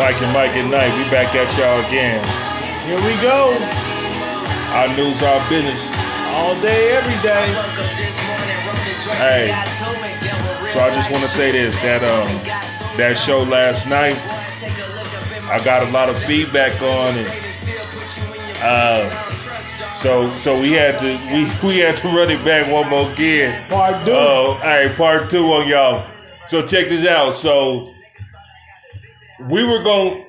Mike 0.00 0.22
and 0.22 0.32
Mike 0.32 0.56
at 0.56 0.64
night. 0.64 0.96
We 0.96 1.04
back 1.10 1.34
at 1.34 1.52
y'all 1.58 1.84
again. 1.84 2.24
Here 2.88 2.96
we 2.96 3.20
go. 3.20 3.52
Our 4.72 4.88
news, 4.96 5.22
our 5.22 5.46
business. 5.50 5.86
All 6.32 6.58
day, 6.58 6.96
every 6.96 7.20
day. 7.20 7.52
Hey. 9.20 9.48
So 10.72 10.80
I 10.80 10.90
just 10.94 11.10
want 11.10 11.22
to 11.22 11.28
say 11.28 11.52
this: 11.52 11.76
that 11.80 12.02
um, 12.02 12.42
that 12.96 13.18
show 13.18 13.42
last 13.42 13.86
night, 13.86 14.16
I 15.44 15.62
got 15.62 15.86
a 15.86 15.90
lot 15.90 16.08
of 16.08 16.18
feedback 16.22 16.80
on 16.80 17.18
it. 17.18 18.56
Uh, 18.62 19.96
so 19.96 20.34
so 20.38 20.58
we 20.58 20.72
had 20.72 20.98
to 21.00 21.18
we 21.30 21.42
we 21.68 21.78
had 21.80 21.98
to 21.98 22.08
run 22.08 22.30
it 22.30 22.42
back 22.42 22.72
one 22.72 22.88
more 22.88 23.12
again. 23.12 23.62
Part 23.68 24.06
two. 24.06 24.12
Oh, 24.12 24.58
hey, 24.62 24.94
part 24.96 25.28
two 25.28 25.44
on 25.52 25.68
y'all. 25.68 26.10
So 26.46 26.66
check 26.66 26.88
this 26.88 27.06
out. 27.06 27.34
So 27.34 27.94
we 29.48 29.64
were 29.64 29.82
going. 29.82 30.26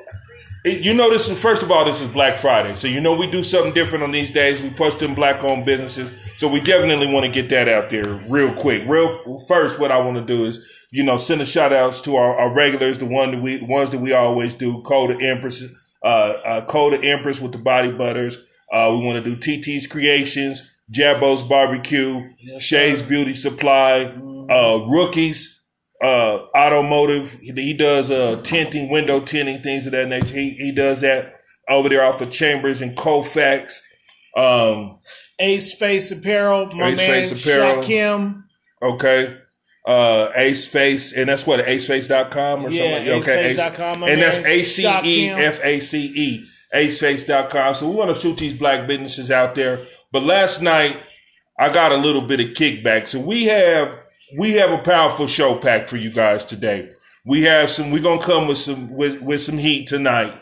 You 0.63 0.93
know, 0.93 1.09
this 1.09 1.27
is 1.27 1.41
first 1.41 1.63
of 1.63 1.71
all, 1.71 1.85
this 1.85 2.01
is 2.01 2.07
Black 2.09 2.37
Friday, 2.37 2.75
so 2.75 2.87
you 2.87 3.01
know 3.01 3.15
we 3.15 3.29
do 3.31 3.41
something 3.41 3.73
different 3.73 4.03
on 4.03 4.11
these 4.11 4.29
days. 4.29 4.61
We 4.61 4.69
push 4.69 4.93
them 4.93 5.15
black-owned 5.15 5.65
businesses, 5.65 6.11
so 6.37 6.47
we 6.47 6.59
definitely 6.61 7.11
want 7.11 7.25
to 7.25 7.31
get 7.31 7.49
that 7.49 7.67
out 7.67 7.89
there 7.89 8.13
real 8.29 8.53
quick. 8.53 8.83
Real 8.87 9.39
first, 9.47 9.79
what 9.79 9.91
I 9.91 9.99
want 9.99 10.17
to 10.17 10.23
do 10.23 10.45
is, 10.45 10.63
you 10.91 11.03
know, 11.03 11.17
send 11.17 11.41
a 11.41 11.47
shout 11.47 11.73
outs 11.73 11.99
to 12.01 12.15
our, 12.15 12.37
our 12.37 12.53
regulars, 12.53 12.99
the 12.99 13.07
one 13.07 13.31
that 13.31 13.41
we 13.41 13.59
ones 13.63 13.89
that 13.89 14.01
we 14.01 14.13
always 14.13 14.53
do. 14.53 14.83
Coda 14.83 15.17
Empress, 15.19 15.63
uh, 16.03 16.05
uh, 16.05 16.65
Coda 16.65 17.03
Empress 17.03 17.41
with 17.41 17.53
the 17.53 17.57
body 17.57 17.91
butters. 17.91 18.37
Uh, 18.71 18.95
we 18.97 19.03
want 19.03 19.23
to 19.23 19.35
do 19.35 19.35
TT's 19.35 19.87
Creations, 19.87 20.61
Jabbo's 20.91 21.41
Barbecue, 21.43 22.29
Yes, 22.37 22.61
Shay's. 22.61 23.01
Beauty 23.01 23.33
Supply, 23.33 24.03
uh, 24.49 24.85
Rookies, 24.87 25.60
uh, 26.01 26.45
automotive. 26.55 27.31
He, 27.41 27.51
he 27.51 27.73
does 27.73 28.09
uh, 28.11 28.41
tinting, 28.43 28.89
window 28.89 29.19
tinting, 29.19 29.61
things 29.61 29.85
of 29.85 29.91
that 29.93 30.07
nature. 30.07 30.35
He, 30.35 30.51
he 30.51 30.71
does 30.73 31.01
that 31.01 31.33
over 31.69 31.89
there 31.89 32.03
off 32.03 32.21
of 32.21 32.29
Chambers 32.31 32.81
and 32.81 32.95
Colfax. 32.97 33.81
Um, 34.35 34.99
Ace 35.39 35.73
Face 35.77 36.11
Apparel, 36.11 36.67
my 36.75 36.89
Ace 36.89 36.97
man 36.97 37.29
Face 37.29 37.45
Apparel. 37.45 37.83
Shakim. 37.83 38.43
okay. 38.81 39.37
Uh, 39.85 40.29
Ace 40.35 40.65
Face, 40.65 41.11
and 41.13 41.27
that's 41.27 41.47
what 41.47 41.59
aceface.com 41.65 42.65
or 42.65 42.69
Yeah, 42.69 42.97
something. 42.97 43.13
like 43.13 43.21
Okay, 43.23 43.53
aceface.com, 43.55 43.99
my 44.01 44.09
and 44.09 44.21
that's 44.21 44.37
A 44.37 44.59
C 44.61 44.83
E. 45.03 45.29
F 45.29 45.59
A 45.63 45.79
C 45.79 46.05
E, 46.15 46.47
aceface.com. 46.73 47.75
So 47.75 47.89
we 47.89 47.95
want 47.95 48.15
to 48.15 48.21
shoot 48.21 48.37
these 48.37 48.53
black 48.53 48.87
businesses 48.87 49.31
out 49.31 49.55
there. 49.55 49.85
But 50.11 50.21
last 50.23 50.61
night, 50.61 50.97
I 51.59 51.73
got 51.73 51.91
a 51.91 51.97
little 51.97 52.21
bit 52.21 52.39
of 52.39 52.47
kickback. 52.49 53.07
So 53.07 53.19
we 53.19 53.45
have 53.45 53.97
we 54.37 54.53
have 54.53 54.71
a 54.71 54.83
powerful 54.83 55.27
show 55.27 55.55
packed 55.55 55.89
for 55.89 55.97
you 55.97 56.11
guys 56.11 56.45
today. 56.45 56.91
We 57.25 57.43
have 57.43 57.69
some. 57.69 57.91
We're 57.91 58.01
gonna 58.01 58.23
come 58.23 58.47
with 58.47 58.57
some 58.57 58.89
with 58.95 59.21
with 59.21 59.41
some 59.41 59.57
heat 59.57 59.87
tonight. 59.87 60.33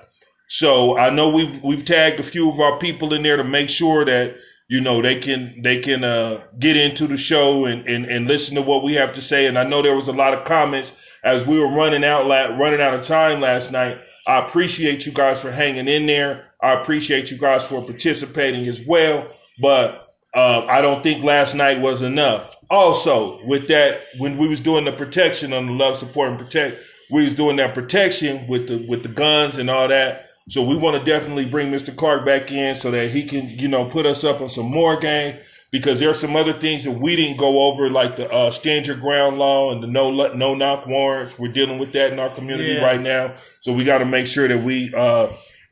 So 0.47 0.97
I 0.97 1.09
know 1.09 1.29
we've 1.29 1.61
we've 1.63 1.85
tagged 1.85 2.19
a 2.19 2.23
few 2.23 2.49
of 2.49 2.59
our 2.59 2.79
people 2.79 3.13
in 3.13 3.23
there 3.23 3.37
to 3.37 3.43
make 3.43 3.69
sure 3.69 4.05
that 4.05 4.35
you 4.69 4.81
know 4.81 5.01
they 5.01 5.19
can 5.19 5.61
they 5.61 5.79
can 5.79 6.03
uh, 6.03 6.41
get 6.57 6.77
into 6.77 7.07
the 7.07 7.17
show 7.17 7.65
and, 7.65 7.85
and 7.87 8.05
and 8.05 8.27
listen 8.27 8.55
to 8.55 8.61
what 8.61 8.83
we 8.83 8.93
have 8.93 9.13
to 9.13 9.21
say. 9.21 9.45
And 9.45 9.57
I 9.57 9.63
know 9.63 9.81
there 9.81 9.95
was 9.95 10.07
a 10.07 10.13
lot 10.13 10.33
of 10.33 10.45
comments 10.45 10.95
as 11.23 11.45
we 11.45 11.59
were 11.59 11.71
running 11.71 12.03
out 12.03 12.27
la- 12.27 12.55
running 12.55 12.81
out 12.81 12.93
of 12.93 13.03
time 13.03 13.41
last 13.41 13.71
night. 13.71 13.99
I 14.25 14.45
appreciate 14.45 15.05
you 15.05 15.11
guys 15.11 15.41
for 15.41 15.51
hanging 15.51 15.87
in 15.87 16.05
there. 16.05 16.51
I 16.61 16.73
appreciate 16.73 17.31
you 17.31 17.37
guys 17.37 17.63
for 17.63 17.83
participating 17.83 18.67
as 18.67 18.85
well. 18.85 19.29
But 19.61 20.13
uh, 20.33 20.65
I 20.67 20.81
don't 20.81 21.03
think 21.03 21.23
last 21.23 21.55
night 21.55 21.81
was 21.81 22.01
enough. 22.01 22.55
Also, 22.69 23.43
with 23.45 23.67
that, 23.67 24.01
when 24.17 24.37
we 24.37 24.47
was 24.47 24.59
doing 24.61 24.85
the 24.85 24.91
protection 24.91 25.53
on 25.53 25.65
the 25.65 25.71
love, 25.73 25.97
support, 25.97 26.29
and 26.29 26.37
protect, 26.37 26.81
we 27.09 27.23
was 27.23 27.33
doing 27.33 27.55
that 27.55 27.73
protection 27.73 28.45
with 28.47 28.67
the 28.67 28.85
with 28.87 29.01
the 29.03 29.09
guns 29.09 29.57
and 29.57 29.69
all 29.69 29.87
that. 29.87 30.29
So 30.49 30.63
we 30.63 30.75
want 30.75 30.97
to 30.97 31.03
definitely 31.03 31.45
bring 31.45 31.71
Mr. 31.71 31.95
Clark 31.95 32.25
back 32.25 32.51
in 32.51 32.75
so 32.75 32.91
that 32.91 33.09
he 33.11 33.23
can, 33.23 33.49
you 33.49 33.67
know, 33.67 33.85
put 33.85 34.05
us 34.05 34.23
up 34.23 34.41
on 34.41 34.49
some 34.49 34.65
more 34.65 34.99
game 34.99 35.37
because 35.71 35.99
there's 35.99 36.19
some 36.19 36.35
other 36.35 36.53
things 36.53 36.83
that 36.85 36.91
we 36.91 37.15
didn't 37.15 37.37
go 37.37 37.67
over, 37.67 37.89
like 37.89 38.15
the 38.15 38.31
uh, 38.31 38.49
stand 38.51 38.87
your 38.87 38.95
ground 38.97 39.37
law 39.37 39.71
and 39.71 39.81
the 39.83 39.87
no 39.87 40.11
no 40.33 40.53
knock 40.55 40.85
warrants. 40.87 41.37
We're 41.39 41.51
dealing 41.51 41.79
with 41.79 41.91
that 41.93 42.13
in 42.13 42.19
our 42.19 42.29
community 42.29 42.73
Yeah. 42.73 42.85
right 42.85 43.01
now, 43.01 43.33
so 43.61 43.73
we 43.73 43.83
got 43.83 43.99
to 43.99 44.05
make 44.05 44.27
sure 44.27 44.47
that 44.47 44.63
we 44.63 44.93
uh, 44.95 45.31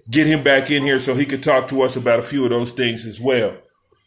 get 0.09 0.27
him 0.27 0.43
back 0.43 0.69
in 0.71 0.83
here 0.83 0.99
so 0.99 1.13
he 1.15 1.25
could 1.25 1.43
talk 1.43 1.67
to 1.69 1.81
us 1.81 1.95
about 1.95 2.19
a 2.19 2.23
few 2.23 2.43
of 2.43 2.49
those 2.49 2.71
things 2.71 3.05
as 3.05 3.19
well. 3.19 3.55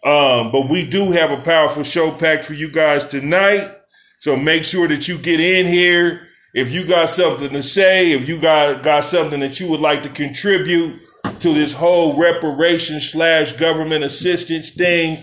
Um, 0.02 0.50
but 0.50 0.68
we 0.68 0.88
do 0.88 1.12
have 1.12 1.30
a 1.30 1.42
powerful 1.42 1.82
show 1.82 2.10
packed 2.10 2.44
for 2.44 2.54
you 2.54 2.70
guys 2.70 3.04
tonight. 3.04 3.70
So 4.18 4.36
make 4.36 4.64
sure 4.64 4.88
that 4.88 5.08
you 5.08 5.18
get 5.18 5.40
in 5.40 5.66
here. 5.66 6.28
If 6.52 6.72
you 6.72 6.86
got 6.86 7.10
something 7.10 7.50
to 7.50 7.62
say, 7.62 8.12
if 8.12 8.28
you 8.28 8.40
got, 8.40 8.82
got 8.82 9.04
something 9.04 9.40
that 9.40 9.60
you 9.60 9.68
would 9.70 9.80
like 9.80 10.02
to 10.02 10.08
contribute 10.08 11.00
to 11.40 11.54
this 11.54 11.72
whole 11.72 12.18
reparation 12.18 13.00
slash 13.00 13.52
government 13.52 14.04
assistance 14.04 14.70
thing, 14.70 15.22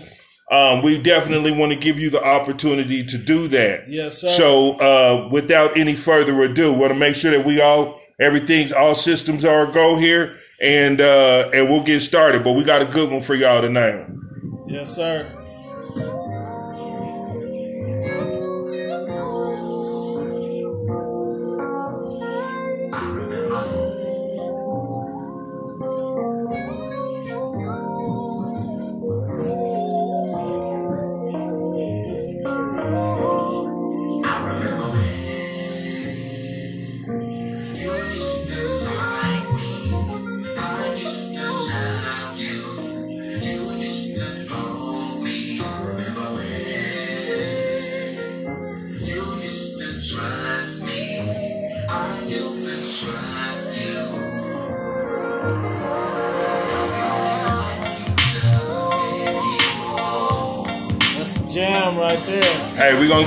um, 0.50 0.80
we 0.80 1.00
definitely 1.00 1.52
want 1.52 1.72
to 1.72 1.78
give 1.78 1.98
you 1.98 2.08
the 2.08 2.24
opportunity 2.24 3.04
to 3.04 3.18
do 3.18 3.48
that. 3.48 3.88
Yes, 3.88 4.18
sir. 4.18 4.30
So, 4.30 4.78
uh, 4.78 5.28
without 5.30 5.76
any 5.76 5.94
further 5.94 6.40
ado, 6.40 6.72
want 6.72 6.92
to 6.92 6.98
make 6.98 7.14
sure 7.14 7.32
that 7.32 7.44
we 7.44 7.60
all, 7.60 8.00
everything's, 8.18 8.72
all 8.72 8.94
systems 8.94 9.44
are 9.44 9.68
a 9.68 9.72
go 9.72 9.96
here 9.96 10.38
and, 10.62 11.00
uh, 11.00 11.50
and 11.52 11.68
we'll 11.68 11.82
get 11.82 12.00
started. 12.00 12.42
But 12.42 12.52
we 12.52 12.64
got 12.64 12.80
a 12.80 12.86
good 12.86 13.10
one 13.10 13.22
for 13.22 13.34
y'all 13.34 13.60
tonight. 13.60 14.06
Yes, 14.68 14.94
sir. 14.94 15.37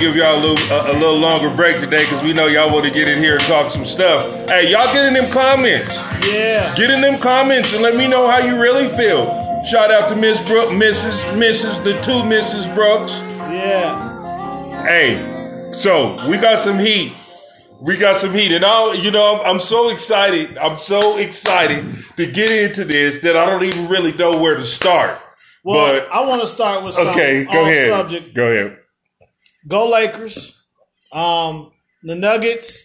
Give 0.02 0.16
y'all 0.16 0.36
a 0.36 0.42
little 0.42 0.72
a, 0.74 0.92
a 0.92 0.96
little 0.98 1.18
longer 1.18 1.56
break 1.56 1.80
today 1.80 2.04
because 2.04 2.24
we 2.24 2.34
know 2.34 2.48
y'all 2.48 2.74
want 2.74 2.86
to 2.86 2.92
get 2.92 3.08
in 3.08 3.20
here 3.20 3.36
and 3.36 3.44
talk 3.44 3.72
some 3.72 3.86
stuff. 3.86 4.50
Hey, 4.50 4.72
y'all 4.72 4.92
get 4.92 5.06
in 5.06 5.14
them 5.14 5.32
comments. 5.32 5.98
Yeah. 6.28 6.74
Get 6.76 6.90
in 6.90 7.02
them 7.02 7.20
comments 7.20 7.72
and 7.74 7.84
let 7.84 7.96
me 7.96 8.08
know 8.08 8.28
how 8.28 8.40
you 8.40 8.60
really 8.60 8.90
feel. 8.90 9.26
Shout 9.64 9.92
out 9.92 10.10
to 10.10 10.16
Miss 10.16 10.44
Brook, 10.48 10.70
Mrs. 10.70 11.14
Mrs. 11.38 11.84
the 11.84 11.94
two 12.02 12.24
Mrs. 12.24 12.74
Brooks. 12.74 13.12
Yeah. 13.54 14.84
Hey, 14.84 15.72
so 15.72 16.18
we 16.28 16.38
got 16.38 16.58
some 16.58 16.80
heat. 16.80 17.14
We 17.80 17.98
got 17.98 18.18
some 18.18 18.34
heat, 18.34 18.52
and 18.52 18.64
I, 18.64 18.94
you 18.94 19.10
know, 19.10 19.40
I'm, 19.40 19.56
I'm 19.56 19.60
so 19.60 19.90
excited. 19.90 20.58
I'm 20.58 20.78
so 20.78 21.18
excited 21.18 21.84
to 22.18 22.32
get 22.32 22.52
into 22.52 22.86
this 22.86 23.20
that 23.20 23.36
I 23.36 23.46
don't 23.46 23.64
even 23.64 23.88
really 23.88 24.14
know 24.14 24.40
where 24.40 24.56
to 24.56 24.66
start. 24.66 25.20
Well, 25.64 26.00
but 26.00 26.12
I 26.12 26.28
want 26.28 26.42
to 26.42 26.48
start 26.48 26.84
with 26.84 26.94
something 26.96 27.14
okay, 27.14 27.46
go 27.46 27.62
off 27.62 27.68
ahead. 27.68 27.90
subject. 27.90 28.34
Go 28.36 28.52
ahead. 28.52 28.81
Go 29.68 29.90
Lakers. 29.90 30.58
Um, 31.12 31.72
the 32.04 32.16
Nuggets. 32.16 32.84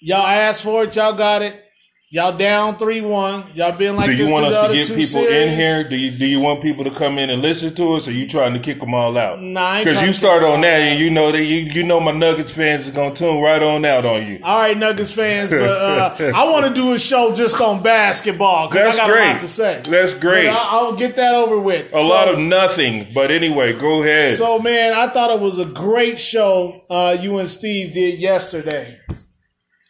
Y'all 0.00 0.26
asked 0.26 0.62
for 0.62 0.84
it. 0.84 0.96
Y'all 0.96 1.12
got 1.12 1.42
it. 1.42 1.64
Y'all 2.10 2.34
down 2.34 2.78
three 2.78 3.02
one. 3.02 3.44
Y'all 3.54 3.76
been 3.76 3.94
like 3.94 4.06
do 4.06 4.16
this 4.16 4.26
you 4.26 4.32
want 4.32 4.46
us 4.46 4.66
to 4.66 4.72
get 4.72 4.96
people 4.96 5.26
in 5.26 5.50
here? 5.50 5.86
Do 5.86 5.94
you 5.94 6.10
do 6.10 6.24
you 6.24 6.40
want 6.40 6.62
people 6.62 6.82
to 6.84 6.90
come 6.90 7.18
in 7.18 7.28
and 7.28 7.42
listen 7.42 7.74
to 7.74 7.92
us, 7.96 8.08
or 8.08 8.12
you 8.12 8.26
trying 8.26 8.54
to 8.54 8.58
kick 8.58 8.80
them 8.80 8.94
all 8.94 9.18
out? 9.18 9.42
Nah, 9.42 9.80
because 9.80 10.00
you 10.00 10.14
start 10.14 10.42
on 10.42 10.62
that, 10.62 10.80
and 10.80 10.98
you 10.98 11.10
know 11.10 11.30
that 11.30 11.44
you 11.44 11.56
you 11.56 11.82
know 11.82 12.00
my 12.00 12.12
Nuggets 12.12 12.54
fans 12.54 12.88
are 12.88 12.92
gonna 12.92 13.14
tune 13.14 13.42
right 13.42 13.62
on 13.62 13.84
out 13.84 14.06
on 14.06 14.26
you. 14.26 14.40
All 14.42 14.58
right, 14.58 14.74
Nuggets 14.74 15.12
fans, 15.12 15.50
but 15.50 15.60
uh, 15.60 16.16
I 16.34 16.50
want 16.50 16.64
to 16.64 16.72
do 16.72 16.94
a 16.94 16.98
show 16.98 17.34
just 17.34 17.60
on 17.60 17.82
basketball 17.82 18.70
That's 18.70 18.98
I 18.98 19.06
got 19.06 19.10
great. 19.10 19.28
a 19.28 19.32
lot 19.32 19.40
to 19.40 19.48
say. 19.48 19.82
That's 19.86 20.14
great. 20.14 20.46
But 20.46 20.56
I, 20.56 20.78
I'll 20.78 20.96
get 20.96 21.16
that 21.16 21.34
over 21.34 21.60
with. 21.60 21.92
A 21.92 22.00
lot 22.00 22.28
of 22.28 22.38
nothing, 22.38 23.08
but 23.12 23.30
anyway, 23.30 23.78
go 23.78 24.00
ahead. 24.00 24.38
So, 24.38 24.58
man, 24.60 24.94
I 24.94 25.08
thought 25.08 25.30
it 25.30 25.40
was 25.40 25.58
a 25.58 25.66
great 25.66 26.18
show 26.18 26.86
uh, 26.88 27.18
you 27.20 27.36
and 27.36 27.50
Steve 27.50 27.92
did 27.92 28.18
yesterday. 28.18 28.98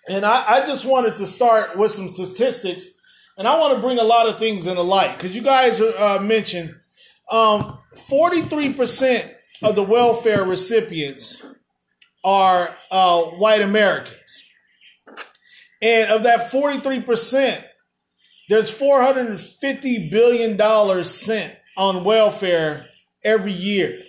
And 0.08 0.24
I, 0.24 0.56
I 0.56 0.66
just 0.66 0.86
wanted 0.86 1.18
to 1.18 1.26
start 1.26 1.76
with 1.76 1.90
some 1.90 2.14
statistics. 2.14 2.86
And 3.36 3.46
I 3.46 3.58
want 3.58 3.76
to 3.76 3.80
bring 3.80 3.98
a 3.98 4.04
lot 4.04 4.26
of 4.26 4.38
things 4.38 4.66
into 4.66 4.82
light 4.82 5.14
because 5.16 5.36
you 5.36 5.42
guys 5.42 5.80
uh, 5.80 6.18
mentioned 6.20 6.74
um, 7.30 7.78
43% 7.94 9.34
of 9.62 9.74
the 9.74 9.82
welfare 9.82 10.44
recipients 10.44 11.44
are 12.24 12.74
uh, 12.90 13.22
white 13.22 13.60
Americans. 13.60 14.42
And 15.80 16.10
of 16.10 16.24
that 16.24 16.50
43%, 16.50 17.62
there's 18.48 18.76
$450 18.76 20.10
billion 20.10 21.04
sent 21.04 21.56
on 21.76 22.02
welfare 22.02 22.86
every 23.22 23.52
year. 23.52 24.02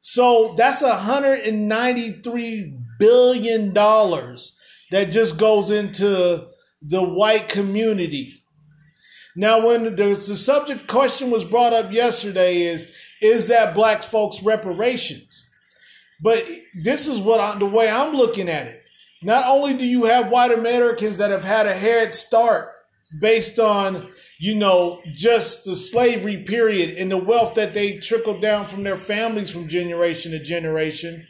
So 0.00 0.54
that's 0.56 0.82
$193 0.82 2.78
billion 2.98 3.74
that 4.90 5.10
just 5.10 5.38
goes 5.38 5.70
into 5.70 6.46
the 6.82 7.02
white 7.02 7.48
community. 7.48 8.42
Now, 9.36 9.66
when 9.66 9.96
the, 9.96 10.08
the 10.08 10.36
subject 10.36 10.86
question 10.86 11.30
was 11.30 11.44
brought 11.44 11.72
up 11.72 11.92
yesterday, 11.92 12.62
is 12.62 12.94
is 13.20 13.48
that 13.48 13.74
black 13.74 14.02
folks 14.02 14.42
reparations? 14.42 15.50
But 16.20 16.44
this 16.82 17.08
is 17.08 17.18
what 17.18 17.40
I, 17.40 17.58
the 17.58 17.66
way 17.66 17.88
I'm 17.90 18.14
looking 18.14 18.48
at 18.48 18.66
it. 18.66 18.80
Not 19.22 19.46
only 19.46 19.74
do 19.74 19.86
you 19.86 20.04
have 20.04 20.30
white 20.30 20.52
Americans 20.52 21.18
that 21.18 21.30
have 21.30 21.44
had 21.44 21.66
a 21.66 21.74
head 21.74 22.14
start 22.14 22.70
based 23.20 23.58
on 23.58 24.10
you 24.38 24.54
know 24.54 25.00
just 25.12 25.64
the 25.64 25.74
slavery 25.74 26.42
period 26.44 26.96
and 26.96 27.10
the 27.10 27.16
wealth 27.16 27.54
that 27.54 27.74
they 27.74 27.98
trickled 27.98 28.42
down 28.42 28.66
from 28.66 28.82
their 28.82 28.96
families 28.96 29.50
from 29.50 29.68
generation 29.68 30.32
to 30.32 30.42
generation 30.42 31.26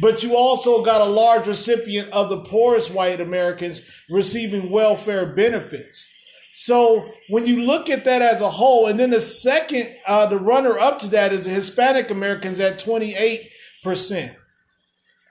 but 0.00 0.22
you 0.22 0.36
also 0.36 0.82
got 0.82 1.00
a 1.00 1.04
large 1.04 1.46
recipient 1.46 2.10
of 2.10 2.28
the 2.28 2.40
poorest 2.40 2.92
white 2.92 3.20
Americans 3.20 3.82
receiving 4.08 4.70
welfare 4.70 5.26
benefits. 5.26 6.08
So 6.52 7.12
when 7.28 7.46
you 7.46 7.62
look 7.62 7.88
at 7.88 8.04
that 8.04 8.22
as 8.22 8.40
a 8.40 8.50
whole, 8.50 8.86
and 8.86 8.98
then 8.98 9.10
the 9.10 9.20
second, 9.20 9.94
uh, 10.06 10.26
the 10.26 10.38
runner 10.38 10.78
up 10.78 10.98
to 11.00 11.08
that 11.08 11.32
is 11.32 11.44
the 11.44 11.50
Hispanic 11.50 12.10
Americans 12.10 12.58
at 12.58 12.78
28%. 12.78 14.36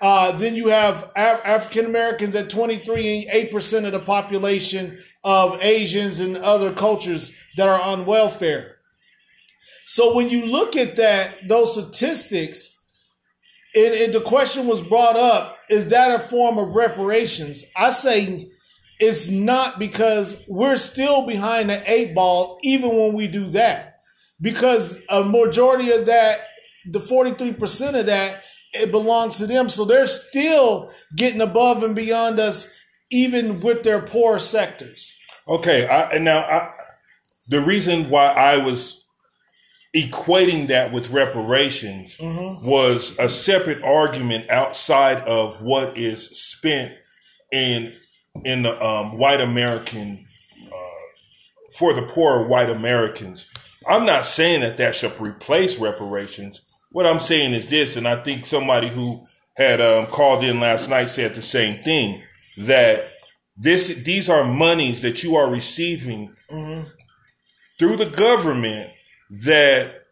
Uh, 0.01 0.31
then 0.31 0.55
you 0.55 0.69
have 0.69 1.11
Af- 1.15 1.41
African 1.43 1.85
Americans 1.85 2.35
at 2.35 2.49
23 2.49 3.27
and 3.27 3.51
8% 3.51 3.85
of 3.85 3.91
the 3.91 3.99
population 3.99 4.99
of 5.25 5.61
Asians 5.61 6.21
and 6.21 6.37
other 6.37 6.71
cultures 6.71 7.35
that 7.57 7.67
are 7.67 7.81
on 7.81 8.05
welfare. 8.05 8.77
So 9.87 10.15
when 10.15 10.29
you 10.29 10.45
look 10.45 10.77
at 10.77 10.95
that, 10.95 11.49
those 11.49 11.73
statistics, 11.73 12.78
and, 13.75 14.13
the 14.13 14.21
question 14.21 14.67
was 14.67 14.81
brought 14.81 15.15
up 15.15 15.57
is 15.69 15.89
that 15.89 16.13
a 16.13 16.19
form 16.19 16.57
of 16.57 16.75
reparations? 16.75 17.63
I 17.75 17.91
say 17.91 18.49
it's 18.99 19.29
not 19.29 19.79
because 19.79 20.43
we're 20.47 20.77
still 20.77 21.25
behind 21.25 21.69
the 21.69 21.91
eight 21.91 22.15
ball, 22.15 22.57
even 22.63 22.89
when 22.89 23.13
we 23.13 23.27
do 23.27 23.45
that. 23.47 24.01
Because 24.41 24.99
a 25.09 25.23
majority 25.23 25.91
of 25.91 26.05
that, 26.07 26.41
the 26.89 26.99
43% 26.99 27.99
of 27.99 28.05
that, 28.07 28.43
it 28.73 28.91
belongs 28.91 29.37
to 29.37 29.47
them. 29.47 29.69
So 29.69 29.85
they're 29.85 30.07
still 30.07 30.91
getting 31.15 31.41
above 31.41 31.83
and 31.83 31.95
beyond 31.95 32.39
us, 32.39 32.69
even 33.11 33.59
with 33.59 33.83
their 33.83 34.01
poor 34.01 34.39
sectors. 34.39 35.13
Okay. 35.47 35.87
I, 35.87 36.09
and 36.11 36.25
now 36.25 36.39
I, 36.39 36.71
the 37.47 37.61
reason 37.61 38.09
why 38.09 38.27
I 38.27 38.57
was 38.57 38.98
equating 39.95 40.67
that 40.67 40.91
with 40.91 41.09
reparations 41.09 42.17
mm-hmm. 42.17 42.65
was 42.65 43.17
a 43.17 43.27
separate 43.27 43.81
argument 43.83 44.49
outside 44.49 45.17
of 45.27 45.61
what 45.61 45.97
is 45.97 46.29
spent 46.39 46.93
in 47.51 47.95
in 48.45 48.61
the 48.61 48.85
um, 48.85 49.17
white 49.17 49.41
American 49.41 50.25
uh, 50.67 51.73
for 51.77 51.93
the 51.93 52.03
poor 52.03 52.47
white 52.47 52.69
Americans. 52.69 53.47
I'm 53.87 54.05
not 54.05 54.25
saying 54.25 54.61
that 54.61 54.77
that 54.77 54.95
should 54.95 55.19
replace 55.19 55.79
reparations. 55.79 56.61
What 56.91 57.07
I'm 57.07 57.19
saying 57.19 57.53
is 57.53 57.67
this, 57.67 57.95
and 57.95 58.07
I 58.07 58.21
think 58.21 58.45
somebody 58.45 58.89
who 58.89 59.27
had 59.57 59.81
um, 59.81 60.05
called 60.07 60.43
in 60.43 60.59
last 60.59 60.89
night 60.89 61.09
said 61.09 61.33
the 61.33 61.41
same 61.41 61.83
thing 61.83 62.21
that 62.57 63.11
this 63.57 63.87
these 64.03 64.29
are 64.29 64.43
monies 64.43 65.01
that 65.01 65.23
you 65.23 65.35
are 65.35 65.49
receiving 65.49 66.35
mm-hmm. 66.49 66.87
through 67.79 67.97
the 67.97 68.05
government 68.05 68.91
that 69.29 70.05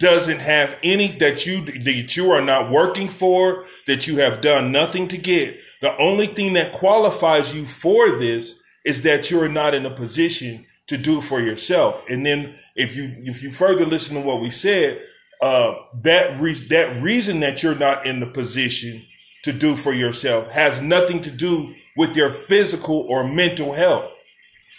doesn't 0.00 0.40
have 0.40 0.76
any 0.82 1.08
that 1.18 1.46
you 1.46 1.64
that 1.64 2.16
you 2.16 2.30
are 2.30 2.40
not 2.40 2.70
working 2.70 3.08
for 3.08 3.64
that 3.86 4.06
you 4.06 4.16
have 4.18 4.40
done 4.40 4.72
nothing 4.72 5.08
to 5.08 5.18
get. 5.18 5.58
The 5.80 5.96
only 5.98 6.26
thing 6.26 6.54
that 6.54 6.72
qualifies 6.72 7.54
you 7.54 7.64
for 7.64 8.10
this 8.10 8.60
is 8.84 9.02
that 9.02 9.30
you're 9.30 9.48
not 9.48 9.74
in 9.74 9.86
a 9.86 9.90
position 9.90 10.66
to 10.88 10.96
do 10.96 11.20
for 11.20 11.40
yourself. 11.40 12.04
And 12.08 12.26
then 12.26 12.56
if 12.74 12.96
you 12.96 13.14
if 13.18 13.42
you 13.42 13.52
further 13.52 13.86
listen 13.86 14.16
to 14.16 14.20
what 14.20 14.40
we 14.40 14.50
said 14.50 15.00
uh, 15.44 15.74
that 16.02 16.40
re- 16.40 16.54
that 16.54 17.02
reason 17.02 17.40
that 17.40 17.62
you're 17.62 17.74
not 17.74 18.06
in 18.06 18.20
the 18.20 18.26
position 18.26 19.04
to 19.42 19.52
do 19.52 19.76
for 19.76 19.92
yourself 19.92 20.50
has 20.52 20.80
nothing 20.80 21.20
to 21.20 21.30
do 21.30 21.74
with 21.98 22.16
your 22.16 22.30
physical 22.30 23.06
or 23.10 23.28
mental 23.28 23.74
health 23.74 24.10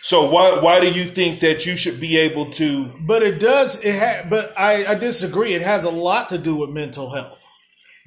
so 0.06 0.30
why 0.30 0.60
why 0.62 0.80
do 0.81 0.92
you 0.92 1.06
think 1.06 1.40
that 1.40 1.66
you 1.66 1.75
should 1.75 2.00
be 2.00 2.16
able 2.18 2.52
to? 2.52 2.94
But 3.07 3.24
it 3.24 3.40
does. 3.40 3.84
It 3.84 3.98
ha- 3.98 4.28
but 4.30 4.54
I, 4.56 4.86
I 4.86 4.94
disagree. 4.94 5.56
It 5.56 5.63
has 5.63 5.84
a 5.84 5.90
lot 5.90 6.30
to 6.30 6.38
do 6.38 6.56
with 6.56 6.69
mental 6.69 7.10
health. 7.10 7.44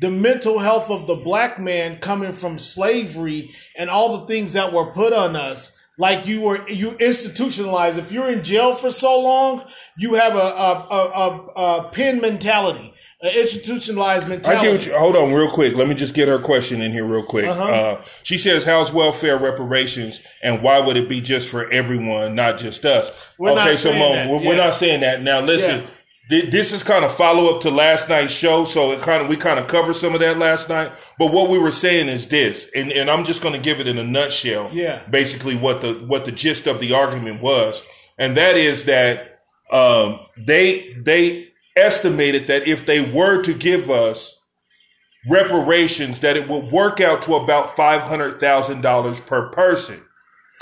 The 0.01 0.09
mental 0.09 0.61
health 0.61 0.93
of 0.93 1.09
the 1.09 1.17
black 1.17 1.59
man 1.59 1.99
coming 1.99 2.35
from 2.35 2.61
slavery 2.61 3.51
and 3.77 3.91
all 3.91 4.17
the 4.17 4.27
things 4.29 4.53
that 4.53 4.73
were 4.73 4.93
put 4.93 5.13
on 5.13 5.35
us 5.35 5.77
like 5.99 6.25
you 6.25 6.43
were 6.43 6.69
you 6.69 6.93
institutionalized. 6.99 7.99
If 7.99 8.13
you're 8.13 8.31
in 8.31 8.45
jail 8.45 8.75
for 8.75 8.93
so 8.93 9.21
long, 9.21 9.65
you 9.97 10.15
have 10.15 10.37
a 10.37 10.39
a, 10.39 10.87
a, 10.89 11.03
a, 11.03 11.53
a 11.57 11.91
pin 11.91 12.21
mentality 12.21 12.95
an 13.21 13.31
institutionalized 13.37 14.29
mentality. 14.29 14.69
I 14.69 14.73
get 14.73 14.87
you. 14.87 14.97
Hold 14.97 15.17
on, 15.17 15.33
real 15.33 15.51
quick. 15.51 15.75
Let 15.75 15.89
me 15.89 15.95
just 15.95 16.15
get 16.15 16.29
her 16.29 16.39
question 16.39 16.81
in 16.81 16.93
here, 16.93 17.05
real 17.05 17.25
quick. 17.25 17.47
Uh-huh. 17.47 17.63
Uh, 17.65 18.05
she 18.23 18.39
says, 18.39 18.65
"How's 18.65 18.93
welfare 18.93 19.37
reparations, 19.37 20.21
and 20.43 20.63
why 20.63 20.79
would 20.79 20.97
it 20.97 21.09
be 21.09 21.21
just 21.21 21.49
for 21.49 21.69
everyone, 21.71 22.35
not 22.37 22.59
just 22.59 22.85
us?" 22.85 23.31
We're 23.37 23.53
okay, 23.53 23.75
so 23.75 23.91
Mom, 23.91 24.29
we're, 24.29 24.41
yeah. 24.41 24.49
we're, 24.49 24.57
not 24.57 24.75
saying 24.75 25.01
that. 25.01 25.23
Now, 25.23 25.41
listen. 25.41 25.83
Yeah. 25.83 25.91
This 26.31 26.75
is 26.75 26.83
kind 26.83 27.07
of 27.07 27.15
follow 27.15 27.55
up 27.55 27.63
to 27.63 27.71
last 27.71 28.11
night's 28.11 28.35
show, 28.35 28.67
so 28.67 28.93
it 28.93 29.01
kind 29.01 29.23
of 29.23 29.31
we 29.31 29.37
kind 29.37 29.59
of 29.59 29.67
covered 29.67 29.95
some 29.95 30.13
of 30.13 30.21
that 30.21 30.37
last 30.37 30.69
night. 30.69 30.93
But 31.19 31.33
what 31.33 31.49
we 31.49 31.59
were 31.59 31.71
saying 31.71 32.09
is 32.09 32.29
this, 32.29 32.71
and, 32.77 32.93
and 32.93 33.09
I'm 33.09 33.25
just 33.25 33.41
going 33.41 33.55
to 33.55 33.61
give 33.61 33.81
it 33.81 33.87
in 33.87 33.97
a 33.97 34.05
nutshell. 34.05 34.69
Yeah. 34.71 35.01
Basically, 35.09 35.57
what 35.57 35.81
the 35.81 35.95
what 35.95 36.27
the 36.27 36.33
gist 36.33 36.67
of 36.67 36.81
the 36.81 36.93
argument 36.93 37.41
was, 37.41 37.83
and 38.19 38.37
that 38.37 38.59
is 38.59 38.85
that 38.85 39.41
um, 39.71 40.21
they 40.37 40.95
they 41.03 41.48
estimated 41.79 42.47
that 42.49 42.67
if 42.67 42.85
they 42.85 43.11
were 43.11 43.43
to 43.43 43.55
give 43.55 43.91
us 43.91 44.43
reparations, 45.29 46.21
that 46.21 46.37
it 46.37 46.49
would 46.49 46.71
work 46.71 47.01
out 47.01 47.23
to 47.23 47.35
about 47.35 47.77
$500,000 47.77 49.27
per 49.27 49.49
person. 49.51 50.03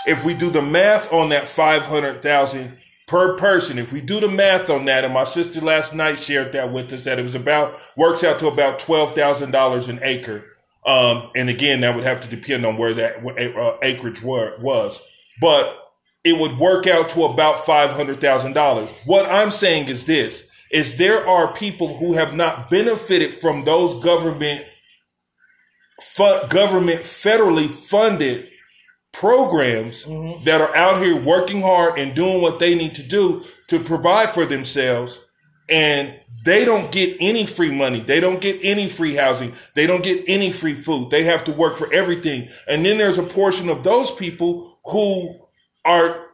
If 0.07 0.25
we 0.25 0.35
do 0.35 0.51
the 0.51 0.63
math 0.63 1.13
on 1.13 1.31
that 1.31 1.49
500,000 1.49 2.79
per 3.07 3.37
person, 3.37 3.79
if 3.79 3.93
we 3.93 4.01
do 4.01 4.21
the 4.21 4.29
math 4.29 4.71
on 4.71 4.85
that, 4.87 5.05
and 5.05 5.15
my 5.15 5.25
sister 5.25 5.61
last 5.61 5.95
night 5.95 6.19
shared 6.19 6.53
that 6.53 6.73
with 6.73 6.93
us, 6.93 7.05
that 7.05 7.19
it 7.19 7.25
was 7.25 7.35
about, 7.35 7.79
works 7.97 8.25
out 8.25 8.39
to 8.41 8.49
about 8.49 8.79
$12,000 8.79 9.89
an 9.89 9.99
acre. 10.03 10.45
Um, 10.87 11.31
and 11.35 11.49
again, 11.49 11.81
that 11.81 11.95
would 11.95 12.05
have 12.05 12.21
to 12.21 12.29
depend 12.29 12.65
on 12.65 12.77
where 12.77 12.95
that 12.95 13.25
uh, 13.57 13.77
acreage 13.83 14.23
were, 14.23 14.57
was. 14.61 15.03
But 15.41 15.77
it 16.23 16.39
would 16.39 16.59
work 16.59 16.87
out 16.87 17.11
to 17.11 17.25
about 17.25 17.65
$500,000. 17.65 18.97
What 19.07 19.27
I'm 19.27 19.51
saying 19.51 19.89
is 19.89 20.07
this 20.07 20.46
is 20.71 20.97
there 20.97 21.27
are 21.27 21.55
people 21.55 21.97
who 21.99 22.15
have 22.15 22.35
not 22.35 22.71
benefited 22.71 23.33
from 23.33 23.63
those 23.63 24.03
government 24.03 24.65
fu- 26.03 26.47
government 26.49 27.01
federally 27.01 27.69
funded 27.69 28.49
programs 29.13 30.05
mm-hmm. 30.05 30.45
that 30.45 30.61
are 30.61 30.75
out 30.77 31.03
here 31.03 31.21
working 31.21 31.63
hard 31.63 31.99
and 31.99 32.15
doing 32.15 32.43
what 32.43 32.59
they 32.59 32.75
need 32.75 32.95
to 32.95 33.03
do 33.03 33.43
to 33.69 33.81
provide 33.81 34.31
for 34.31 34.45
themselves 34.45 35.21
and 35.69 36.21
they 36.45 36.65
don't 36.65 36.93
get 36.93 37.17
any 37.19 37.45
free 37.45 37.73
money. 37.73 38.01
They 38.01 38.21
don't 38.21 38.41
get 38.41 38.61
any 38.63 38.89
free 38.89 39.15
housing. 39.15 39.53
They 39.75 39.87
don't 39.87 40.05
get 40.05 40.25
any 40.29 40.53
free 40.53 40.75
food. 40.75 41.11
They 41.11 41.25
have 41.25 41.43
to 41.45 41.53
work 41.53 41.77
for 41.77 41.93
everything. 41.93 42.49
And 42.69 42.87
then 42.87 42.99
there's 42.99 43.19
a 43.19 43.25
portion 43.25 43.69
of 43.69 43.83
those 43.83 44.13
people 44.13 44.79
who 44.85 45.41
are 45.85 46.27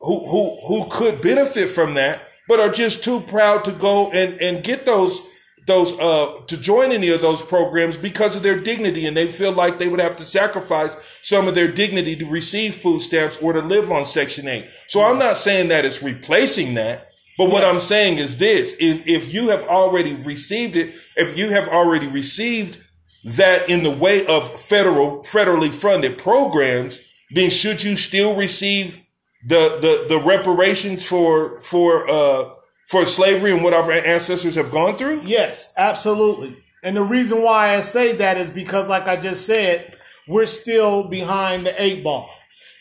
who 0.00 0.28
who 0.28 0.60
who 0.66 0.86
could 0.90 1.22
benefit 1.22 1.70
from 1.70 1.94
that 1.94 2.27
but 2.48 2.58
are 2.58 2.70
just 2.70 3.04
too 3.04 3.20
proud 3.20 3.64
to 3.66 3.72
go 3.72 4.10
and, 4.10 4.40
and 4.40 4.64
get 4.64 4.86
those 4.86 5.20
those 5.66 5.92
uh 6.00 6.40
to 6.46 6.56
join 6.56 6.92
any 6.92 7.10
of 7.10 7.20
those 7.20 7.42
programs 7.42 7.96
because 7.96 8.34
of 8.34 8.42
their 8.42 8.58
dignity. 8.58 9.06
And 9.06 9.16
they 9.16 9.26
feel 9.26 9.52
like 9.52 9.78
they 9.78 9.88
would 9.88 10.00
have 10.00 10.16
to 10.16 10.24
sacrifice 10.24 10.96
some 11.28 11.46
of 11.46 11.54
their 11.54 11.70
dignity 11.70 12.16
to 12.16 12.26
receive 12.26 12.74
food 12.74 13.02
stamps 13.02 13.36
or 13.42 13.52
to 13.52 13.60
live 13.60 13.92
on 13.92 14.06
section 14.06 14.48
8 14.48 14.66
so 14.86 15.02
i'm 15.04 15.18
not 15.18 15.36
saying 15.36 15.68
that 15.68 15.84
it's 15.84 16.02
replacing 16.02 16.74
that 16.74 17.08
but 17.36 17.50
what 17.50 17.64
i'm 17.64 17.80
saying 17.80 18.16
is 18.18 18.38
this. 18.38 18.74
If, 18.80 19.06
if 19.06 19.34
you 19.34 19.50
have 19.50 19.64
already 19.64 20.14
received 20.14 20.74
it 20.76 20.94
if 21.16 21.36
you 21.36 21.50
have 21.50 21.68
already 21.68 22.06
received 22.06 22.78
that 23.24 23.68
in 23.68 23.82
the 23.82 23.90
way 23.90 24.26
of 24.26 24.58
federal 24.58 25.18
federally 25.22 25.70
funded 25.70 26.16
programs 26.16 27.00
then 27.30 27.50
should 27.50 27.82
you 27.82 27.96
still 27.96 28.34
receive 28.34 29.04
the 29.44 29.78
the 29.80 30.16
the 30.16 30.22
reparations 30.24 31.06
for 31.06 31.60
for 31.62 32.08
uh 32.08 32.50
for 32.88 33.04
slavery 33.06 33.52
and 33.52 33.62
what 33.62 33.74
our 33.74 33.90
ancestors 33.90 34.54
have 34.54 34.70
gone 34.70 34.96
through? 34.96 35.20
Yes, 35.22 35.72
absolutely. 35.76 36.62
And 36.82 36.96
the 36.96 37.02
reason 37.02 37.42
why 37.42 37.76
I 37.76 37.80
say 37.82 38.12
that 38.16 38.36
is 38.38 38.50
because, 38.50 38.88
like 38.88 39.06
I 39.06 39.20
just 39.20 39.46
said, 39.46 39.96
we're 40.26 40.46
still 40.46 41.08
behind 41.08 41.66
the 41.66 41.82
eight 41.82 42.02
ball. 42.02 42.30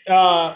Uh, 0.07 0.55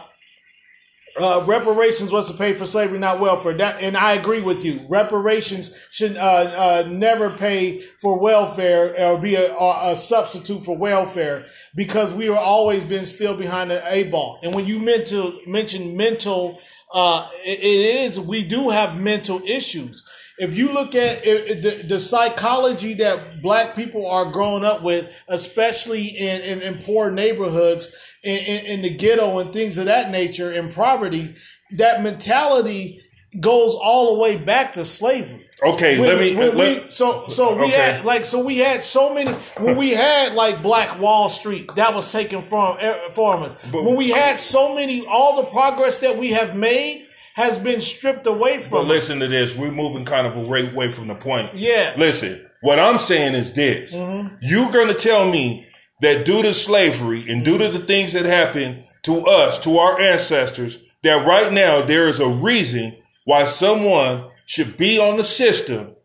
uh, 1.20 1.44
reparations 1.46 2.12
was 2.12 2.32
to 2.32 2.38
pay 2.38 2.54
for 2.54 2.66
slavery, 2.66 3.00
not 3.00 3.20
welfare. 3.20 3.56
That, 3.58 3.82
and 3.82 3.98
I 3.98 4.14
agree 4.14 4.42
with 4.42 4.64
you. 4.64 4.86
Reparations 4.90 5.78
should 5.90 6.16
uh, 6.18 6.22
uh, 6.22 6.88
never 6.88 7.30
pay 7.30 7.80
for 8.00 8.20
welfare 8.20 8.96
or 9.00 9.18
be 9.18 9.36
a, 9.36 9.56
a, 9.56 9.98
substitute 9.98 10.64
for 10.64 10.78
welfare 10.78 11.46
because 11.76 12.14
we 12.14 12.30
are 12.30 12.38
always 12.38 12.84
been 12.84 13.06
still 13.06 13.36
behind 13.36 13.72
the 13.72 13.84
A 13.94 14.04
ball. 14.04 14.40
And 14.44 14.56
when 14.56 14.66
you 14.66 14.80
meant 14.80 15.08
to 15.08 15.40
mention 15.46 15.98
mental, 15.98 16.60
uh, 16.94 17.28
it, 17.46 17.60
it 17.60 17.96
is 18.06 18.20
we 18.20 18.44
do 18.44 18.70
have 18.70 19.00
mental 19.00 19.42
issues. 19.46 20.08
If 20.38 20.56
you 20.56 20.72
look 20.72 20.96
at 20.96 21.26
it, 21.26 21.62
the, 21.62 21.88
the, 21.88 22.00
psychology 22.00 22.94
that 22.96 23.42
black 23.42 23.76
people 23.76 24.08
are 24.08 24.32
growing 24.32 24.64
up 24.64 24.82
with, 24.82 25.24
especially 25.28 26.08
in, 26.08 26.42
in, 26.42 26.62
in 26.62 26.84
poor 26.84 27.12
neighborhoods, 27.12 27.94
in, 28.24 28.38
in, 28.38 28.66
in 28.66 28.82
the 28.82 28.90
ghetto 28.90 29.40
and 29.40 29.54
things 29.54 29.78
of 29.78 29.86
that 29.86 30.10
nature 30.10 30.52
in 30.52 30.72
poverty, 30.72 31.36
that 31.72 32.02
mentality 32.02 33.02
goes 33.40 33.76
all 33.76 34.16
the 34.16 34.22
way 34.22 34.38
back 34.38 34.74
to 34.74 34.84
slavery. 34.84 35.48
Okay, 35.64 36.00
when, 36.00 36.10
let 36.10 36.20
me. 36.20 36.36
When 36.36 36.58
let, 36.58 36.84
we, 36.84 36.92
so 36.92 37.28
so 37.28 37.56
we 37.56 37.66
okay. 37.66 37.72
had 37.72 38.06
like 38.06 38.26
so 38.26 38.44
we 38.44 38.58
had 38.58 38.84
so 38.84 39.14
many 39.14 39.32
when 39.60 39.78
we 39.78 39.92
had 39.92 40.34
like 40.34 40.62
Black 40.62 41.00
Wall 41.00 41.30
Street 41.30 41.72
that 41.76 41.94
was 41.94 42.12
taken 42.12 42.42
from 42.42 42.78
eh, 42.80 43.10
from 43.12 43.44
us. 43.44 43.70
But, 43.72 43.84
when 43.84 43.96
we 43.96 44.10
had 44.10 44.40
so 44.40 44.76
many, 44.76 45.06
all 45.06 45.42
the 45.42 45.50
progress 45.50 46.00
that 46.00 46.18
we 46.18 46.32
have 46.32 46.56
made 46.56 47.08
has 47.46 47.58
been 47.58 47.82
stripped 47.82 48.26
away 48.26 48.58
from. 48.58 48.80
But 48.80 48.88
listen 48.88 49.22
us. 49.22 49.28
to 49.28 49.30
this: 49.30 49.56
we're 49.56 49.72
moving 49.72 50.06
kind 50.06 50.28
of 50.28 50.36
away, 50.36 50.70
away 50.70 50.92
from 50.92 51.08
the 51.08 51.16
point. 51.16 51.54
Yeah. 51.54 51.94
Listen, 51.98 52.50
what 52.62 52.80
I'm 52.80 53.00
saying 53.00 53.36
is 53.36 53.54
this: 53.54 53.94
mm-hmm. 53.94 54.36
you're 54.42 54.72
going 54.72 54.88
to 54.88 54.94
tell 54.94 55.30
me 55.30 55.68
that 56.02 56.26
due 56.26 56.42
to 56.42 56.54
slavery 56.54 57.26
and 57.30 57.46
due 57.46 57.58
to 57.58 57.70
the 57.70 57.80
things 57.80 58.14
that 58.14 58.26
happened 58.26 58.84
to 59.04 59.26
us, 59.26 59.60
to 59.60 59.78
our 59.78 60.00
ancestors, 60.00 60.80
that 61.04 61.26
right 61.26 61.52
now 61.52 61.82
there 61.82 62.08
is 62.08 62.20
a 62.20 62.30
reason 62.30 62.98
why 63.26 63.46
someone 63.46 64.30
should 64.46 64.78
be 64.78 65.00
on 65.00 65.18
the 65.18 65.24
system 65.24 65.96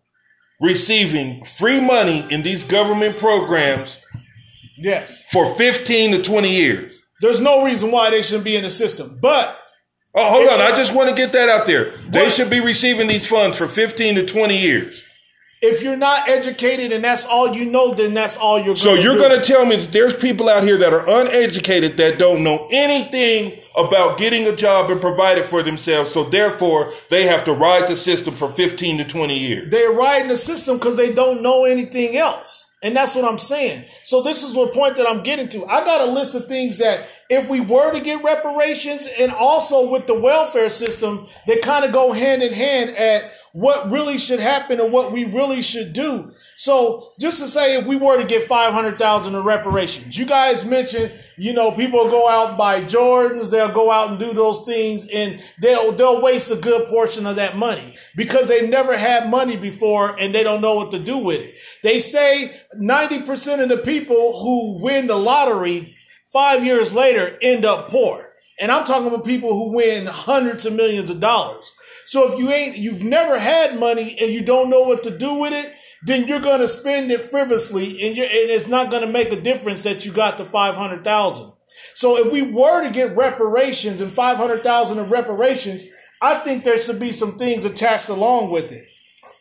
receiving 0.60 1.44
free 1.44 1.80
money 1.80 2.26
in 2.30 2.42
these 2.42 2.64
government 2.64 3.16
programs. 3.18 3.98
Yes. 4.76 5.24
For 5.30 5.54
15 5.54 6.12
to 6.12 6.22
20 6.22 6.50
years. 6.50 7.02
There's 7.20 7.40
no 7.40 7.64
reason 7.64 7.90
why 7.90 8.10
they 8.10 8.22
shouldn't 8.22 8.44
be 8.44 8.56
in 8.56 8.62
the 8.62 8.70
system. 8.70 9.18
But 9.20 9.58
Oh, 10.18 10.30
hold 10.30 10.48
on. 10.48 10.60
I 10.60 10.74
just 10.74 10.94
want 10.94 11.10
to 11.10 11.14
get 11.14 11.32
that 11.32 11.48
out 11.48 11.66
there. 11.66 11.90
They 12.08 12.30
should 12.30 12.50
be 12.50 12.60
receiving 12.60 13.06
these 13.06 13.28
funds 13.28 13.58
for 13.58 13.68
15 13.68 14.16
to 14.16 14.26
20 14.26 14.58
years 14.58 15.06
if 15.62 15.82
you're 15.82 15.96
not 15.96 16.28
educated 16.28 16.92
and 16.92 17.02
that's 17.02 17.24
all 17.26 17.54
you 17.54 17.64
know, 17.64 17.94
then 17.94 18.14
that's 18.14 18.36
all 18.36 18.60
you're. 18.60 18.76
So 18.76 18.94
you're 18.94 19.16
going 19.16 19.38
to 19.38 19.44
tell 19.44 19.64
me 19.64 19.76
that 19.76 19.92
there's 19.92 20.16
people 20.16 20.48
out 20.48 20.64
here 20.64 20.76
that 20.78 20.92
are 20.92 21.08
uneducated 21.08 21.96
that 21.96 22.18
don't 22.18 22.44
know 22.44 22.68
anything 22.70 23.58
about 23.76 24.18
getting 24.18 24.46
a 24.46 24.54
job 24.54 24.90
and 24.90 25.00
provide 25.00 25.38
it 25.38 25.46
for 25.46 25.62
themselves. 25.62 26.12
So 26.12 26.24
therefore, 26.24 26.92
they 27.08 27.24
have 27.24 27.44
to 27.44 27.52
ride 27.52 27.88
the 27.88 27.96
system 27.96 28.34
for 28.34 28.50
15 28.50 28.98
to 28.98 29.04
20 29.04 29.38
years. 29.38 29.70
They're 29.70 29.92
riding 29.92 30.28
the 30.28 30.36
system 30.36 30.76
because 30.76 30.96
they 30.96 31.12
don't 31.12 31.42
know 31.42 31.64
anything 31.64 32.16
else. 32.16 32.64
And 32.82 32.94
that's 32.94 33.14
what 33.14 33.24
I'm 33.24 33.38
saying. 33.38 33.84
So 34.04 34.22
this 34.22 34.42
is 34.42 34.52
the 34.52 34.66
point 34.68 34.96
that 34.96 35.08
I'm 35.08 35.22
getting 35.22 35.48
to. 35.48 35.64
I 35.66 35.82
got 35.84 36.06
a 36.06 36.12
list 36.12 36.34
of 36.34 36.46
things 36.46 36.78
that 36.78 37.08
if 37.28 37.48
we 37.50 37.60
were 37.60 37.92
to 37.92 38.00
get 38.00 38.22
reparations 38.22 39.08
and 39.18 39.32
also 39.32 39.88
with 39.88 40.06
the 40.06 40.18
welfare 40.18 40.70
system, 40.70 41.26
they 41.46 41.58
kind 41.58 41.84
of 41.84 41.92
go 41.92 42.12
hand 42.12 42.42
in 42.42 42.52
hand 42.52 42.90
at 42.90 43.32
what 43.56 43.90
really 43.90 44.18
should 44.18 44.38
happen 44.38 44.78
and 44.80 44.92
what 44.92 45.12
we 45.12 45.24
really 45.24 45.62
should 45.62 45.94
do. 45.94 46.30
So 46.56 47.14
just 47.18 47.40
to 47.40 47.48
say, 47.48 47.76
if 47.76 47.86
we 47.86 47.96
were 47.96 48.18
to 48.18 48.26
get 48.26 48.46
500,000 48.46 49.34
in 49.34 49.42
reparations, 49.42 50.18
you 50.18 50.26
guys 50.26 50.68
mentioned, 50.68 51.14
you 51.38 51.54
know, 51.54 51.72
people 51.72 52.10
go 52.10 52.28
out 52.28 52.50
and 52.50 52.58
buy 52.58 52.84
Jordans, 52.84 53.50
they'll 53.50 53.72
go 53.72 53.90
out 53.90 54.10
and 54.10 54.18
do 54.18 54.34
those 54.34 54.66
things 54.66 55.08
and 55.08 55.42
they'll, 55.62 55.90
they'll 55.92 56.20
waste 56.20 56.50
a 56.50 56.56
good 56.56 56.86
portion 56.88 57.24
of 57.24 57.36
that 57.36 57.56
money 57.56 57.94
because 58.14 58.48
they 58.48 58.68
never 58.68 58.94
had 58.94 59.30
money 59.30 59.56
before 59.56 60.14
and 60.20 60.34
they 60.34 60.42
don't 60.42 60.60
know 60.60 60.74
what 60.74 60.90
to 60.90 60.98
do 60.98 61.16
with 61.16 61.40
it. 61.40 61.54
They 61.82 61.98
say 61.98 62.60
90% 62.78 63.62
of 63.62 63.70
the 63.70 63.78
people 63.78 64.38
who 64.38 64.78
win 64.82 65.06
the 65.06 65.16
lottery 65.16 65.95
five 66.32 66.64
years 66.64 66.92
later 66.92 67.38
end 67.40 67.64
up 67.64 67.88
poor. 67.88 68.30
And 68.58 68.72
I'm 68.72 68.84
talking 68.84 69.08
about 69.08 69.24
people 69.24 69.52
who 69.52 69.74
win 69.74 70.06
hundreds 70.06 70.64
of 70.64 70.72
millions 70.72 71.10
of 71.10 71.20
dollars. 71.20 71.70
So 72.06 72.30
if 72.30 72.38
you 72.38 72.50
ain't, 72.50 72.76
you've 72.76 73.04
never 73.04 73.38
had 73.38 73.78
money 73.78 74.16
and 74.20 74.30
you 74.30 74.42
don't 74.42 74.70
know 74.70 74.82
what 74.82 75.02
to 75.02 75.16
do 75.16 75.34
with 75.34 75.52
it, 75.52 75.74
then 76.04 76.28
you're 76.28 76.40
going 76.40 76.60
to 76.60 76.68
spend 76.68 77.10
it 77.10 77.22
frivolously 77.22 78.00
and, 78.02 78.16
and 78.16 78.50
it's 78.50 78.68
not 78.68 78.90
going 78.90 79.02
to 79.04 79.12
make 79.12 79.32
a 79.32 79.40
difference 79.40 79.82
that 79.82 80.06
you 80.06 80.12
got 80.12 80.38
the 80.38 80.44
500,000. 80.44 81.52
So 81.94 82.16
if 82.16 82.32
we 82.32 82.42
were 82.42 82.82
to 82.84 82.90
get 82.90 83.16
reparations 83.16 84.00
and 84.00 84.12
500,000 84.12 84.98
of 84.98 85.10
reparations, 85.10 85.84
I 86.22 86.38
think 86.40 86.64
there 86.64 86.78
should 86.78 87.00
be 87.00 87.12
some 87.12 87.36
things 87.36 87.64
attached 87.64 88.08
along 88.08 88.50
with 88.50 88.72
it. 88.72 88.86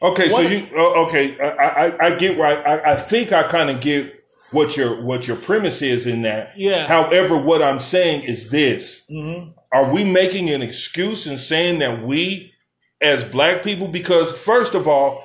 Okay, 0.02 0.30
what 0.30 0.44
so 0.44 0.50
you 0.50 0.68
uh, 0.76 1.06
okay? 1.08 1.40
I, 1.40 1.88
I, 1.88 2.06
I 2.08 2.16
get 2.16 2.38
right. 2.38 2.58
I, 2.66 2.94
I 2.94 2.96
think 2.96 3.32
I 3.32 3.44
kind 3.44 3.70
of 3.70 3.80
get 3.80 4.25
what 4.56 4.78
your 4.78 5.02
what 5.02 5.28
your 5.28 5.38
premise 5.38 5.82
is 5.82 6.08
in 6.08 6.24
that. 6.24 6.58
Yeah. 6.58 6.88
However, 6.88 7.38
what 7.38 7.62
I'm 7.62 7.80
saying 7.80 8.24
is 8.24 8.50
this: 8.50 9.06
mm-hmm. 9.12 9.52
Are 9.72 9.94
we 9.94 10.04
making 10.04 10.50
an 10.50 10.62
excuse 10.62 11.28
and 11.28 11.40
saying 11.40 11.80
that 11.80 12.02
we 12.02 12.54
as 13.02 13.24
black 13.24 13.64
people 13.64 13.88
because 13.88 14.32
first 14.32 14.74
of 14.74 14.88
all, 14.88 15.22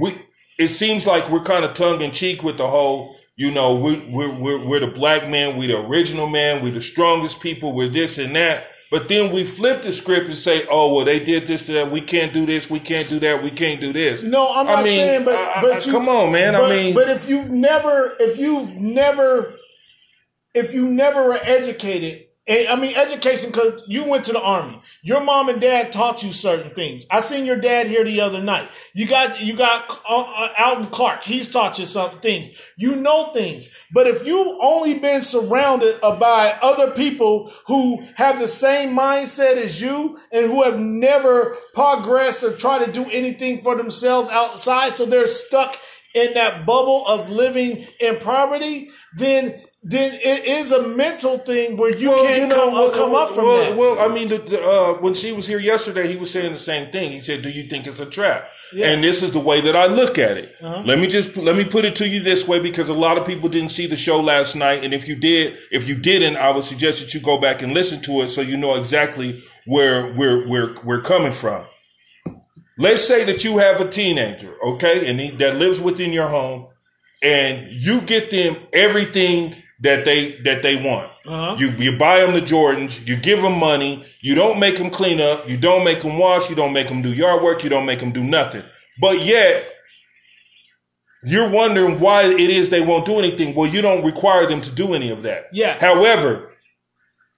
we 0.00 0.12
it 0.58 0.68
seems 0.68 1.06
like 1.06 1.28
we're 1.30 1.40
kind 1.40 1.64
of 1.64 1.74
tongue 1.74 2.00
in 2.00 2.12
cheek 2.12 2.42
with 2.42 2.56
the 2.56 2.66
whole, 2.66 3.16
you 3.36 3.50
know, 3.50 3.74
we, 3.74 3.98
we're, 4.10 4.32
we're, 4.38 4.64
we're 4.64 4.80
the 4.80 4.86
black 4.86 5.28
man, 5.28 5.56
we're 5.56 5.68
the 5.68 5.86
original 5.86 6.28
man, 6.28 6.62
we're 6.62 6.70
the 6.70 6.82
strongest 6.82 7.40
people, 7.40 7.74
we're 7.74 7.88
this 7.88 8.18
and 8.18 8.36
that. 8.36 8.68
But 8.92 9.08
then 9.08 9.32
we 9.32 9.44
flip 9.44 9.82
the 9.82 9.90
script 9.90 10.26
and 10.26 10.36
say, 10.36 10.66
oh, 10.70 10.94
well, 10.94 11.06
they 11.06 11.24
did 11.24 11.46
this 11.46 11.64
to 11.64 11.72
that. 11.72 11.90
We 11.90 12.02
can't 12.02 12.34
do 12.34 12.44
this. 12.44 12.68
We 12.68 12.78
can't 12.78 13.08
do 13.08 13.18
that. 13.20 13.42
We 13.42 13.50
can't 13.50 13.80
do 13.80 13.90
this. 13.90 14.22
No, 14.22 14.46
I'm 14.54 14.66
not 14.66 14.80
I 14.80 14.82
mean, 14.82 14.98
saying, 14.98 15.24
but, 15.24 15.32
but 15.62 15.72
I, 15.72 15.78
you, 15.78 15.90
come 15.90 16.10
on, 16.10 16.30
man. 16.30 16.52
But, 16.52 16.64
I 16.64 16.68
mean, 16.68 16.94
but 16.94 17.08
if 17.08 17.26
you've 17.26 17.48
never, 17.48 18.14
if 18.20 18.36
you've 18.36 18.76
never, 18.76 19.54
if 20.54 20.74
you 20.74 20.88
never 20.88 21.24
were 21.26 21.38
educated 21.42 22.26
I 22.48 22.74
mean, 22.74 22.96
education, 22.96 23.52
because 23.52 23.84
you 23.86 24.08
went 24.08 24.24
to 24.24 24.32
the 24.32 24.42
army. 24.42 24.82
Your 25.02 25.22
mom 25.22 25.48
and 25.48 25.60
dad 25.60 25.92
taught 25.92 26.24
you 26.24 26.32
certain 26.32 26.74
things. 26.74 27.06
I 27.08 27.20
seen 27.20 27.46
your 27.46 27.56
dad 27.56 27.86
here 27.86 28.02
the 28.02 28.20
other 28.20 28.42
night. 28.42 28.68
You 28.94 29.06
got, 29.06 29.40
you 29.40 29.56
got 29.56 29.88
uh, 30.08 30.22
uh, 30.22 30.52
Alton 30.58 30.86
Clark. 30.86 31.22
He's 31.22 31.48
taught 31.48 31.78
you 31.78 31.86
some 31.86 32.18
things. 32.18 32.50
You 32.76 32.96
know 32.96 33.28
things. 33.28 33.68
But 33.92 34.08
if 34.08 34.26
you 34.26 34.58
only 34.60 34.98
been 34.98 35.20
surrounded 35.20 36.00
by 36.00 36.58
other 36.60 36.90
people 36.90 37.52
who 37.68 38.08
have 38.16 38.40
the 38.40 38.48
same 38.48 38.96
mindset 38.96 39.56
as 39.56 39.80
you 39.80 40.18
and 40.32 40.46
who 40.46 40.64
have 40.64 40.80
never 40.80 41.56
progressed 41.74 42.42
or 42.42 42.56
tried 42.56 42.84
to 42.84 42.90
do 42.90 43.08
anything 43.12 43.60
for 43.60 43.76
themselves 43.76 44.28
outside, 44.28 44.94
so 44.94 45.06
they're 45.06 45.28
stuck 45.28 45.78
in 46.12 46.34
that 46.34 46.66
bubble 46.66 47.06
of 47.06 47.30
living 47.30 47.86
in 48.00 48.18
poverty, 48.18 48.90
then 49.16 49.62
then 49.84 50.14
it 50.14 50.46
is 50.46 50.70
a 50.70 50.86
mental 50.86 51.38
thing 51.38 51.76
where 51.76 51.96
you 51.96 52.10
well, 52.10 52.24
can't 52.24 52.42
you 52.42 52.46
know, 52.46 52.66
come, 52.66 52.72
well, 52.72 52.90
come 52.92 53.10
well, 53.10 53.28
up 53.28 53.34
from 53.34 53.44
well, 53.44 53.70
that. 53.70 53.76
Well, 53.76 54.10
I 54.10 54.14
mean, 54.14 54.28
the, 54.28 54.38
the, 54.38 54.62
uh, 54.62 54.94
when 55.00 55.12
she 55.12 55.32
was 55.32 55.44
here 55.48 55.58
yesterday, 55.58 56.06
he 56.06 56.16
was 56.16 56.30
saying 56.30 56.52
the 56.52 56.58
same 56.58 56.92
thing. 56.92 57.10
He 57.10 57.18
said, 57.18 57.42
"Do 57.42 57.50
you 57.50 57.64
think 57.64 57.88
it's 57.88 57.98
a 57.98 58.06
trap?" 58.06 58.48
Yeah. 58.72 58.86
And 58.92 59.02
this 59.02 59.24
is 59.24 59.32
the 59.32 59.40
way 59.40 59.60
that 59.60 59.74
I 59.74 59.86
look 59.86 60.20
at 60.20 60.36
it. 60.36 60.54
Uh-huh. 60.62 60.82
Let 60.86 61.00
me 61.00 61.08
just 61.08 61.36
let 61.36 61.56
me 61.56 61.64
put 61.64 61.84
it 61.84 61.96
to 61.96 62.08
you 62.08 62.20
this 62.20 62.46
way, 62.46 62.60
because 62.60 62.88
a 62.90 62.94
lot 62.94 63.18
of 63.18 63.26
people 63.26 63.48
didn't 63.48 63.70
see 63.70 63.88
the 63.88 63.96
show 63.96 64.20
last 64.20 64.54
night, 64.54 64.84
and 64.84 64.94
if 64.94 65.08
you 65.08 65.16
did, 65.16 65.58
if 65.72 65.88
you 65.88 65.96
didn't, 65.96 66.36
I 66.36 66.52
would 66.52 66.64
suggest 66.64 67.00
that 67.00 67.12
you 67.12 67.18
go 67.18 67.40
back 67.40 67.60
and 67.60 67.74
listen 67.74 68.00
to 68.02 68.22
it 68.22 68.28
so 68.28 68.40
you 68.40 68.56
know 68.56 68.76
exactly 68.76 69.42
where 69.66 70.14
we're 70.14 70.48
we're 70.48 70.80
we're 70.84 71.02
coming 71.02 71.32
from. 71.32 71.64
Let's 72.78 73.06
say 73.06 73.24
that 73.24 73.42
you 73.42 73.58
have 73.58 73.80
a 73.80 73.88
teenager, 73.88 74.54
okay, 74.64 75.10
and 75.10 75.18
he, 75.18 75.30
that 75.30 75.56
lives 75.56 75.80
within 75.80 76.12
your 76.12 76.28
home, 76.28 76.68
and 77.20 77.66
you 77.68 78.00
get 78.02 78.30
them 78.30 78.56
everything 78.72 79.56
that 79.82 80.04
they 80.04 80.32
that 80.44 80.62
they 80.62 80.76
want. 80.76 81.10
Uh-huh. 81.26 81.56
You 81.58 81.70
you 81.70 81.98
buy 81.98 82.20
them 82.20 82.34
the 82.34 82.40
Jordans, 82.40 83.06
you 83.06 83.16
give 83.16 83.42
them 83.42 83.58
money, 83.58 84.04
you 84.20 84.34
don't 84.34 84.58
make 84.58 84.78
them 84.78 84.90
clean 84.90 85.20
up, 85.20 85.48
you 85.48 85.56
don't 85.56 85.84
make 85.84 86.00
them 86.02 86.18
wash, 86.18 86.48
you 86.48 86.56
don't 86.56 86.72
make 86.72 86.88
them 86.88 87.02
do 87.02 87.12
yard 87.12 87.42
work, 87.42 87.62
you 87.62 87.70
don't 87.70 87.86
make 87.86 88.00
them 88.00 88.12
do 88.12 88.24
nothing. 88.24 88.64
But 89.00 89.24
yet 89.24 89.68
you're 91.24 91.50
wondering 91.50 92.00
why 92.00 92.24
it 92.24 92.50
is 92.50 92.68
they 92.68 92.84
won't 92.84 93.06
do 93.06 93.18
anything. 93.18 93.54
Well, 93.54 93.70
you 93.70 93.82
don't 93.82 94.04
require 94.04 94.46
them 94.46 94.60
to 94.62 94.70
do 94.70 94.94
any 94.94 95.10
of 95.10 95.22
that. 95.22 95.46
Yeah. 95.52 95.78
However, 95.78 96.50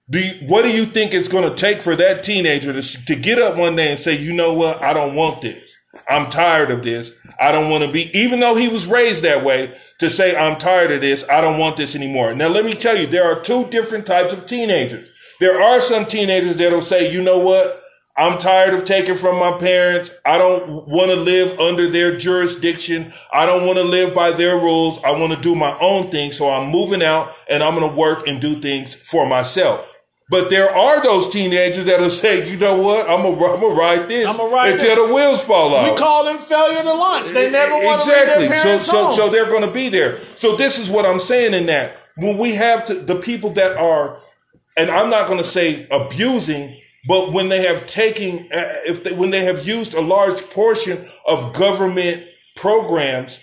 do 0.09 0.19
you, 0.19 0.47
what 0.47 0.63
do 0.63 0.71
you 0.71 0.85
think 0.85 1.13
it's 1.13 1.27
going 1.27 1.47
to 1.49 1.55
take 1.55 1.81
for 1.81 1.95
that 1.95 2.23
teenager 2.23 2.73
to, 2.73 3.05
to 3.05 3.15
get 3.15 3.39
up 3.39 3.57
one 3.57 3.75
day 3.75 3.89
and 3.89 3.99
say, 3.99 4.17
you 4.17 4.33
know 4.33 4.53
what, 4.53 4.81
I 4.81 4.93
don't 4.93 5.15
want 5.15 5.41
this. 5.41 5.77
I'm 6.07 6.29
tired 6.29 6.71
of 6.71 6.83
this. 6.83 7.13
I 7.39 7.51
don't 7.51 7.69
want 7.69 7.83
to 7.83 7.91
be, 7.91 8.09
even 8.17 8.39
though 8.39 8.55
he 8.55 8.67
was 8.67 8.87
raised 8.87 9.23
that 9.23 9.43
way, 9.43 9.75
to 9.99 10.09
say, 10.09 10.35
I'm 10.35 10.57
tired 10.57 10.91
of 10.91 11.01
this. 11.01 11.27
I 11.29 11.41
don't 11.41 11.59
want 11.59 11.77
this 11.77 11.95
anymore. 11.95 12.33
Now, 12.35 12.49
let 12.49 12.65
me 12.65 12.73
tell 12.73 12.97
you, 12.97 13.07
there 13.07 13.25
are 13.25 13.41
two 13.41 13.65
different 13.67 14.05
types 14.05 14.33
of 14.33 14.45
teenagers. 14.45 15.09
There 15.39 15.61
are 15.61 15.81
some 15.81 16.05
teenagers 16.05 16.57
that'll 16.57 16.81
say, 16.81 17.11
you 17.11 17.21
know 17.21 17.39
what? 17.39 17.81
I'm 18.17 18.37
tired 18.37 18.73
of 18.73 18.85
taking 18.85 19.17
from 19.17 19.39
my 19.39 19.57
parents. 19.57 20.09
I 20.25 20.37
don't 20.37 20.87
want 20.87 21.11
to 21.11 21.17
live 21.17 21.59
under 21.59 21.89
their 21.89 22.17
jurisdiction. 22.17 23.11
I 23.33 23.45
don't 23.45 23.65
want 23.65 23.77
to 23.77 23.83
live 23.83 24.15
by 24.15 24.31
their 24.31 24.55
rules. 24.55 24.99
I 25.03 25.11
want 25.19 25.33
to 25.33 25.41
do 25.41 25.53
my 25.53 25.77
own 25.81 26.11
thing. 26.11 26.31
So 26.31 26.49
I'm 26.49 26.71
moving 26.71 27.03
out 27.03 27.29
and 27.49 27.61
I'm 27.61 27.75
going 27.75 27.89
to 27.89 27.95
work 27.95 28.25
and 28.27 28.39
do 28.39 28.61
things 28.61 28.95
for 28.95 29.27
myself. 29.27 29.85
But 30.29 30.49
there 30.49 30.69
are 30.69 31.03
those 31.03 31.27
teenagers 31.27 31.85
that'll 31.85 32.09
say, 32.09 32.49
you 32.49 32.57
know 32.57 32.77
what, 32.77 33.07
I'm 33.07 33.21
gonna, 33.21 33.53
I'm 33.53 33.61
gonna 33.61 33.75
ride 33.75 34.07
this 34.07 34.27
I'ma 34.27 34.45
ride 34.45 34.73
until 34.73 34.95
this. 34.95 35.07
the 35.07 35.13
wheels 35.13 35.43
fall 35.43 35.75
off. 35.75 35.91
We 35.91 35.95
call 35.97 36.23
them 36.23 36.39
failure 36.39 36.81
to 36.81 36.93
launch. 36.93 37.29
They 37.29 37.51
never 37.51 37.73
want 37.73 38.01
to 38.03 38.09
exactly. 38.09 38.41
leave 38.41 38.49
their 38.49 38.63
parents 38.63 38.85
so, 38.85 38.91
so, 38.91 39.05
home. 39.05 39.15
so 39.15 39.29
they're 39.29 39.45
going 39.45 39.67
to 39.67 39.71
be 39.71 39.89
there. 39.89 40.17
So 40.17 40.55
this 40.55 40.79
is 40.79 40.89
what 40.89 41.05
I'm 41.05 41.19
saying 41.19 41.53
in 41.53 41.67
that 41.67 41.97
when 42.15 42.39
we 42.39 42.55
have 42.55 42.87
to, 42.87 42.95
the 42.95 43.15
people 43.15 43.51
that 43.51 43.77
are, 43.77 44.17
and 44.75 44.89
I'm 44.89 45.11
not 45.11 45.27
going 45.27 45.37
to 45.37 45.45
say 45.45 45.87
abusing, 45.91 46.79
but 47.07 47.31
when 47.31 47.49
they 47.49 47.67
have 47.67 47.85
taken, 47.85 48.47
uh, 48.51 48.81
if 48.87 49.03
they, 49.03 49.13
when 49.13 49.29
they 49.29 49.45
have 49.45 49.67
used 49.67 49.93
a 49.93 50.01
large 50.01 50.41
portion 50.49 51.05
of 51.27 51.53
government 51.53 52.23
programs, 52.55 53.39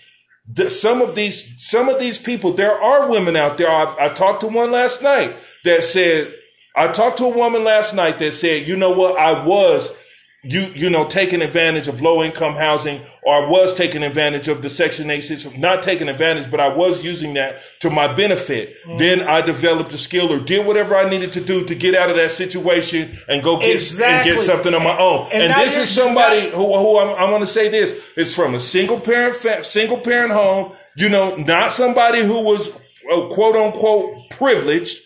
that 0.55 0.71
some 0.71 1.01
of 1.01 1.15
these, 1.15 1.65
some 1.65 1.89
of 1.89 2.01
these 2.01 2.19
people, 2.19 2.53
there 2.53 2.77
are 2.77 3.09
women 3.09 3.37
out 3.37 3.57
there. 3.57 3.69
I, 3.69 3.95
I 4.01 4.09
talked 4.09 4.41
to 4.41 4.49
one 4.49 4.73
last 4.73 5.01
night 5.01 5.33
that 5.65 5.85
said, 5.85 6.35
I 6.75 6.89
talked 6.89 7.19
to 7.19 7.25
a 7.25 7.37
woman 7.37 7.65
last 7.65 7.95
night 7.95 8.19
that 8.19 8.33
said, 8.33 8.67
you 8.67 8.77
know 8.77 8.93
what, 8.93 9.19
I 9.19 9.45
was 9.45 9.91
you 10.45 10.63
you 10.75 10.91
know 10.91 11.07
taking 11.07 11.41
advantage 11.41 11.87
of 11.87 12.01
low 12.03 12.21
income 12.21 12.55
housing 12.57 13.01
or 13.23 13.33
I 13.45 13.49
was 13.49 13.75
taking 13.75 14.03
advantage 14.03 14.49
of 14.49 14.61
the 14.61 14.71
section 14.71 15.09
8 15.09 15.21
system 15.21 15.61
not 15.61 15.85
taking 15.85 16.09
advantage 16.09 16.51
but 16.51 16.59
I 16.59 16.67
was 16.75 17.05
using 17.05 17.35
that 17.35 17.61
to 17.79 17.91
my 17.91 18.13
benefit 18.13 18.75
Mm-hmm. 18.85 18.99
then 18.99 19.21
I 19.23 19.41
developed 19.43 19.93
a 19.93 19.99
skill 19.99 20.33
or 20.33 20.41
did 20.41 20.67
whatever 20.67 20.97
I 20.97 21.09
needed 21.09 21.33
to 21.35 21.41
do 21.41 21.65
to 21.67 21.75
get 21.77 21.95
out 21.95 22.11
of 22.11 22.17
that 22.17 22.33
situation 22.33 23.17
and 23.29 23.41
go 23.41 23.61
get 23.61 23.77
Exactly. 23.77 24.33
and 24.33 24.39
get 24.39 24.45
something 24.45 24.75
on 24.75 24.83
my 24.83 24.99
own 24.99 25.29
And 25.33 25.45
and, 25.45 25.55
this 25.63 25.77
is 25.77 25.89
somebody 25.89 26.41
who, 26.51 26.57
who 26.77 26.99
I'm, 26.99 27.11
I'm 27.23 27.31
going 27.31 27.43
to 27.43 27.47
say 27.47 27.69
this 27.69 28.13
is 28.17 28.35
from 28.35 28.57
a 28.57 28.61
single 28.61 28.99
parent 28.99 29.37
fa- 29.37 29.63
single 29.63 29.99
parent 29.99 30.33
home 30.33 30.73
you 30.97 31.09
know 31.09 31.37
not 31.37 31.71
somebody 31.71 32.25
who 32.25 32.41
was 32.43 32.69
uh, 33.13 33.29
quote 33.29 33.55
unquote 33.55 34.29
privileged 34.31 35.03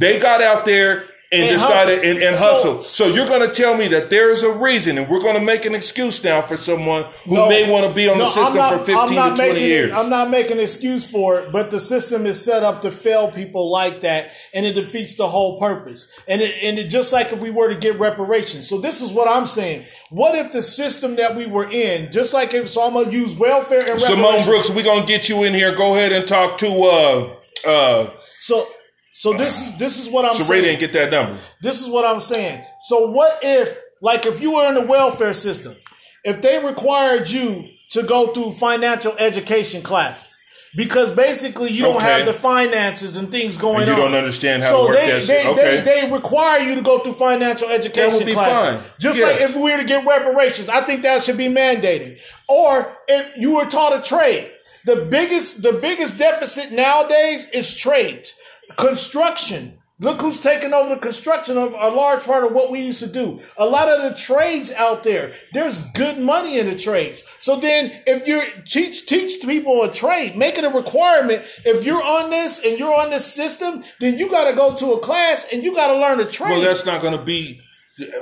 they 0.00 0.18
got 0.18 0.42
out 0.42 0.64
there 0.64 1.04
and, 1.32 1.42
And 1.42 1.50
decided 1.60 1.98
hustle. 1.98 2.10
and, 2.10 2.22
and 2.24 2.36
So- 2.36 2.42
hustle. 2.42 2.82
So, 2.82 3.06
you're 3.06 3.28
going 3.28 3.48
to 3.48 3.54
tell 3.54 3.76
me 3.76 3.86
that 3.94 4.10
there 4.10 4.30
is 4.30 4.42
a 4.42 4.50
reason, 4.50 4.98
and 4.98 5.08
we're 5.08 5.20
going 5.20 5.36
to 5.36 5.40
make 5.40 5.64
an 5.64 5.76
excuse 5.76 6.24
now 6.24 6.42
for 6.42 6.56
someone 6.56 7.04
who 7.24 7.36
No. 7.36 7.48
may 7.48 7.70
want 7.70 7.86
to 7.86 7.92
be 7.92 8.08
on 8.08 8.18
the 8.18 8.24
No, 8.24 8.30
system 8.30 8.58
I'm 8.60 8.70
not- 8.70 8.72
for 8.80 8.84
15 8.84 8.96
to 8.96 9.14
20 9.14 9.36
making 9.38 9.62
it- 9.62 9.68
years. 9.68 9.92
I'm 9.92 10.10
not 10.10 10.28
making 10.28 10.54
an 10.54 10.58
excuse 10.64 11.08
for 11.08 11.38
it, 11.38 11.52
but 11.52 11.70
the 11.70 11.78
system 11.78 12.26
is 12.26 12.44
set 12.44 12.64
up 12.64 12.82
to 12.82 12.90
fail 12.90 13.30
people 13.30 13.70
like 13.70 14.00
that, 14.00 14.32
and 14.52 14.66
it 14.66 14.72
defeats 14.72 15.14
the 15.14 15.28
whole 15.28 15.60
purpose. 15.60 16.08
And 16.26 16.42
it, 16.42 16.52
and 16.64 16.80
it 16.80 16.88
just 16.88 17.12
like 17.12 17.32
if 17.32 17.38
we 17.38 17.50
were 17.50 17.68
to 17.68 17.76
get 17.78 17.96
reparations. 18.00 18.68
So 18.68 18.78
this 18.78 19.00
is 19.00 19.12
what 19.12 19.28
I'm 19.28 19.46
saying. 19.46 19.84
What 20.10 20.34
if 20.34 20.50
the 20.50 20.62
system 20.62 21.14
that 21.14 21.36
we 21.36 21.46
were 21.46 21.68
in, 21.70 22.10
just 22.10 22.34
like 22.34 22.54
if 22.54 22.68
so, 22.68 22.82
I'm 22.88 22.94
gonna 22.94 23.08
use 23.12 23.36
welfare 23.36 23.88
and 23.88 24.00
Simone. 24.00 24.42
Brooks, 24.44 24.68
we're 24.70 24.82
going 24.82 25.02
to 25.02 25.06
get 25.06 25.28
you 25.28 25.44
in 25.44 25.54
here. 25.54 25.76
Go 25.76 25.94
ahead 25.94 26.10
and 26.10 26.26
talk 26.26 26.58
to 26.58 26.66
uh 26.66 27.68
uh 27.70 28.10
So 28.40 28.66
so 29.12 29.32
this 29.32 29.60
is 29.66 29.76
this 29.78 29.98
is 29.98 30.08
what 30.08 30.24
I'm 30.24 30.32
Sarita 30.32 30.44
saying. 30.46 30.68
and 30.70 30.78
get 30.78 30.92
that 30.94 31.10
number. 31.10 31.36
This 31.62 31.80
is 31.82 31.88
what 31.88 32.04
I'm 32.04 32.20
saying. 32.20 32.64
So 32.82 33.10
what 33.10 33.38
if, 33.42 33.76
like, 34.00 34.24
if 34.26 34.40
you 34.40 34.54
were 34.54 34.66
in 34.68 34.74
the 34.74 34.86
welfare 34.86 35.34
system, 35.34 35.76
if 36.24 36.40
they 36.40 36.64
required 36.64 37.28
you 37.28 37.66
to 37.90 38.02
go 38.02 38.32
through 38.32 38.52
financial 38.52 39.12
education 39.18 39.82
classes, 39.82 40.38
because 40.76 41.10
basically 41.10 41.70
you 41.72 41.82
don't 41.82 41.96
Okay. 41.96 42.04
have 42.06 42.26
the 42.26 42.32
finances 42.32 43.16
and 43.16 43.28
things 43.30 43.56
going 43.56 43.78
And 43.78 43.86
you 43.88 43.92
on. 43.94 44.12
don't 44.12 44.14
understand 44.14 44.62
how 44.62 44.70
so 44.70 44.76
to 44.78 44.88
work 44.90 44.96
they, 44.96 45.10
that 45.10 45.26
they. 45.26 45.46
Okay. 45.48 45.80
they, 45.82 46.02
they 46.06 46.12
require 46.12 46.60
you 46.60 46.76
to 46.76 46.80
go 46.82 47.00
through 47.00 47.14
financial 47.14 47.68
education 47.68 48.10
that 48.12 48.16
would 48.18 48.26
be 48.26 48.32
classes. 48.34 48.80
fine. 48.80 48.90
Just 49.00 49.18
Yes. 49.18 49.32
like 49.40 49.50
if 49.50 49.56
we 49.56 49.72
were 49.72 49.78
to 49.78 49.84
get 49.84 50.06
reparations, 50.06 50.68
I 50.68 50.82
think 50.82 51.02
that 51.02 51.24
should 51.24 51.36
be 51.36 51.48
mandated. 51.48 52.18
Or 52.48 52.96
if 53.08 53.36
you 53.36 53.56
were 53.56 53.66
taught 53.66 53.98
a 53.98 54.00
trade. 54.00 54.52
The 54.86 54.96
biggest 54.96 55.62
the 55.62 55.72
biggest 55.72 56.16
deficit 56.16 56.70
nowadays 56.72 57.50
is 57.50 57.76
trades. 57.76 58.34
Construction. 58.76 59.76
Look 60.02 60.22
who's 60.22 60.40
taking 60.40 60.72
over 60.72 60.94
the 60.94 61.00
construction 61.00 61.58
of 61.58 61.74
a 61.74 61.88
large 61.90 62.24
part 62.24 62.42
of 62.42 62.52
what 62.52 62.70
we 62.70 62.80
used 62.80 63.00
to 63.00 63.06
do. 63.06 63.38
A 63.58 63.66
lot 63.66 63.90
of 63.90 64.02
the 64.02 64.16
trades 64.16 64.72
out 64.72 65.02
there, 65.02 65.34
there's 65.52 65.90
good 65.92 66.18
money 66.18 66.58
in 66.58 66.70
the 66.70 66.74
trades. 66.74 67.22
So 67.38 67.60
then 67.60 67.92
if 68.06 68.26
you 68.26 68.42
teach 68.64 69.04
teach 69.04 69.44
people 69.44 69.82
a 69.82 69.92
trade, 69.92 70.36
make 70.36 70.56
it 70.56 70.64
a 70.64 70.70
requirement. 70.70 71.44
If 71.66 71.84
you're 71.84 72.02
on 72.02 72.30
this 72.30 72.64
and 72.64 72.78
you're 72.78 72.94
on 72.94 73.10
this 73.10 73.30
system, 73.30 73.84
then 74.00 74.18
you 74.18 74.30
gotta 74.30 74.56
go 74.56 74.74
to 74.74 74.92
a 74.94 75.00
class 75.00 75.46
and 75.52 75.62
you 75.62 75.74
gotta 75.74 76.00
learn 76.00 76.18
a 76.18 76.24
trade. 76.24 76.52
Well, 76.52 76.62
that's 76.62 76.86
not 76.86 77.02
going 77.02 77.18
to 77.18 77.22
be 77.22 77.60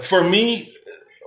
for 0.02 0.24
me. 0.24 0.74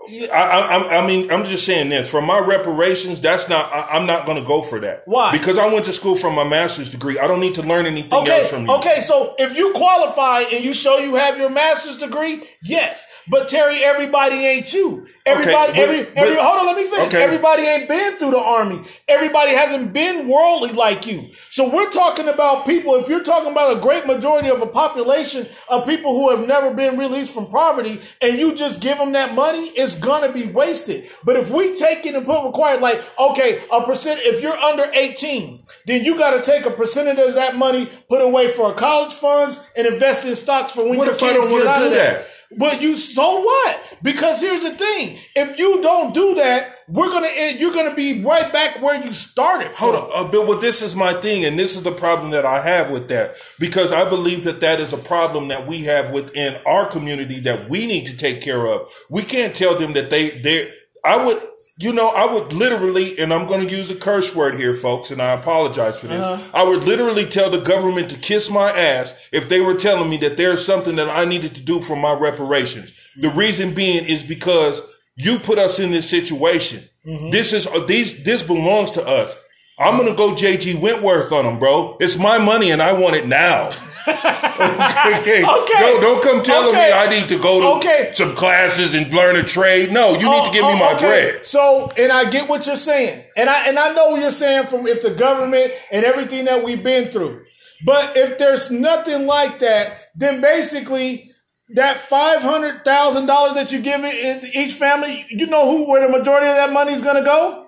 I, 0.10 0.88
I, 0.90 0.98
I 1.04 1.08
mean, 1.08 1.32
I'm 1.32 1.44
just 1.46 1.66
saying 1.66 1.90
this. 1.90 2.10
For 2.10 2.22
my 2.22 2.40
reparations, 2.40 3.22
that's 3.22 3.48
not. 3.48 3.72
I, 3.72 3.98
I'm 3.98 4.06
not 4.06 4.26
going 4.26 4.38
to 4.42 4.48
go 4.48 4.62
for 4.62 4.80
that. 4.80 5.04
Why? 5.06 5.32
Because 5.32 5.58
I 5.58 5.72
went 5.72 5.86
to 5.86 5.94
school 5.94 6.16
for 6.16 6.32
my 6.32 6.44
master's 6.44 6.90
degree. 6.90 7.20
I 7.20 7.28
don't 7.28 7.40
need 7.40 7.56
to 7.56 7.62
learn 7.62 7.86
anything 7.86 8.14
Okay, 8.14 8.40
else 8.42 8.50
from 8.50 8.66
you. 8.66 8.74
okay, 8.76 9.00
so 9.00 9.36
if 9.38 9.58
you 9.58 9.72
qualify 9.74 10.42
and 10.42 10.64
you 10.64 10.74
show 10.74 10.98
you 10.98 11.16
have 11.16 11.38
your 11.38 11.50
master's 11.50 11.98
degree, 11.98 12.44
yes. 12.64 13.06
But 13.30 13.48
Terry, 13.50 13.84
everybody 13.84 14.38
ain't 14.46 14.74
you. 14.74 15.08
Everybody, 15.26 15.72
but- 15.74 15.80
every, 15.80 16.04
but- 16.04 16.18
every, 16.18 16.36
hold 16.36 16.60
on, 16.60 16.66
let 16.66 16.76
me 16.76 16.84
finish. 16.84 17.08
Okay. 17.08 17.24
Everybody 17.24 17.64
ain't 17.64 17.88
been 17.88 18.18
through 18.18 18.32
the 18.32 18.40
army. 18.40 18.82
Everybody 19.08 19.52
hasn't 19.52 19.94
been 19.94 20.28
worldly 20.28 20.72
like 20.72 21.06
you. 21.06 21.30
So 21.50 21.70
we're 21.74 21.90
talking 21.92 22.28
about 22.28 22.66
people, 22.66 22.96
if 22.96 23.08
you're 23.08 23.24
talking 23.24 23.52
about 23.52 23.78
a 23.78 23.80
great 23.80 24.06
majority 24.08 24.50
of 24.50 24.62
a 24.62 24.66
population 24.68 25.48
of 25.70 25.86
people 25.86 26.14
who 26.14 26.36
have 26.36 26.48
never 26.48 26.72
been 26.74 26.98
released 26.98 27.34
from 27.34 27.48
poverty 27.48 28.00
and 28.22 28.38
you 28.38 28.56
just 28.56 28.82
give 28.82 28.98
them 28.98 29.12
that 29.14 29.36
money, 29.36 29.68
it's 29.76 29.96
gonna 30.00 30.32
be 30.32 30.48
wasted. 30.48 31.10
But 31.24 31.36
if 31.36 31.50
we 31.50 31.76
take 31.76 32.06
it 32.06 32.16
and 32.16 32.26
put 32.26 32.42
it 32.44 32.46
required, 32.48 32.82
like, 32.82 33.04
okay, 33.20 33.62
a 33.72 33.82
percent, 33.84 34.22
if 34.24 34.42
you're 34.42 34.58
under 34.58 34.90
18, 34.94 35.64
then 35.86 36.04
you 36.04 36.18
gotta 36.18 36.42
take 36.42 36.66
a 36.66 36.72
percentage 36.72 37.20
of 37.20 37.34
that 37.36 37.56
money, 37.56 37.90
put 38.10 38.22
away 38.22 38.48
for 38.50 38.74
college 38.74 39.14
funds 39.14 39.64
and 39.76 39.86
invest 39.86 40.26
in 40.26 40.36
stocks 40.36 40.72
for 40.72 40.88
when 40.88 40.98
What 40.98 41.06
your 41.06 41.16
if 41.16 41.24
I 41.24 41.34
kids 41.34 41.48
get 41.48 41.68
out 41.68 41.80
do 41.80 41.86
of 41.86 41.92
that? 41.92 42.28
But 42.58 42.82
you, 42.82 42.98
so 42.98 43.42
what? 43.42 43.98
Because 44.04 44.42
here's 44.42 44.64
the 44.64 44.72
thing: 44.72 45.18
if 45.36 45.58
you 45.58 45.82
don't 45.82 46.14
do 46.14 46.36
that, 46.36 46.76
we're 46.88 47.10
gonna, 47.10 47.30
end, 47.34 47.60
you're 47.60 47.74
gonna 47.74 47.96
be 47.96 48.24
right 48.24 48.52
back 48.52 48.82
where 48.82 49.04
you 49.04 49.14
started. 49.14 49.72
Hold 49.72 49.96
on, 49.96 50.10
uh, 50.14 50.30
Bill. 50.30 50.46
Well, 50.46 50.60
this 50.60 50.82
is 50.82 50.96
my 50.96 51.14
thing, 51.14 51.46
and 51.46 51.58
this 51.58 51.76
is 51.76 51.84
the 51.84 51.92
problem 51.92 52.32
that 52.32 52.46
I 52.46 52.62
have 52.62 52.92
with 52.92 53.08
that 53.10 53.36
because 53.60 53.92
I 53.92 54.10
believe 54.10 54.44
that 54.44 54.60
that 54.62 54.80
is 54.80 54.92
a 54.94 54.98
problem 54.98 55.48
that 55.48 55.68
we 55.68 55.84
have 55.86 56.12
within 56.12 56.58
our 56.66 56.88
community 56.88 57.40
that 57.42 57.70
we 57.70 57.86
need 57.88 58.06
to 58.08 58.18
take 58.18 58.42
care 58.42 58.68
of. 58.68 58.92
We 59.10 59.24
can't 59.24 59.56
tell 59.56 59.78
them 59.78 59.94
that 59.94 60.10
they 60.10 60.30
they. 60.30 60.72
I 61.04 61.26
would, 61.26 61.42
you 61.82 61.94
know, 61.94 62.10
I 62.10 62.32
would 62.32 62.54
literally, 62.54 63.17
and 63.17 63.34
I'm 63.34 63.48
going 63.48 63.67
to 63.67 63.76
use 63.76 63.89
a 63.89 63.96
curse 63.96 64.36
word 64.36 64.56
here, 64.56 64.76
folks, 64.76 65.10
and 65.10 65.22
I 65.22 65.32
apologize 65.32 66.00
for 66.00 66.08
this. 66.08 66.22
Uh-huh. 66.22 66.52
I 66.54 66.63
would 66.63 66.84
literally 66.84 67.26
tell 67.26 67.50
the 67.50 67.60
government 67.60 68.10
to 68.12 68.17
kiss 68.17 68.50
my 68.50 68.70
ass 68.70 69.30
if 69.34 69.50
they 69.50 69.62
were 69.62 69.74
telling 69.74 70.10
me 70.10 70.17
that 70.17 70.38
there's 70.38 70.65
something 70.65 70.96
that 70.98 71.10
I 71.10 71.26
needed 71.26 71.56
to 71.56 71.62
do 71.62 71.80
for 71.82 71.96
my 71.96 72.13
reparations. 72.13 72.94
The 73.17 73.30
mm-hmm. 73.30 73.39
reason 73.39 73.74
being 73.74 74.06
is 74.06 74.24
because 74.24 74.82
you 75.15 75.39
put 75.39 75.58
us 75.58 75.80
in 75.80 75.91
this 75.91 76.10
situation. 76.10 76.84
Mm-hmm. 77.06 77.32
This 77.32 77.52
is 77.52 77.65
uh, 77.67 77.86
these. 77.86 78.24
This 78.24 78.44
belongs 78.44 78.91
to 78.91 79.06
us. 79.06 79.36
I'm 79.80 79.98
gonna 79.98 80.15
go 80.15 80.32
JG 80.32 80.80
Wentworth 80.80 81.32
on 81.32 81.46
them, 81.46 81.58
bro. 81.58 81.98
It's 82.00 82.17
my 82.17 82.38
money 82.38 82.72
and 82.72 82.82
I 82.82 82.94
want 82.94 83.15
it 83.15 83.28
now. 83.28 83.72
okay. 84.08 85.42
Don't, 85.42 86.02
don't 86.02 86.24
come 86.24 86.44
telling 86.44 86.70
Okay. 86.70 86.88
me 86.88 86.94
I 86.94 87.10
need 87.10 87.30
to 87.30 87.38
go 87.40 87.60
to 87.62 87.68
Okay. 87.78 88.12
some 88.14 88.36
classes 88.36 88.96
and 88.96 89.14
learn 89.14 89.36
a 89.36 89.44
trade. 89.44 89.92
No, 89.92 90.12
you 90.12 90.30
need 90.30 90.44
to 90.44 90.50
uh, 90.50 90.52
give 90.52 90.66
me 90.66 90.72
Oh, 90.74 90.78
my 90.78 90.94
okay. 90.94 91.06
bread. 91.32 91.46
So, 91.46 91.92
and 91.98 92.12
I 92.12 92.30
get 92.30 92.50
what 92.50 92.66
you're 92.68 92.76
saying, 92.76 93.24
and 93.38 93.50
I 93.50 93.68
and 93.68 93.78
I 93.80 93.94
know 93.94 94.12
what 94.12 94.22
you're 94.22 94.32
saying 94.32 94.68
from 94.68 94.88
if 94.88 95.02
the 95.02 95.12
government 95.12 95.74
and 95.92 96.06
everything 96.06 96.46
that 96.46 96.64
we've 96.64 96.84
been 96.84 97.12
through. 97.12 97.44
But 97.86 98.16
if 98.16 98.38
there's 98.38 98.70
nothing 98.72 99.26
like 99.26 99.60
that, 99.60 99.98
then 100.16 100.42
basically 100.42 101.32
that 101.76 101.98
five 101.98 102.42
hundred 102.42 102.84
thousand 102.86 103.26
dollars 103.28 103.56
that 103.56 103.72
you 103.72 103.80
give 103.82 104.02
it 104.04 104.14
in 104.16 104.50
each 104.54 104.74
family, 104.74 105.26
you 105.30 105.48
know 105.48 105.66
who 105.66 105.90
where 105.90 106.06
the 106.06 106.18
majority 106.18 106.48
of 106.48 106.56
that 106.56 106.72
money 106.74 106.92
is 106.92 107.02
going 107.02 107.16
to 107.18 107.24
go. 107.24 107.68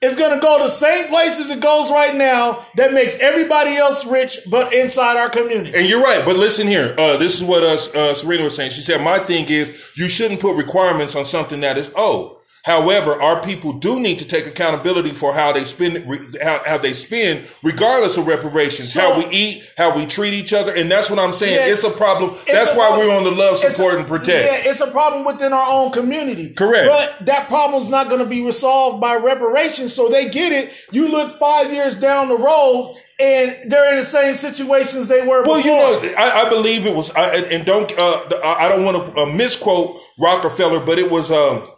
It's 0.00 0.14
going 0.14 0.32
to 0.32 0.40
go 0.40 0.62
the 0.62 0.68
same 0.68 1.08
places 1.08 1.50
it 1.50 1.58
goes 1.58 1.90
right 1.90 2.14
now 2.14 2.64
that 2.76 2.92
makes 2.92 3.18
everybody 3.18 3.74
else 3.74 4.06
rich, 4.06 4.38
but 4.48 4.72
inside 4.72 5.16
our 5.16 5.28
community. 5.28 5.72
And 5.76 5.88
you're 5.88 6.00
right, 6.00 6.24
but 6.24 6.36
listen 6.36 6.68
here. 6.68 6.94
Uh, 6.96 7.16
this 7.16 7.34
is 7.34 7.42
what 7.42 7.64
uh, 7.64 7.98
uh, 7.98 8.14
Serena 8.14 8.44
was 8.44 8.54
saying. 8.54 8.70
She 8.70 8.80
said, 8.80 9.02
"My 9.02 9.18
thing 9.18 9.46
is, 9.48 9.90
you 9.96 10.08
shouldn't 10.08 10.40
put 10.40 10.54
requirements 10.54 11.16
on 11.16 11.24
something 11.24 11.62
that 11.62 11.76
is 11.76 11.90
owed." 11.96 12.37
However, 12.64 13.20
our 13.22 13.40
people 13.42 13.72
do 13.74 13.98
need 14.00 14.18
to 14.18 14.26
take 14.26 14.46
accountability 14.46 15.10
for 15.10 15.32
how 15.32 15.52
they 15.52 15.64
spend, 15.64 16.04
how, 16.42 16.60
how 16.66 16.78
they 16.78 16.92
spend, 16.92 17.48
regardless 17.62 18.16
of 18.16 18.26
reparations, 18.26 18.92
So- 18.92 19.00
how 19.00 19.18
we 19.18 19.26
eat, 19.30 19.62
how 19.78 19.96
we 19.96 20.04
treat 20.06 20.34
each 20.34 20.52
other, 20.52 20.74
and 20.74 20.90
that's 20.90 21.08
what 21.08 21.18
I'm 21.18 21.32
saying. 21.32 21.54
Yeah. 21.54 21.72
it's 21.72 21.84
a 21.84 21.90
problem. 21.90 22.32
It's 22.32 22.44
that's 22.52 22.72
a 22.72 22.76
why 22.78 22.88
problem. 22.88 23.08
we're 23.08 23.16
on 23.16 23.24
the 23.24 23.30
love, 23.30 23.58
support, 23.58 23.94
a- 23.94 23.98
and 23.98 24.06
protect. 24.06 24.28
Yeah, 24.64 24.70
it's 24.70 24.80
a 24.80 24.90
problem 24.90 25.24
within 25.24 25.52
our 25.52 25.70
own 25.72 25.92
community. 25.92 26.50
Correct. 26.50 26.86
But 26.88 27.26
that 27.26 27.48
problem's 27.48 27.88
not 27.90 28.08
going 28.08 28.20
to 28.20 28.26
be 28.28 28.42
resolved 28.44 29.00
by 29.00 29.16
reparations. 29.16 29.94
So 29.94 30.08
they 30.08 30.28
get 30.28 30.52
it. 30.52 30.72
You 30.92 31.08
look 31.10 31.30
five 31.32 31.72
years 31.72 31.96
down 31.96 32.28
the 32.28 32.36
road 32.36 32.96
and 33.20 33.70
they're 33.70 33.90
in 33.92 33.98
the 33.98 34.04
same 34.04 34.36
situations 34.36 35.08
they 35.08 35.22
were 35.26 35.42
Well, 35.42 35.56
before. 35.56 35.62
you 35.62 35.76
know, 35.76 36.00
I, 36.18 36.46
I 36.46 36.48
believe 36.50 36.86
it 36.86 36.94
was, 36.94 37.10
I, 37.14 37.34
and 37.36 37.64
don't, 37.64 37.90
uh, 37.98 38.28
I 38.44 38.66
I 38.66 38.68
don't 38.68 38.84
want 38.84 39.14
to 39.14 39.22
uh, 39.22 39.26
misquote 39.26 40.00
Rockefeller, 40.18 40.80
but 40.80 40.98
it 40.98 41.10
was 41.10 41.30
um, 41.32 41.68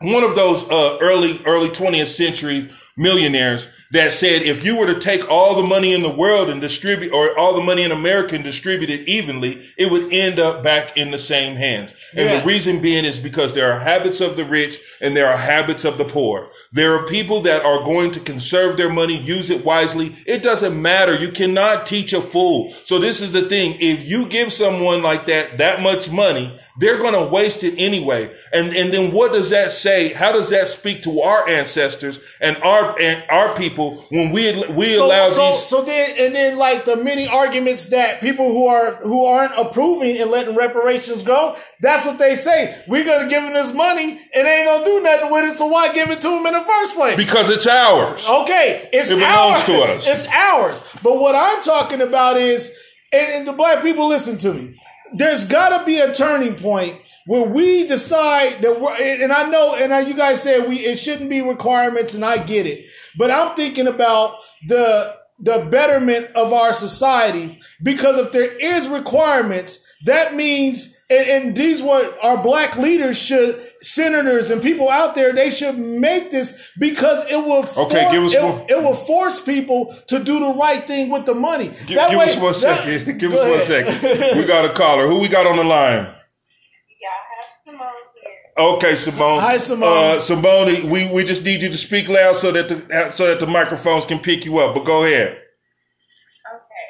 one 0.00 0.24
of 0.24 0.34
those 0.34 0.68
uh, 0.70 0.98
early 1.00 1.40
early 1.44 1.68
20th 1.68 2.06
century 2.06 2.70
millionaires 2.96 3.68
that 3.92 4.12
said 4.12 4.42
if 4.42 4.64
you 4.64 4.76
were 4.76 4.86
to 4.86 4.98
take 5.00 5.30
all 5.30 5.56
the 5.56 5.66
money 5.66 5.94
in 5.94 6.02
the 6.02 6.10
world 6.10 6.50
and 6.50 6.60
distribute, 6.60 7.12
or 7.12 7.38
all 7.38 7.54
the 7.54 7.62
money 7.62 7.82
in 7.82 7.90
America 7.92 8.34
and 8.34 8.44
distribute 8.44 8.90
it 8.90 9.08
evenly, 9.08 9.62
it 9.78 9.90
would 9.90 10.12
end 10.12 10.38
up 10.38 10.62
back 10.62 10.96
in 10.96 11.10
the 11.10 11.18
same 11.18 11.56
hands. 11.56 11.94
And 12.14 12.26
Yeah. 12.28 12.40
the 12.40 12.46
reason 12.46 12.80
being 12.80 13.04
is 13.04 13.18
because 13.18 13.54
there 13.54 13.72
are 13.72 13.80
habits 13.80 14.20
of 14.20 14.36
the 14.36 14.44
rich 14.44 14.78
and 15.00 15.16
there 15.16 15.28
are 15.28 15.36
habits 15.36 15.84
of 15.84 15.96
the 15.98 16.04
poor. 16.04 16.48
There 16.72 16.94
are 16.94 17.06
people 17.06 17.40
that 17.42 17.64
are 17.64 17.82
going 17.84 18.10
to 18.12 18.20
conserve 18.20 18.76
their 18.76 18.90
money, 18.90 19.16
use 19.16 19.50
it 19.50 19.64
wisely. 19.64 20.14
It 20.26 20.42
doesn't 20.42 20.80
matter. 20.80 21.14
You 21.14 21.30
cannot 21.30 21.86
teach 21.86 22.12
a 22.12 22.20
fool. 22.20 22.74
So 22.84 22.98
this 22.98 23.20
is 23.20 23.32
the 23.32 23.42
thing. 23.42 23.76
If 23.80 24.08
you 24.08 24.26
give 24.26 24.52
someone 24.52 25.02
like 25.02 25.26
that 25.26 25.58
that 25.58 25.82
much 25.82 26.10
money, 26.10 26.58
they're 26.78 26.98
going 26.98 27.14
to 27.14 27.24
waste 27.24 27.64
it 27.64 27.74
anyway. 27.78 28.30
And 28.52 28.74
and 28.74 28.92
then 28.92 29.12
what 29.12 29.32
does 29.32 29.50
that 29.50 29.72
say? 29.72 30.12
How 30.12 30.32
does 30.32 30.50
that 30.50 30.68
speak 30.68 31.02
to 31.02 31.20
our 31.22 31.48
ancestors 31.48 32.20
and 32.40 32.56
our 32.58 32.94
and 33.00 33.22
our 33.30 33.54
people 33.56 33.77
when 33.78 34.30
we 34.32 34.64
we 34.74 34.94
so, 34.94 35.06
allow 35.06 35.28
so, 35.30 35.50
these 35.50 35.62
so 35.62 35.82
then 35.82 36.14
and 36.18 36.34
then 36.34 36.58
like 36.58 36.84
the 36.84 36.96
many 36.96 37.26
arguments 37.28 37.86
that 37.86 38.20
people 38.20 38.50
who 38.52 38.66
are 38.66 38.96
who 38.96 39.24
aren't 39.24 39.58
approving 39.58 40.18
and 40.18 40.30
letting 40.30 40.54
reparations 40.56 41.22
go 41.22 41.56
that's 41.80 42.04
what 42.04 42.18
they 42.18 42.34
say 42.34 42.82
we're 42.88 43.04
gonna 43.04 43.28
give 43.28 43.42
them 43.42 43.52
this 43.54 43.72
money 43.72 44.20
and 44.34 44.46
they 44.46 44.58
ain't 44.60 44.66
gonna 44.66 44.84
do 44.84 45.02
nothing 45.02 45.30
with 45.30 45.50
it 45.52 45.56
so 45.56 45.66
why 45.66 45.92
give 45.92 46.10
it 46.10 46.20
to 46.20 46.28
them 46.28 46.46
in 46.46 46.52
the 46.54 46.60
first 46.60 46.94
place 46.94 47.16
because 47.16 47.50
it's 47.50 47.66
ours. 47.66 48.26
Okay, 48.28 48.88
it's 48.92 49.10
It 49.10 49.16
belongs 49.16 49.60
ours. 49.60 49.64
to 49.66 49.80
us. 49.80 50.06
It's 50.08 50.26
ours. 50.26 50.82
But 51.02 51.18
what 51.18 51.34
I'm 51.34 51.62
talking 51.62 52.00
about 52.00 52.36
is, 52.36 52.74
and, 53.12 53.32
and 53.32 53.48
the 53.48 53.52
black 53.52 53.82
people 53.82 54.08
listen 54.08 54.38
to 54.38 54.52
me. 54.54 54.80
There's 55.14 55.44
got 55.46 55.78
to 55.78 55.84
be 55.84 55.98
a 55.98 56.12
turning 56.12 56.54
point 56.54 57.00
where 57.28 57.46
we 57.48 57.86
decide 57.86 58.62
that. 58.62 58.80
We're, 58.80 58.94
and 59.22 59.32
I 59.32 59.44
know, 59.48 59.74
and 59.76 59.92
I, 59.94 60.00
you 60.00 60.14
guys 60.14 60.42
said 60.42 60.66
we 60.68 60.76
it 60.78 60.96
shouldn't 60.98 61.30
be 61.30 61.40
requirements, 61.42 62.14
and 62.14 62.24
I 62.24 62.38
get 62.38 62.66
it. 62.66 62.86
But 63.16 63.30
I'm 63.30 63.54
thinking 63.54 63.86
about 63.86 64.34
the 64.66 65.14
the 65.40 65.68
betterment 65.70 66.26
of 66.34 66.52
our 66.52 66.72
society 66.72 67.60
because 67.82 68.18
if 68.18 68.32
there 68.32 68.50
is 68.56 68.88
requirements, 68.88 69.84
that 70.06 70.34
means. 70.34 70.94
And, 71.10 71.26
and 71.30 71.56
these 71.56 71.80
what 71.80 72.18
our 72.22 72.36
black 72.42 72.76
leaders 72.76 73.16
should, 73.16 73.58
senators 73.80 74.50
and 74.50 74.60
people 74.60 74.90
out 74.90 75.14
there, 75.14 75.32
they 75.32 75.48
should 75.48 75.78
make 75.78 76.30
this 76.30 76.52
because 76.78 77.24
it 77.30 77.36
will 77.36 77.64
Okay, 77.86 78.10
give 78.12 78.24
us 78.24 78.34
it, 78.34 78.42
one. 78.42 78.66
it 78.68 78.82
will 78.82 78.92
force 78.92 79.40
people 79.40 79.96
to 80.08 80.22
do 80.22 80.38
the 80.38 80.52
right 80.52 80.86
thing 80.86 81.08
with 81.08 81.24
the 81.24 81.32
money. 81.32 81.68
Give, 81.86 81.96
That 81.96 82.10
give 82.10 82.18
way- 82.18 82.28
us 82.28 82.36
one 82.36 82.52
that- 82.52 82.84
second. 82.84 83.18
Give 83.22 83.32
us 83.32 83.38
one 83.38 83.52
ahead. 83.58 83.86
second. 84.02 84.38
We 84.38 84.46
got 84.46 84.66
a 84.66 84.74
caller. 84.74 85.06
Who 85.08 85.18
we 85.20 85.28
got 85.28 85.46
on 85.46 85.56
the 85.56 85.64
line? 85.64 86.04
Yeah, 87.00 87.08
I 87.08 87.24
have 87.38 87.50
Simone 87.64 87.88
here. 88.22 88.34
Okay, 88.58 88.96
Simone. 88.96 89.38
Hi, 89.40 89.56
Simone. 89.58 90.18
Uh, 90.18 90.20
Simone, 90.20 90.90
we, 90.90 91.06
we 91.06 91.22
just 91.22 91.44
need 91.44 91.62
you 91.62 91.68
to 91.68 91.78
speak 91.78 92.08
loud 92.08 92.34
so 92.36 92.50
that 92.50 92.66
the 92.68 93.12
so 93.14 93.28
that 93.30 93.38
the 93.38 93.46
microphones 93.46 94.04
can 94.04 94.18
pick 94.18 94.44
you 94.44 94.58
up. 94.58 94.74
But 94.74 94.84
go 94.84 95.04
ahead. 95.04 95.38
Okay. 95.38 96.88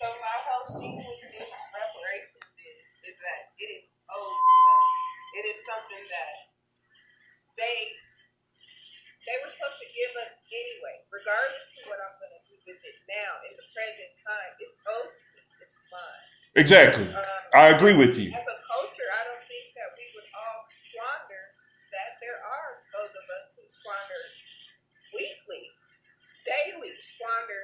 So 0.00 0.08
my 0.08 0.36
whole 0.48 0.64
thing 0.80 0.96
with 0.96 1.20
this 1.28 1.44
reparations 1.44 2.48
is, 2.56 3.12
is 3.12 3.16
that 3.20 3.52
it 3.60 3.68
is 3.68 3.84
owed. 4.08 4.40
It 5.36 5.44
is 5.52 5.58
something 5.68 6.04
that 6.08 6.32
they 7.60 7.76
they 9.28 9.36
were 9.44 9.52
supposed 9.52 9.76
to 9.84 9.88
give 9.92 10.12
us 10.24 10.32
anyway, 10.48 10.96
regardless 11.12 11.68
of 11.84 11.92
what 11.92 12.00
I'm 12.00 12.16
going 12.16 12.32
to 12.32 12.42
do 12.48 12.56
with 12.64 12.80
it 12.80 12.96
now 13.12 13.44
in 13.44 13.52
the 13.60 13.66
present 13.76 14.12
time. 14.24 14.52
It's 14.56 14.78
owed. 14.88 15.12
It's 15.60 15.68
mine. 15.92 16.24
Exactly. 16.56 17.12
I 17.52 17.76
agree 17.76 17.92
with 17.92 18.16
you. 18.16 18.32
As 18.32 18.40
a 18.40 18.58
culture, 18.72 19.08
I 19.12 19.22
don't 19.28 19.44
think 19.50 19.68
that 19.76 19.90
we 19.98 20.06
would 20.14 20.28
all 20.32 20.62
squander 20.86 21.42
that. 21.98 22.14
There 22.22 22.38
are 22.38 22.70
those 22.94 23.10
of 23.10 23.26
us 23.26 23.46
who 23.58 23.62
squander 23.82 24.22
weekly, 25.18 25.66
daily, 26.46 26.94
squander 27.18 27.62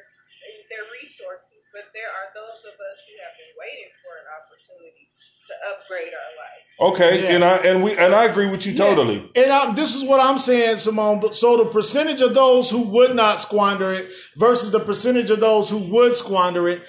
their 0.75 0.87
resources, 1.03 1.60
but 1.73 1.85
there 1.95 2.11
are 2.11 2.29
those 2.35 2.61
of 2.67 2.75
us 2.75 2.99
who 3.07 3.15
have 3.23 3.35
been 3.39 3.55
waiting 3.59 3.91
for 4.03 4.13
an 4.23 4.27
opportunity 4.39 5.05
to 5.49 5.55
upgrade 5.71 6.13
our 6.15 6.33
life. 6.39 6.63
Okay, 6.95 7.25
Yeah. 7.25 7.35
and 7.35 7.45
I 7.45 7.57
and 7.69 7.83
we 7.85 7.97
and 7.97 8.15
I 8.15 8.25
agree 8.25 8.47
with 8.49 8.67
you 8.67 8.75
totally. 8.77 9.31
And 9.37 9.51
I, 9.53 9.73
this 9.75 9.95
is 9.95 10.05
what 10.09 10.21
I'm 10.21 10.39
saying, 10.39 10.77
Simone. 10.79 11.21
But 11.21 11.35
so 11.35 11.57
the 11.57 11.65
percentage 11.67 12.21
of 12.23 12.35
those 12.35 12.71
who 12.71 12.83
would 12.83 13.15
not 13.15 13.41
squander 13.41 13.93
it 13.93 14.11
versus 14.37 14.71
the 14.71 14.81
percentage 14.81 15.31
of 15.31 15.41
those 15.41 15.69
who 15.71 15.79
would 15.79 16.15
squander 16.15 16.69
it. 16.69 16.83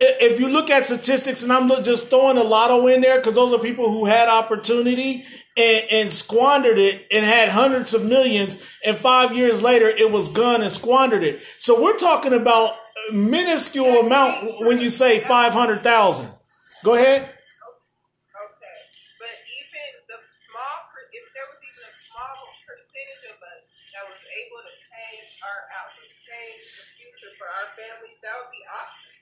If 0.00 0.38
you 0.38 0.48
look 0.48 0.70
at 0.70 0.86
statistics, 0.86 1.42
and 1.42 1.52
I'm 1.52 1.66
look- 1.68 1.84
just 1.84 2.08
throwing 2.08 2.36
a 2.38 2.42
lotto 2.44 2.86
in 2.86 3.00
there 3.00 3.16
because 3.18 3.34
those 3.34 3.52
are 3.52 3.58
people 3.58 3.90
who 3.90 4.04
had 4.04 4.28
opportunity 4.28 5.24
and, 5.56 5.84
and 5.90 6.12
squandered 6.12 6.78
it 6.78 7.04
and 7.10 7.24
had 7.26 7.48
hundreds 7.48 7.94
of 7.94 8.04
millions, 8.04 8.62
and 8.86 8.96
five 8.96 9.36
years 9.36 9.60
later 9.60 9.88
it 9.88 10.10
was 10.12 10.28
gone 10.28 10.62
and 10.62 10.70
squandered 10.70 11.24
it. 11.24 11.42
So 11.58 11.82
we're 11.82 11.96
talking 11.98 12.32
about 12.32 12.76
a 12.87 12.87
minuscule 13.12 14.00
amount 14.00 14.60
when 14.66 14.78
you 14.78 14.90
say 14.90 15.18
five 15.18 15.52
hundred 15.52 15.82
thousand. 15.82 16.28
Go 16.84 16.94
ahead. 16.94 17.34
But 19.18 19.34
even 19.34 19.88
the 20.06 20.18
small, 20.46 20.76
per- 20.94 21.10
if 21.10 21.24
there 21.34 21.46
was 21.50 21.58
even 21.58 21.82
a 21.82 21.94
small 22.10 22.38
percentage 22.62 23.24
of 23.34 23.38
us 23.42 23.62
that 23.94 24.04
was 24.06 24.20
able 24.22 24.60
to 24.62 24.74
change 24.90 25.30
our 25.42 25.60
outlook, 25.74 26.12
change 26.22 26.62
the 26.78 26.86
future 26.94 27.32
for 27.38 27.48
our 27.50 27.74
families, 27.74 28.18
that 28.22 28.34
would 28.38 28.52
be 28.54 28.62
awesome. 28.70 29.14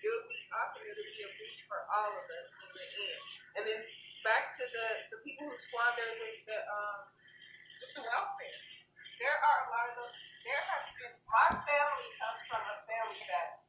It 0.00 0.08
would 0.08 0.28
be 0.28 0.40
awesome. 0.52 0.84
It 0.84 0.94
would 0.96 1.12
be 1.16 1.24
a 1.24 1.30
boost 1.36 1.60
for 1.68 1.80
all 1.92 2.12
of 2.12 2.24
us 2.28 2.48
in 2.60 2.68
the 2.72 2.86
end. 2.88 3.22
And 3.56 3.62
then 3.68 3.80
back 4.24 4.56
to 4.56 4.64
the, 4.64 4.86
the 5.12 5.18
people 5.24 5.48
who 5.48 5.56
squander 5.68 6.08
with 6.20 6.40
the 6.48 6.58
um 6.64 7.00
with 7.84 7.92
the 8.00 8.02
welfare. 8.04 8.60
There 9.20 9.36
are 9.36 9.58
a 9.64 9.68
lot 9.72 9.84
of 9.92 9.94
those. 10.00 10.16
There 10.44 10.60
has 10.60 10.84
been 11.00 11.12
my 11.28 11.48
family 11.56 12.08
comes 12.20 12.40
from 12.48 12.60
a 12.64 12.76
family 12.84 13.22
that 13.28 13.64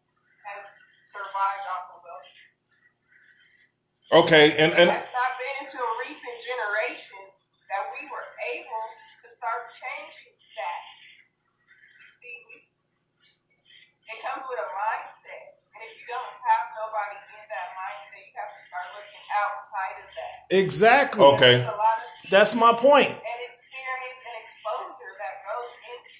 has 0.47 0.63
survived 1.11 1.65
off 1.71 1.95
of 1.95 1.99
welfare. 2.03 2.51
Okay, 4.15 4.55
and 4.55 4.71
and 4.79 4.87
It's 4.87 5.11
not 5.11 5.31
been 5.35 5.55
into 5.67 5.75
a 5.75 5.91
recent 6.07 6.37
generation 6.39 7.19
that 7.67 7.83
we 7.91 8.07
were 8.07 8.27
able 8.55 8.85
to 9.23 9.27
start 9.35 9.67
changing 9.75 10.35
that. 10.55 10.81
See, 12.23 12.39
it 14.07 14.17
comes 14.23 14.47
with 14.47 14.59
a 14.63 14.69
mindset. 14.71 15.59
And 15.75 15.79
if 15.83 15.91
you 15.99 16.05
don't 16.07 16.31
have 16.47 16.63
nobody 16.79 17.19
in 17.27 17.43
that 17.51 17.67
mindset, 17.75 18.23
you 18.23 18.33
have 18.39 18.51
to 18.55 18.61
start 18.71 18.87
looking 18.95 19.25
outside 19.35 19.95
of 19.99 20.07
that. 20.15 20.33
Exactly. 20.63 21.19
okay, 21.35 21.55
There's 21.59 21.75
a 21.75 21.75
lot 21.75 21.99
of 21.99 22.31
That's 22.31 22.55
my 22.55 22.71
point. 22.71 23.11
and 23.11 23.39
experience 23.51 24.21
and 24.23 24.35
exposure 24.47 25.11
that 25.19 25.35
goes 25.43 25.71
into 25.91 26.15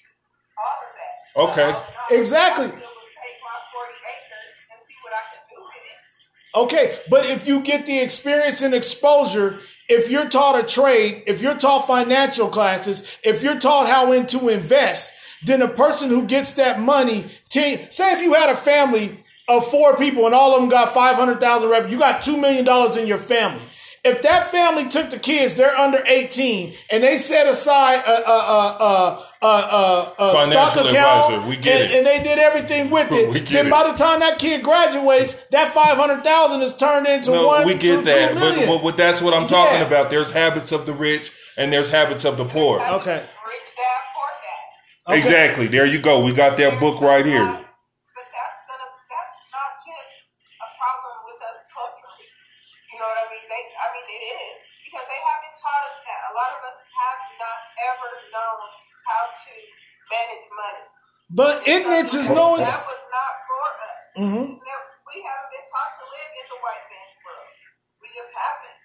all 0.60 0.78
of 0.84 0.92
that. 1.00 1.14
Okay. 1.48 1.70
So, 1.72 1.80
all 1.80 1.88
in 1.88 1.96
all, 1.96 2.20
Exactly. 2.20 2.68
I 2.68 2.76
was 2.76 2.84
able 2.84 3.00
to 3.08 3.12
take 3.24 3.38
my 3.40 3.56
40 3.72 3.88
acres 4.12 4.52
and 4.68 4.78
see 4.84 4.98
what 5.00 5.16
I 5.16 5.22
can 5.32 5.40
do 5.48 5.56
with 5.64 5.80
it. 5.80 6.00
Okay, 6.56 6.98
but 7.10 7.26
if 7.26 7.46
you 7.46 7.60
get 7.60 7.84
the 7.84 7.98
experience 7.98 8.62
and 8.62 8.74
exposure, 8.74 9.60
if 9.90 10.10
you're 10.10 10.28
taught 10.28 10.58
a 10.58 10.62
trade, 10.62 11.22
if 11.26 11.42
you're 11.42 11.54
taught 11.54 11.86
financial 11.86 12.48
classes, 12.48 13.18
if 13.22 13.42
you're 13.42 13.60
taught 13.60 13.88
how 13.88 14.10
in 14.12 14.26
to 14.28 14.48
invest, 14.48 15.14
then 15.44 15.60
a 15.60 15.68
person 15.68 16.08
who 16.08 16.26
gets 16.26 16.54
that 16.54 16.80
money, 16.80 17.26
ten, 17.50 17.90
say 17.90 18.12
if 18.14 18.22
you 18.22 18.32
had 18.32 18.48
a 18.48 18.56
family 18.56 19.18
of 19.48 19.70
four 19.70 19.96
people 19.96 20.24
and 20.24 20.34
all 20.34 20.54
of 20.54 20.60
them 20.60 20.70
got 20.70 20.94
500,000 20.94 21.68
revenue, 21.68 21.92
you 21.92 21.98
got 21.98 22.22
$2 22.22 22.40
million 22.40 22.66
in 22.98 23.06
your 23.06 23.18
family. 23.18 23.62
If 24.06 24.22
that 24.22 24.50
family 24.50 24.88
took 24.88 25.10
the 25.10 25.18
kids, 25.18 25.54
they're 25.54 25.76
under 25.76 26.02
18, 26.06 26.74
and 26.90 27.02
they 27.02 27.18
set 27.18 27.46
aside 27.48 27.96
a, 28.06 28.10
a, 28.10 28.32
a, 28.32 28.76
a, 28.80 29.26
a, 29.42 29.46
a, 29.46 30.14
a 30.18 30.46
stock 30.46 30.72
Financial 30.74 30.86
account, 30.86 31.32
advisor, 31.34 31.48
we 31.48 31.56
get 31.56 31.82
and, 31.82 31.90
it. 31.92 31.96
and 31.98 32.06
they 32.06 32.22
did 32.22 32.38
everything 32.38 32.90
with 32.90 33.08
it, 33.12 33.28
We 33.30 33.40
get 33.40 33.50
then 33.52 33.66
it. 33.66 33.70
by 33.70 33.88
the 33.88 33.94
time 33.94 34.20
that 34.20 34.38
kid 34.38 34.62
graduates, 34.62 35.34
that 35.50 35.72
500,000 35.74 36.62
is 36.62 36.76
turned 36.76 37.06
into 37.06 37.32
no, 37.32 37.46
one, 37.48 37.66
we 37.66 37.72
two, 37.74 37.78
get 37.78 37.98
two 37.98 38.04
that, 38.06 38.34
but, 38.34 38.66
but, 38.66 38.82
but 38.82 38.96
that's 38.96 39.20
what 39.20 39.34
I'm 39.34 39.48
talking 39.48 39.80
Yeah. 39.80 39.86
about. 39.86 40.10
There's 40.10 40.30
habits 40.30 40.72
of 40.72 40.86
the 40.86 40.92
rich 40.94 41.32
and 41.56 41.72
there's 41.72 41.90
habits 41.90 42.24
of 42.24 42.36
the 42.38 42.44
poor. 42.44 42.80
Okay. 42.80 43.14
Rich 43.16 43.66
dad, 43.76 44.00
poor 44.14 44.30
dad. 44.42 45.12
Okay. 45.12 45.18
Exactly. 45.18 45.66
There 45.66 45.86
you 45.86 46.00
go. 46.00 46.24
We 46.24 46.32
got 46.32 46.56
that 46.58 46.78
book 46.80 47.00
right 47.00 47.24
here. 47.26 47.60
Manage 60.16 60.46
money. 60.62 60.84
But 61.30 61.54
ignorance 61.68 62.12
is 62.14 62.28
no. 62.28 62.56
That 62.56 62.64
was 62.64 63.02
not 63.16 63.32
for 63.48 63.60
us. 63.66 63.78
Mhm. 64.18 64.46
We 65.08 65.16
haven't 65.28 65.50
been 65.54 65.66
taught 65.72 65.92
to 66.00 66.04
live 66.16 66.30
in 66.40 66.46
the 66.52 66.58
white 66.64 66.84
man's 66.92 67.16
world. 67.24 67.48
We 68.02 68.08
just 68.18 68.32
haven't. 68.32 68.76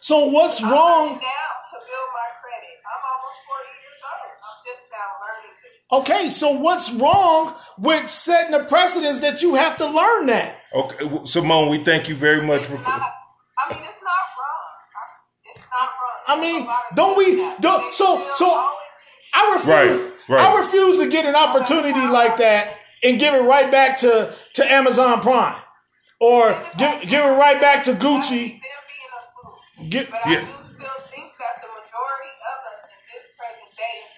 So 0.00 0.14
what's 0.36 0.62
I'm 0.62 0.70
wrong? 0.72 1.06
now 1.20 1.50
to 1.70 1.76
build 1.88 2.08
my 2.20 2.28
credit. 2.42 2.74
I'm 2.90 3.02
almost 3.12 3.38
40 3.50 3.74
years 3.84 4.00
old. 4.12 4.32
I'm 4.46 4.58
just 4.68 4.84
now 4.96 5.08
learning. 5.24 5.54
Okay, 5.92 6.30
so 6.30 6.46
what's 6.64 6.88
wrong 6.92 7.54
with 7.78 8.08
setting 8.08 8.54
a 8.54 8.64
precedence 8.64 9.18
that 9.20 9.42
you 9.42 9.54
have 9.56 9.76
to 9.78 9.86
learn 9.86 10.26
that? 10.26 10.60
Okay, 10.72 10.98
w- 11.04 11.26
Simone, 11.26 11.68
we 11.68 11.78
thank 11.78 12.08
you 12.08 12.14
very 12.14 12.42
much 12.42 12.62
for. 12.62 12.74
Not, 12.78 12.84
I 12.86 13.72
mean, 13.74 13.82
it's 13.82 14.02
not 14.02 14.24
wrong. 14.38 14.66
I- 14.94 15.50
It's 15.56 15.66
not 15.68 15.88
wrong. 16.00 16.38
I 16.38 16.40
mean, 16.40 16.62
a 16.62 16.64
lot 16.66 16.84
of 16.90 16.96
don't 16.96 17.16
we- 17.18 17.54
don't- 17.60 17.92
so- 17.92 18.22
so- 18.36 18.72
I 19.32 19.52
refuse. 19.52 19.66
Right, 19.66 20.12
right. 20.30 20.46
I 20.46 20.58
refuse 20.58 20.98
to 21.00 21.08
get 21.08 21.26
an 21.26 21.34
opportunity 21.34 22.06
like 22.06 22.38
that 22.38 22.76
and 23.02 23.18
give 23.18 23.34
it 23.34 23.42
right 23.42 23.70
back 23.70 23.98
to, 23.98 24.32
to 24.54 24.72
Amazon 24.72 25.20
Prime, 25.20 25.60
or 26.20 26.56
give 26.78 27.00
give 27.02 27.24
it 27.24 27.36
right 27.36 27.60
back 27.60 27.84
to 27.84 27.92
Gucci. 27.92 28.28
see 28.28 28.48
them 28.48 28.82
being 28.88 29.12
a 29.12 29.22
fool. 29.34 29.88
Get, 29.88 30.10
But 30.10 30.20
Yeah. 30.26 30.38
I 30.38 30.40
do 30.40 30.52
still 30.78 31.00
think 31.10 31.32
that 31.42 31.54
the 31.60 31.70
majority 31.72 32.32
of 32.46 32.58
us 32.70 32.82
in 32.86 33.00
this 33.10 33.26
present 33.34 33.72
day 33.76 33.96
and 34.04 34.10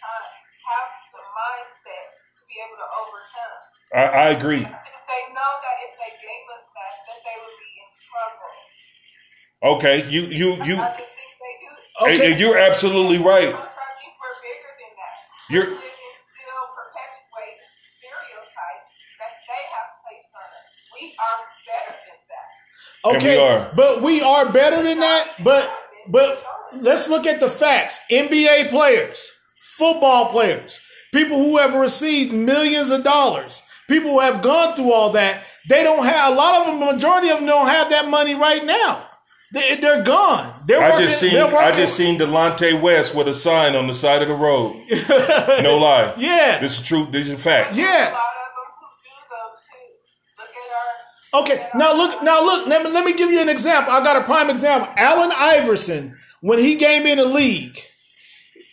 Okay, 23.04 23.36
we 23.36 23.42
are. 23.42 23.72
but 23.74 24.02
we 24.02 24.20
are 24.22 24.50
better 24.52 24.82
than 24.82 25.00
that. 25.00 25.28
But 25.42 25.70
but 26.08 26.44
let's 26.72 27.08
look 27.08 27.26
at 27.26 27.40
the 27.40 27.48
facts. 27.48 28.00
NBA 28.10 28.70
players, 28.70 29.30
football 29.76 30.26
players, 30.30 30.78
people 31.12 31.36
who 31.36 31.58
have 31.58 31.74
received 31.74 32.32
millions 32.32 32.90
of 32.90 33.02
dollars, 33.04 33.62
people 33.88 34.10
who 34.10 34.20
have 34.20 34.42
gone 34.42 34.76
through 34.76 34.92
all 34.92 35.10
that. 35.10 35.42
They 35.68 35.84
don't 35.84 36.04
have 36.04 36.32
a 36.32 36.34
lot 36.36 36.60
of 36.60 36.66
them. 36.66 36.80
The 36.80 36.92
majority 36.92 37.30
of 37.30 37.38
them 37.38 37.46
don't 37.46 37.68
have 37.68 37.90
that 37.90 38.08
money 38.08 38.34
right 38.34 38.64
now. 38.64 39.06
They, 39.52 39.76
they're 39.76 40.02
gone. 40.02 40.64
They're 40.66 40.80
I 40.82 40.90
working, 40.90 41.04
just 41.04 41.20
seen 41.20 41.36
I 41.36 41.72
just 41.72 41.94
seen 41.96 42.18
Delonte 42.18 42.80
West 42.80 43.14
with 43.14 43.28
a 43.28 43.34
sign 43.34 43.76
on 43.76 43.86
the 43.86 43.94
side 43.94 44.22
of 44.22 44.28
the 44.28 44.34
road. 44.34 44.74
No 45.62 45.76
lie. 45.78 46.14
Yeah. 46.16 46.58
This 46.58 46.80
is 46.80 46.86
true. 46.86 47.06
These 47.10 47.30
are 47.30 47.36
facts. 47.36 47.76
Yeah. 47.76 47.84
A 47.84 48.10
lot 48.10 48.32
of 48.32 48.50
them 48.56 48.70
who 48.80 48.86
do 49.04 49.14
those 49.28 49.60
too. 49.68 49.86
Look 50.38 50.48
at 50.48 50.72
our. 50.72 50.90
Okay, 51.34 51.66
now 51.74 51.94
look, 51.94 52.22
now 52.22 52.44
look. 52.44 52.66
Let 52.66 52.84
me, 52.84 52.90
let 52.90 53.04
me 53.04 53.14
give 53.14 53.30
you 53.30 53.40
an 53.40 53.48
example. 53.48 53.92
I 53.92 54.04
got 54.04 54.16
a 54.16 54.24
prime 54.24 54.50
example. 54.50 54.92
Allen 54.96 55.32
Iverson, 55.34 56.18
when 56.40 56.58
he 56.58 56.76
came 56.76 57.06
in 57.06 57.18
the 57.18 57.24
league, 57.24 57.76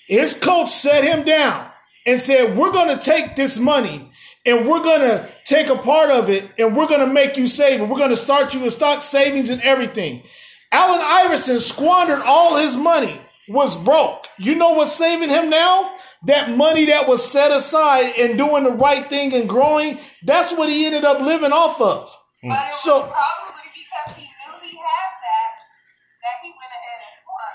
his 0.07 0.33
coach 0.33 0.69
set 0.69 1.03
him 1.03 1.23
down 1.23 1.65
and 2.05 2.19
said, 2.19 2.57
"We're 2.57 2.71
going 2.71 2.95
to 2.95 3.01
take 3.01 3.37
this 3.37 3.57
money 3.57 4.11
and 4.45 4.67
we're 4.67 4.83
going 4.83 5.01
to 5.01 5.29
take 5.45 5.69
a 5.69 5.77
part 5.77 6.09
of 6.09 6.29
it 6.29 6.51
and 6.57 6.75
we're 6.75 6.87
going 6.87 7.07
to 7.07 7.13
make 7.13 7.37
you 7.37 7.47
save 7.47 7.79
it. 7.79 7.87
We're 7.87 7.97
going 7.97 8.09
to 8.09 8.17
start 8.17 8.53
you 8.53 8.59
with 8.59 8.73
stock 8.73 9.03
savings 9.03 9.49
and 9.49 9.61
everything." 9.61 10.23
Allen 10.71 11.01
Iverson 11.01 11.59
squandered 11.59 12.21
all 12.25 12.57
his 12.57 12.77
money, 12.77 13.19
was 13.47 13.75
broke. 13.75 14.27
You 14.37 14.55
know 14.55 14.71
what's 14.71 14.91
saving 14.91 15.29
him 15.29 15.49
now? 15.49 15.93
That 16.25 16.51
money 16.51 16.85
that 16.85 17.07
was 17.07 17.25
set 17.25 17.51
aside 17.51 18.13
and 18.19 18.37
doing 18.37 18.65
the 18.65 18.71
right 18.71 19.09
thing 19.09 19.33
and 19.33 19.47
growing, 19.47 19.97
that's 20.23 20.51
what 20.51 20.69
he 20.69 20.85
ended 20.85 21.05
up 21.05 21.21
living 21.21 21.53
off 21.53 21.81
of. 21.81 22.15
But 22.43 22.67
it 22.69 22.73
So- 22.73 23.01
probably 23.01 23.63
because 23.75 24.15
he 24.17 24.23
knew 24.23 24.55
he 24.63 24.77
had 24.77 25.11
that 25.25 25.53
that 26.23 26.35
he 26.43 26.49
went 26.49 26.71
ahead 26.79 26.99
and 27.07 27.19
won. 27.27 27.53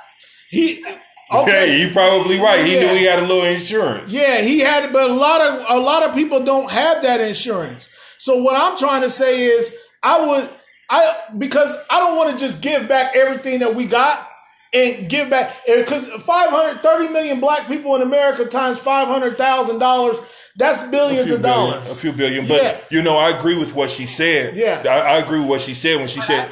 He 0.51 0.85
Okay, 1.33 1.65
okay. 1.65 1.81
you 1.81 1.91
probably 1.91 2.39
right. 2.39 2.65
He 2.65 2.75
Yeah. 2.75 2.81
knew 2.83 2.95
he 2.99 3.05
had 3.05 3.19
a 3.19 3.23
little 3.23 3.45
insurance. 3.45 4.11
Yeah, 4.11 4.43
he 4.43 4.61
had 4.61 4.85
it, 4.85 4.93
but 4.93 5.09
a 5.11 5.13
lot 5.15 5.41
of 5.41 5.65
a 5.69 5.79
lot 5.81 6.03
of 6.03 6.15
people 6.15 6.41
don't 6.41 6.71
have 6.71 7.03
that 7.03 7.21
insurance. 7.21 7.89
So 8.19 8.43
what 8.43 8.55
I'm 8.55 8.77
trying 8.77 9.01
to 9.03 9.11
say 9.11 9.45
is 9.45 9.75
I 10.03 10.21
would 10.27 10.49
I 10.91 11.15
because 11.39 11.75
I 11.91 11.99
don't 11.99 12.17
want 12.17 12.33
to 12.33 12.37
just 12.39 12.61
give 12.61 12.87
back 12.89 13.17
everything 13.17 13.61
that 13.61 13.75
we 13.75 13.87
got 13.87 14.29
and 14.75 15.09
give 15.09 15.31
back 15.31 15.55
because 15.67 16.07
530 16.09 17.09
million 17.13 17.41
black 17.41 17.67
people 17.69 17.95
in 17.97 18.03
America 18.03 18.45
times 18.45 18.79
$500,000 18.81 20.25
that's 20.57 20.85
billions 20.89 21.31
of 21.33 21.43
billion, 21.43 21.71
dollars. 21.73 21.91
a 21.91 21.95
few 21.97 22.13
billion. 22.13 22.47
But 22.47 22.63
Yeah. 22.63 22.77
you 22.91 23.03
know, 23.03 23.17
I 23.17 23.31
agree 23.37 23.57
with 23.59 23.75
what 23.75 23.91
she 23.91 24.07
said. 24.07 24.55
Yeah. 24.57 24.83
I, 24.89 25.15
I 25.15 25.19
agree 25.19 25.41
with 25.41 25.49
what 25.49 25.61
she 25.61 25.75
said 25.75 25.99
when 25.99 26.07
she 26.09 26.21
said. 26.21 26.49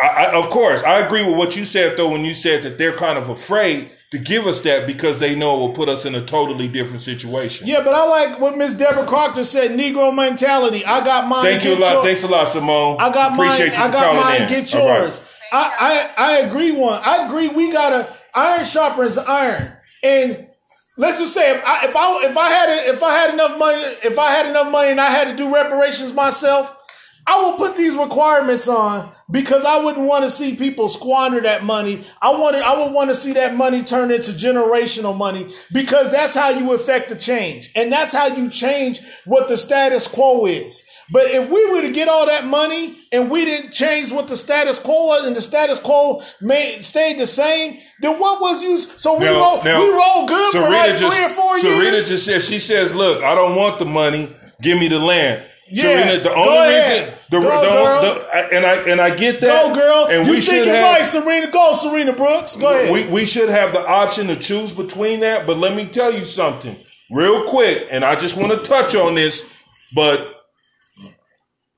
I, 0.00 0.26
I, 0.26 0.32
of 0.32 0.50
course, 0.50 0.82
I 0.82 0.98
agree 1.00 1.24
with 1.26 1.36
what 1.36 1.56
you 1.56 1.64
said 1.64 1.96
though 1.96 2.10
when 2.10 2.24
you 2.24 2.34
said 2.34 2.62
that 2.64 2.76
they're 2.78 2.96
kind 2.96 3.18
of 3.18 3.28
afraid 3.30 3.90
to 4.12 4.18
give 4.18 4.46
us 4.46 4.60
that 4.62 4.86
because 4.86 5.18
they 5.18 5.34
know 5.34 5.56
it 5.56 5.58
will 5.58 5.72
put 5.72 5.88
us 5.88 6.04
in 6.04 6.14
a 6.14 6.24
totally 6.24 6.68
different 6.68 7.00
situation. 7.02 7.66
Yeah, 7.66 7.80
but 7.82 7.94
I 7.94 8.04
like 8.06 8.38
what 8.38 8.56
Miss 8.56 8.72
Deborah 8.74 9.06
Proctor 9.06 9.42
said, 9.42 9.72
Negro 9.72 10.14
mentality. 10.14 10.84
I 10.84 11.04
got 11.04 11.26
mine. 11.26 11.42
Thank 11.42 11.64
you 11.64 11.74
a 11.74 11.78
lot. 11.78 11.92
yours. 11.92 12.04
Thanks 12.06 12.22
a 12.22 12.28
lot, 12.28 12.46
Simone. 12.48 12.96
I 13.00 13.10
got 13.12 13.32
Appreciate 13.32 13.72
mine. 13.72 13.78
you 13.78 13.82
I 13.84 13.86
for 13.88 13.92
got 13.92 14.04
calling 14.04 14.20
mine. 14.20 14.42
in. 14.42 14.48
Get 14.48 14.74
All 14.76 14.88
right. 14.88 15.00
yours. 15.00 15.20
I, 15.52 16.12
I 16.16 16.24
I 16.24 16.36
agree. 16.38 16.72
One. 16.72 17.00
I 17.02 17.26
agree. 17.26 17.48
We 17.48 17.72
gotta 17.72 18.12
iron 18.34 18.64
sharpens 18.64 19.18
iron. 19.18 19.72
And 20.02 20.48
let's 20.96 21.18
just 21.18 21.34
say 21.34 21.54
if 21.56 21.64
I 21.64 21.86
if 21.86 21.96
I 21.96 22.30
if 22.30 22.36
I 22.36 22.48
had 22.50 22.68
a, 22.68 22.92
if 22.94 23.02
I 23.02 23.12
had 23.12 23.34
enough 23.34 23.58
money 23.58 23.78
if 24.04 24.18
I 24.18 24.30
had 24.30 24.46
enough 24.46 24.70
money 24.70 24.90
and 24.90 25.00
I 25.00 25.10
had 25.10 25.28
to 25.28 25.36
do 25.36 25.54
reparations 25.54 26.12
myself, 26.12 26.76
I 27.26 27.42
will 27.42 27.54
put 27.54 27.76
these 27.76 27.96
requirements 27.96 28.68
on 28.68 29.12
because 29.30 29.64
I 29.64 29.82
wouldn't 29.82 30.06
want 30.06 30.24
to 30.24 30.30
see 30.30 30.54
people 30.54 30.88
squander 30.88 31.40
that 31.40 31.64
money. 31.64 32.04
I 32.22 32.30
wanted 32.30 32.62
I 32.62 32.78
would 32.78 32.92
want 32.92 33.10
to 33.10 33.16
see 33.16 33.32
that 33.32 33.56
money 33.56 33.82
turn 33.82 34.10
into 34.10 34.30
generational 34.30 35.16
money 35.16 35.48
because 35.72 36.12
that's 36.12 36.34
how 36.34 36.50
you 36.50 36.72
affect 36.72 37.08
the 37.08 37.16
change. 37.16 37.72
And 37.74 37.92
that's 37.92 38.12
how 38.12 38.26
you 38.26 38.48
change 38.48 39.00
what 39.24 39.48
the 39.48 39.56
status 39.56 40.06
quo 40.06 40.46
is. 40.46 40.86
But 41.10 41.30
if 41.30 41.48
we 41.48 41.70
were 41.70 41.82
to 41.82 41.90
get 41.92 42.08
all 42.08 42.26
that 42.26 42.44
money 42.44 42.96
and 43.12 43.30
we 43.30 43.44
didn't 43.44 43.70
change 43.72 44.10
what 44.10 44.26
the 44.26 44.36
status 44.36 44.78
quo 44.80 45.06
was 45.06 45.24
and 45.26 45.36
the 45.36 45.42
status 45.42 45.78
quo 45.78 46.20
made, 46.40 46.82
stayed 46.82 47.18
the 47.18 47.26
same, 47.28 47.78
then 48.00 48.18
what 48.18 48.40
was 48.40 48.62
used? 48.62 49.00
So 49.00 49.16
we 49.18 49.24
Now- 49.26 49.38
roll, 49.40 49.62
now, 49.62 49.80
we 49.80 49.88
roll 49.90 50.26
good 50.26 50.52
for 50.52 50.60
like 50.68 50.96
just, 50.96 51.14
three 51.16 51.24
or 51.24 51.28
four 51.28 51.56
Sarita 51.58 51.92
years. 51.92 52.08
just 52.08 52.24
said 52.24 52.42
she 52.42 52.58
says, 52.58 52.92
"Look, 52.94 53.22
I 53.22 53.34
don't 53.36 53.54
want 53.54 53.78
the 53.78 53.84
money. 53.84 54.32
Give 54.60 54.78
me 54.78 54.88
the 54.88 54.98
land." 54.98 55.42
Yeah, 55.68 55.82
Serena, 55.82 56.18
the 56.18 56.32
only 56.34 56.74
reason, 56.76 57.12
the, 57.30 57.40
Go, 57.40 58.00
the, 58.00 58.08
the- 58.08 58.56
and 58.56 58.64
I 58.64 58.74
and 58.88 59.00
I 59.00 59.10
get 59.16 59.40
that, 59.40 59.64
Go, 59.64 59.74
girl. 59.74 60.06
and 60.08 60.24
you 60.26 60.34
we 60.34 60.40
think 60.40 60.58
should 60.64 60.68
have, 60.68 60.82
right, 60.84 61.04
Serena. 61.04 61.50
Go, 61.50 61.72
Serena 61.72 62.12
Brooks. 62.12 62.54
Go 62.56 62.68
ahead. 62.68 62.92
we, 62.92 63.04
we 63.08 63.26
should 63.26 63.48
have 63.48 63.72
the 63.72 63.84
option 63.84 64.28
to 64.28 64.36
choose 64.36 64.70
between 64.70 65.20
that. 65.20 65.44
But 65.46 65.58
let 65.58 65.74
me 65.74 65.86
tell 65.86 66.12
you 66.14 66.24
something 66.24 66.76
real 67.10 67.48
quick, 67.48 67.86
and 67.90 68.04
I 68.04 68.14
just 68.14 68.36
want 68.36 68.52
to 68.52 68.58
touch 68.58 68.94
on 68.94 69.14
this. 69.16 69.44
But 69.92 70.35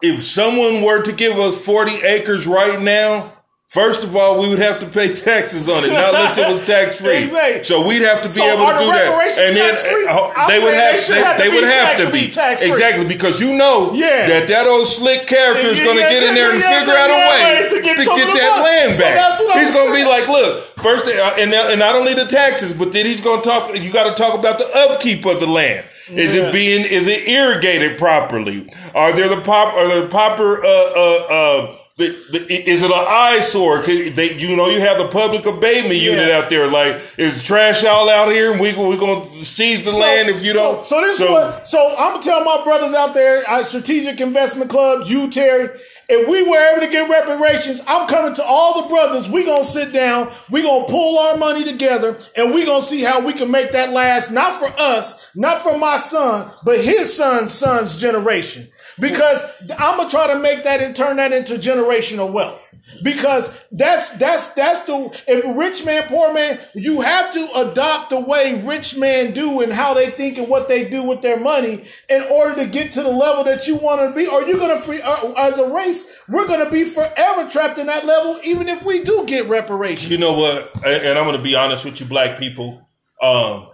if 0.02 0.22
someone 0.22 0.82
were 0.82 1.02
to 1.02 1.12
give 1.12 1.36
us 1.38 1.58
40 1.60 2.02
acres 2.06 2.46
right 2.46 2.80
now, 2.80 3.32
first 3.66 4.02
of 4.04 4.14
all, 4.16 4.40
we 4.40 4.48
would 4.48 4.60
have 4.60 4.78
to 4.80 4.86
pay 4.86 5.12
taxes 5.14 5.68
on 5.68 5.84
it, 5.84 5.88
not 5.92 6.14
unless 6.14 6.38
it 6.38 6.46
was 6.48 6.64
tax 6.64 6.96
free. 7.00 7.24
Exactly. 7.28 7.64
So 7.64 7.86
we'd 7.86 8.02
have 8.02 8.22
to 8.22 8.28
be 8.30 8.38
So 8.40 8.46
able 8.46 8.66
to 8.70 8.78
do 8.78 8.86
that. 8.94 9.38
And 9.42 9.56
then 9.56 9.74
uh, 10.08 10.46
they 10.46 10.62
would 10.62 10.72
have, 10.72 10.96
they 11.06 11.20
have 11.20 11.36
to 11.36 11.42
they 11.42 11.50
be 11.50 11.54
would 11.56 11.64
have 11.64 11.88
tax- 11.98 12.00
to 12.00 12.06
be. 12.12 12.26
be 12.26 12.30
tax-free. 12.30 12.70
Exactly, 12.70 13.04
because 13.06 13.40
you 13.40 13.52
know 13.58 13.92
Yeah. 13.92 14.28
that 14.28 14.48
that 14.48 14.66
old 14.66 14.86
slick 14.86 15.26
character 15.26 15.68
is 15.68 15.80
going 15.80 15.96
to 15.98 16.06
get 16.06 16.22
in 16.22 16.34
there 16.34 16.52
and 16.54 16.62
figure 16.62 16.94
out 16.94 17.10
a 17.10 17.18
way 17.18 17.62
to 17.68 17.68
to 17.76 17.82
get 17.82 17.96
get, 17.98 18.06
of 18.06 18.06
the 18.06 18.38
that 18.38 18.62
land 18.64 18.98
back. 18.98 19.14
that's 19.18 19.38
He's 19.42 19.74
going 19.74 19.90
to 19.90 19.94
be 19.98 20.04
like, 20.08 20.28
look, 20.28 20.62
first, 20.78 21.04
uh, 21.06 21.34
and, 21.42 21.52
and 21.52 21.78
not 21.80 21.96
only 21.96 22.14
the 22.14 22.24
taxes, 22.24 22.72
but 22.72 22.92
then 22.92 23.04
he's 23.04 23.20
going 23.20 23.42
to 23.42 23.48
talk, 23.48 23.74
you 23.76 23.92
got 23.92 24.08
to 24.08 24.14
talk 24.14 24.38
about 24.38 24.58
the 24.58 24.70
upkeep 24.88 25.26
of 25.26 25.40
the 25.40 25.46
land. 25.50 25.84
Is 26.10 26.34
Yeah. 26.34 26.42
it 26.44 26.52
being, 26.52 26.80
is 26.82 27.06
it 27.06 27.28
irrigated 27.28 27.98
properly? 27.98 28.70
Are 28.94 29.12
there 29.12 29.28
the 29.28 29.40
pop, 29.42 29.74
are 29.74 29.86
there 29.86 30.00
the 30.02 30.08
proper, 30.08 30.64
uh, 30.64 30.68
uh, 30.68 31.26
uh, 31.30 31.74
the, 31.96 32.16
the, 32.30 32.70
is 32.70 32.82
it 32.82 32.90
an 32.92 33.04
eyesore? 33.08 33.80
They, 33.82 34.34
you 34.38 34.54
know, 34.56 34.68
you 34.68 34.80
have 34.80 34.98
the 34.98 35.08
public 35.08 35.44
abatement 35.46 35.96
unit 36.00 36.28
Yeah. 36.28 36.38
out 36.38 36.48
there. 36.48 36.68
Like, 36.68 37.00
is 37.18 37.42
trash 37.42 37.84
all 37.84 38.08
out 38.08 38.30
here, 38.30 38.52
and 38.52 38.60
we 38.60 38.72
we 38.72 38.96
gonna 38.96 39.44
seize 39.44 39.84
the 39.84 39.90
land 39.90 40.28
if 40.28 40.44
you 40.44 40.52
so, 40.52 40.74
don't? 40.74 40.86
So 40.86 41.00
this 41.00 41.20
is 41.20 41.28
what. 41.28 41.66
So 41.66 41.88
I'm 41.98 42.12
gonna 42.12 42.22
tell 42.22 42.44
my 42.44 42.62
brothers 42.62 42.94
out 42.94 43.14
there, 43.14 43.42
at 43.48 43.66
Strategic 43.66 44.20
Investment 44.20 44.70
Club, 44.70 45.08
you 45.08 45.28
Terry, 45.28 45.70
if 46.08 46.28
we 46.28 46.42
were 46.42 46.72
able 46.72 46.80
to 46.80 46.88
get 46.88 47.08
reparations, 47.10 47.82
I'm 47.86 48.08
coming 48.08 48.34
to 48.34 48.44
all 48.44 48.82
the 48.82 48.88
brothers. 48.88 49.28
We 49.28 49.44
gonna 49.44 49.64
sit 49.64 49.92
down. 49.92 50.30
We 50.50 50.62
gonna 50.62 50.86
pull 50.86 51.18
our 51.18 51.36
money 51.36 51.64
together, 51.64 52.18
and 52.36 52.54
we 52.54 52.64
gonna 52.64 52.82
see 52.82 53.02
how 53.02 53.20
we 53.24 53.32
can 53.32 53.50
make 53.50 53.72
that 53.72 53.90
last. 53.92 54.30
Not 54.30 54.58
for 54.58 54.72
us, 54.80 55.30
not 55.34 55.62
for 55.62 55.76
my 55.78 55.96
son, 55.98 56.50
but 56.64 56.80
his 56.80 57.14
son's 57.14 57.52
son's 57.52 57.96
generation. 57.98 58.68
because 59.00 59.44
I'm 59.78 59.96
gonna 59.96 60.10
try 60.10 60.26
to 60.32 60.38
make 60.38 60.64
that 60.64 60.80
and 60.80 60.94
turn 60.94 61.16
that 61.16 61.32
into 61.32 61.54
generational 61.54 62.32
wealth. 62.32 62.74
Because 63.02 63.60
that's 63.70 64.10
that's 64.12 64.54
that's 64.54 64.82
the 64.82 65.10
if 65.26 65.56
rich 65.56 65.84
man, 65.84 66.04
poor 66.08 66.32
man, 66.32 66.58
you 66.74 67.00
have 67.02 67.30
to 67.32 67.48
adopt 67.56 68.10
the 68.10 68.20
way 68.20 68.62
rich 68.62 68.96
men 68.96 69.32
do 69.32 69.60
and 69.60 69.72
how 69.72 69.94
they 69.94 70.10
think 70.10 70.38
and 70.38 70.48
what 70.48 70.68
they 70.68 70.88
do 70.88 71.02
with 71.02 71.20
their 71.22 71.38
money 71.38 71.84
in 72.08 72.22
order 72.24 72.56
to 72.56 72.66
get 72.66 72.92
to 72.92 73.02
the 73.02 73.10
level 73.10 73.44
that 73.44 73.66
you 73.66 73.76
want 73.76 74.00
to 74.00 74.14
be. 74.16 74.26
Or 74.26 74.42
you're 74.42 74.58
gonna 74.58 74.80
free 74.80 75.02
uh, 75.02 75.32
as 75.32 75.58
a 75.58 75.68
race, 75.70 75.97
we're 76.28 76.46
gonna 76.46 76.70
be 76.70 76.84
forever 76.84 77.48
trapped 77.48 77.78
in 77.78 77.86
that 77.86 78.04
level, 78.04 78.38
even 78.44 78.68
if 78.68 78.84
we 78.84 79.02
do 79.02 79.24
get 79.26 79.46
reparations. 79.48 80.10
You 80.10 80.18
know 80.18 80.34
what? 80.34 80.70
And 80.84 81.04
and 81.04 81.18
I'm 81.18 81.24
going 81.24 81.36
to 81.36 81.42
be 81.42 81.54
honest 81.54 81.84
with 81.84 82.00
you, 82.00 82.06
black 82.06 82.38
people. 82.38 82.88
Um, 83.22 83.68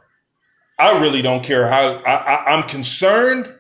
I 0.79 1.01
really 1.01 1.23
don't 1.23 1.45
care 1.45 1.67
how 1.69 2.03
I, 2.05 2.15
I, 2.15 2.55
I'm 2.55 2.65
concerned, 2.69 3.53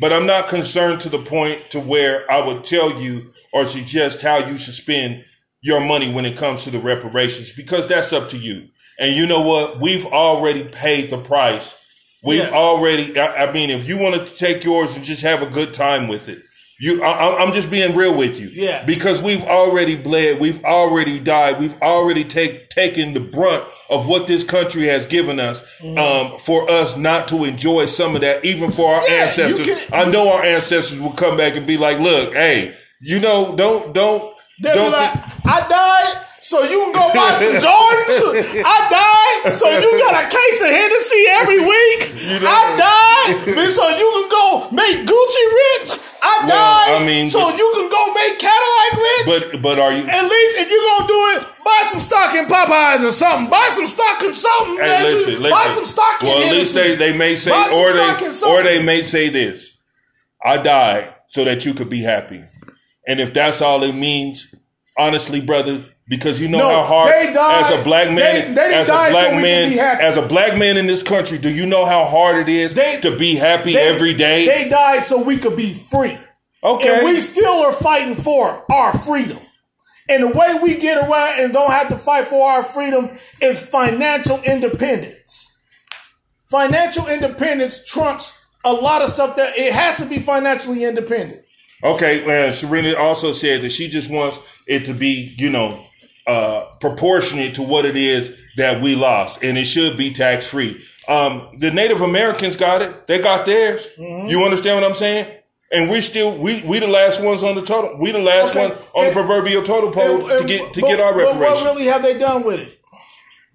but 0.00 0.12
I'm 0.12 0.26
not 0.26 0.48
concerned 0.48 1.00
to 1.02 1.08
the 1.08 1.18
point 1.22 1.70
to 1.70 1.80
where 1.80 2.30
I 2.30 2.46
would 2.46 2.64
tell 2.64 3.00
you 3.00 3.32
or 3.52 3.66
suggest 3.66 4.20
how 4.22 4.38
you 4.38 4.58
should 4.58 4.74
spend 4.74 5.24
your 5.62 5.80
money 5.80 6.12
when 6.12 6.26
it 6.26 6.36
comes 6.36 6.64
to 6.64 6.70
the 6.70 6.78
reparations 6.80 7.52
because 7.52 7.86
that's 7.86 8.12
up 8.12 8.28
to 8.30 8.36
you. 8.36 8.68
And 8.98 9.16
you 9.16 9.26
know 9.26 9.40
what? 9.40 9.80
We've 9.80 10.04
already 10.06 10.64
paid 10.64 11.10
the 11.10 11.18
price. 11.18 11.80
We've 12.22 12.40
Yeah. 12.40 12.50
already. 12.50 13.18
I, 13.18 13.46
I 13.46 13.52
mean, 13.52 13.70
if 13.70 13.88
you 13.88 13.98
want 13.98 14.14
to 14.26 14.34
take 14.34 14.64
yours 14.64 14.94
and 14.96 15.04
just 15.04 15.22
have 15.22 15.42
a 15.42 15.46
good 15.46 15.72
time 15.74 16.08
with 16.08 16.28
it, 16.28 16.42
you. 16.84 17.02
I, 17.02 17.42
I'm 17.42 17.52
just 17.52 17.70
being 17.70 17.94
real 17.96 18.16
with 18.16 18.38
you. 18.38 18.48
Yeah. 18.52 18.84
Because 18.84 19.22
we've 19.22 19.42
already 19.42 19.96
bled. 19.96 20.40
We've 20.40 20.62
already 20.64 21.18
died. 21.18 21.58
We've 21.58 21.80
already 21.82 22.24
take, 22.24 22.70
taken 22.70 23.14
the 23.14 23.20
brunt 23.20 23.64
of 23.90 24.08
what 24.08 24.26
this 24.26 24.44
country 24.44 24.86
has 24.88 25.06
given 25.06 25.38
us. 25.40 25.62
Um, 25.82 26.38
for 26.38 26.68
us 26.70 26.96
not 26.96 27.28
to 27.28 27.44
enjoy 27.44 27.86
some 27.86 28.14
of 28.14 28.20
that, 28.22 28.44
even 28.44 28.70
for 28.72 28.94
our 28.94 29.00
Mm-hmm. 29.02 29.12
Yeah, 29.12 29.22
ancestors. 29.24 29.66
can- 29.66 29.94
I 29.94 30.10
know 30.10 30.32
our 30.32 30.42
ancestors 30.44 31.00
will 31.00 31.12
come 31.12 31.36
back 31.36 31.56
and 31.56 31.66
be 31.66 31.76
like, 31.76 31.98
"Look, 32.00 32.32
hey, 32.34 32.74
you 33.00 33.20
know, 33.20 33.54
don't, 33.56 33.92
don't, 33.92 34.34
They'll 34.62 34.74
don't." 34.74 34.92
like, 34.92 35.12
thi- 35.12 35.32
I 35.44 35.68
died, 35.68 36.26
so 36.40 36.62
you 36.62 36.78
can 36.84 36.92
go 36.92 37.10
buy 37.14 37.32
some 37.34 37.52
Jordans. 37.66 38.62
I 38.64 38.78
died, 39.44 39.54
so 39.54 39.68
you 39.68 39.90
got 40.00 40.24
a 40.24 40.28
case 40.28 40.60
of 40.62 40.68
Hennessy 40.68 41.24
every 41.28 41.60
week. 41.60 42.42
know- 42.42 42.48
I 42.48 42.76
died, 42.76 43.70
so 43.70 43.88
you 43.88 44.08
can 44.16 44.28
go 44.30 44.68
make 44.72 45.06
Gucci 45.06 45.44
rich. 45.62 46.00
I 46.26 46.38
Well, 46.40 46.48
died, 46.48 47.02
I 47.02 47.04
mean, 47.04 47.28
so 47.30 47.40
but- 47.40 47.58
you 47.58 47.70
can 47.74 47.88
go 47.90 48.14
make 48.14 48.38
Cadillac 48.38 48.92
rich. 48.96 49.26
but, 49.52 49.62
but 49.62 49.78
are 49.78 49.92
you? 49.92 50.04
At 50.08 50.22
least 50.24 50.56
if 50.58 50.70
you're 50.70 50.82
gonna 50.82 51.06
do 51.08 51.20
it, 51.36 51.46
buy 51.64 51.84
some 51.86 52.00
stock 52.00 52.34
in 52.34 52.46
Popeyes 52.46 53.02
or 53.04 53.12
something. 53.12 53.50
Buy 53.50 53.68
some 53.70 53.86
stock 53.86 54.22
in 54.22 54.32
something. 54.32 54.78
Hey, 54.78 55.02
listen, 55.02 55.42
listen. 55.42 55.50
Buy 55.50 55.68
some 55.68 55.84
stock 55.84 56.22
in 56.22 56.28
Well, 56.28 56.38
at 56.48 56.52
least 56.52 56.74
they, 56.74 56.94
they 56.94 57.12
may 57.16 57.36
say, 57.36 57.50
Buy 57.50 57.70
or 57.70 57.92
they, 57.92 58.46
or 58.48 58.62
they 58.62 58.82
may 58.82 59.02
say 59.02 59.28
this: 59.28 59.76
"I 60.42 60.56
died 60.56 61.14
so 61.28 61.44
that 61.44 61.64
you 61.66 61.74
could 61.74 61.90
be 61.90 62.02
happy." 62.02 62.42
And 63.06 63.20
if 63.20 63.34
that's 63.34 63.60
all 63.60 63.82
it 63.82 63.94
means, 63.94 64.54
honestly, 64.96 65.40
brother, 65.42 65.84
because 66.08 66.40
you 66.40 66.48
know 66.48 66.58
No, 66.58 66.68
how 66.68 66.82
hard 66.82 67.12
they 67.12 67.32
died- 67.32 67.64
as 67.72 67.80
a 67.80 67.82
black 67.84 68.10
man, 68.10 68.54
they- 68.54 68.68
they 68.68 68.74
as 68.74 68.88
a 68.88 68.92
black 68.92 69.30
could 69.30 69.42
man, 69.42 69.72
as 70.00 70.16
a 70.16 70.22
black 70.22 70.56
man 70.56 70.76
in 70.76 70.86
this 70.86 71.02
country, 71.02 71.38
do 71.38 71.48
you 71.48 71.66
know 71.66 71.84
how 71.84 72.04
hard 72.04 72.36
it 72.36 72.48
is 72.48 72.74
They- 72.74 72.98
to 73.02 73.16
be 73.16 73.36
happy 73.36 73.72
They- 73.72 73.80
every 73.88 74.14
day? 74.14 74.46
They 74.46 74.68
died 74.68 75.02
so 75.02 75.18
we 75.18 75.36
could 75.38 75.56
be 75.56 75.72
free. 75.74 76.16
okay, 76.62 76.96
And 76.98 77.04
we 77.06 77.20
still 77.20 77.62
are 77.64 77.72
fighting 77.72 78.16
for 78.16 78.64
our 78.70 78.92
freedom. 78.98 79.40
And 80.08 80.22
the 80.22 80.28
way 80.28 80.52
we 80.62 80.74
get 80.74 80.98
around 80.98 81.40
and 81.40 81.52
don't 81.52 81.70
have 81.72 81.88
to 81.88 81.96
fight 81.96 82.26
for 82.28 82.46
our 82.50 82.62
freedom 82.62 83.10
is 83.40 83.58
financial 83.58 84.38
independence. 84.44 85.50
Financial 86.50 87.06
independence 87.08 87.84
trumps 87.84 88.38
a 88.64 88.72
lot 88.72 89.00
of 89.02 89.08
stuff 89.10 89.36
that 89.36 89.58
it 89.58 89.72
has 89.72 89.96
to 89.98 90.04
be 90.04 90.18
financially 90.18 90.84
independent. 90.84 91.40
Okay, 91.82 92.22
well, 92.24 92.52
Serena 92.54 92.94
also 92.98 93.32
said 93.32 93.62
that 93.62 93.72
she 93.72 93.88
just 93.88 94.10
wants 94.10 94.38
it 94.66 94.84
to 94.86 94.94
be, 94.94 95.34
you 95.38 95.50
know, 95.50 95.84
uh, 96.26 96.66
proportionate 96.80 97.54
to 97.56 97.62
what 97.62 97.84
it 97.84 97.96
is 97.96 98.38
that 98.56 98.80
we 98.82 98.94
lost, 98.94 99.42
and 99.42 99.58
it 99.58 99.64
should 99.66 99.96
be 99.96 100.12
tax 100.12 100.46
free. 100.46 100.82
Um, 101.08 101.48
the 101.58 101.70
Native 101.70 102.00
Americans 102.00 102.56
got 102.56 102.82
it; 102.82 103.06
they 103.06 103.18
got 103.20 103.44
theirs. 103.46 103.86
Mm-hmm. 103.98 104.28
You 104.28 104.44
understand 104.44 104.80
what 104.80 104.88
I'm 104.88 104.96
saying? 104.96 105.26
And 105.72 105.90
we 105.90 106.00
still 106.00 106.36
we 106.38 106.62
we 106.64 106.78
the 106.78 106.86
last 106.86 107.20
ones 107.22 107.42
on 107.42 107.54
the 107.56 107.62
total. 107.62 107.98
We 107.98 108.12
the 108.12 108.18
last 108.20 108.50
Okay. 108.54 108.68
one 108.68 108.78
on 108.94 109.06
And- 109.06 109.08
the 109.08 109.12
proverbial 109.20 109.62
total 109.64 109.90
pole 109.90 110.30
And- 110.30 110.40
to 110.40 110.44
get 110.46 110.72
to 110.74 110.80
but- 110.80 110.86
get 110.88 111.00
our 111.00 111.12
But 111.12 111.32
reparations. 111.34 111.60
what 111.62 111.74
really 111.74 111.86
have 111.86 112.02
they 112.02 112.16
done 112.16 112.44
with 112.44 112.60
it? 112.60 112.78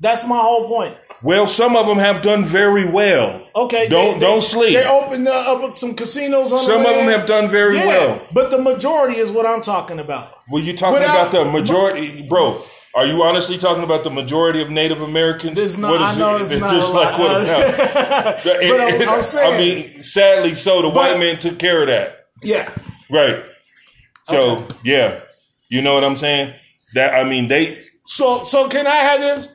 That's 0.01 0.25
my 0.27 0.37
whole 0.39 0.67
point. 0.67 0.95
Well, 1.23 1.47
some 1.47 1.75
of 1.75 1.85
them 1.87 1.97
have 1.97 2.21
done 2.21 2.45
very 2.45 2.85
well. 2.85 3.47
Okay, 3.55 3.89
don't 3.89 4.15
they- 4.15 4.19
don't 4.25 4.35
they- 4.39 4.45
sleep. 4.45 4.73
They 4.73 4.85
opened 4.87 5.27
uh, 5.27 5.53
up 5.65 5.77
some 5.77 5.93
casinos 5.95 6.51
on 6.51 6.59
Some 6.59 6.83
the 6.83 6.89
of 6.89 6.95
them 6.95 7.07
have 7.07 7.25
done 7.25 7.47
very 7.49 7.77
Yeah, 7.77 7.85
well. 7.87 8.27
but 8.33 8.51
the 8.51 8.57
majority 8.57 9.17
is 9.17 9.31
what 9.31 9.45
I'm 9.45 9.61
talking 9.61 9.99
about. 9.99 10.31
Well, 10.49 10.63
you 10.63 10.75
talking 10.77 10.99
Without- 11.01 11.29
about 11.29 11.31
the 11.31 11.45
majority, 11.45 12.25
bro? 12.27 12.61
Are 12.95 13.05
you 13.05 13.21
honestly 13.21 13.57
talking 13.59 13.83
about 13.83 14.03
the 14.03 14.09
majority 14.09 14.61
of 14.63 14.69
Native 14.71 15.01
Americans? 15.01 15.59
It's 15.59 15.77
not- 15.77 15.91
What 15.91 16.01
I 16.01 16.15
know 16.17 16.35
it? 16.37 16.41
it's 16.41 16.51
not 16.59 16.73
a 16.73 16.79
just 16.79 16.93
like 16.93 17.17
lot. 17.17 17.19
what. 17.19 18.43
But 18.43 18.79
I'm- 18.81 19.09
I'm 19.09 19.23
saying- 19.23 19.53
I 19.53 19.57
mean, 19.57 20.03
sadly, 20.03 20.55
so 20.55 20.81
the 20.81 20.89
white 20.89 21.19
man 21.19 21.37
took 21.37 21.59
care 21.59 21.81
of 21.83 21.87
that, 21.89 22.25
Yeah. 22.43 22.67
right? 23.11 23.43
So 24.27 24.37
Okay. 24.59 24.75
yeah, 24.85 25.19
you 25.69 25.81
know 25.81 25.93
what 25.95 26.03
I'm 26.03 26.15
saying? 26.15 26.53
That 26.95 27.13
I 27.13 27.23
mean, 27.29 27.47
they 27.47 27.79
So 28.07 28.43
so 28.43 28.67
can 28.67 28.87
I 28.87 28.95
have 28.97 29.19
this? 29.19 29.49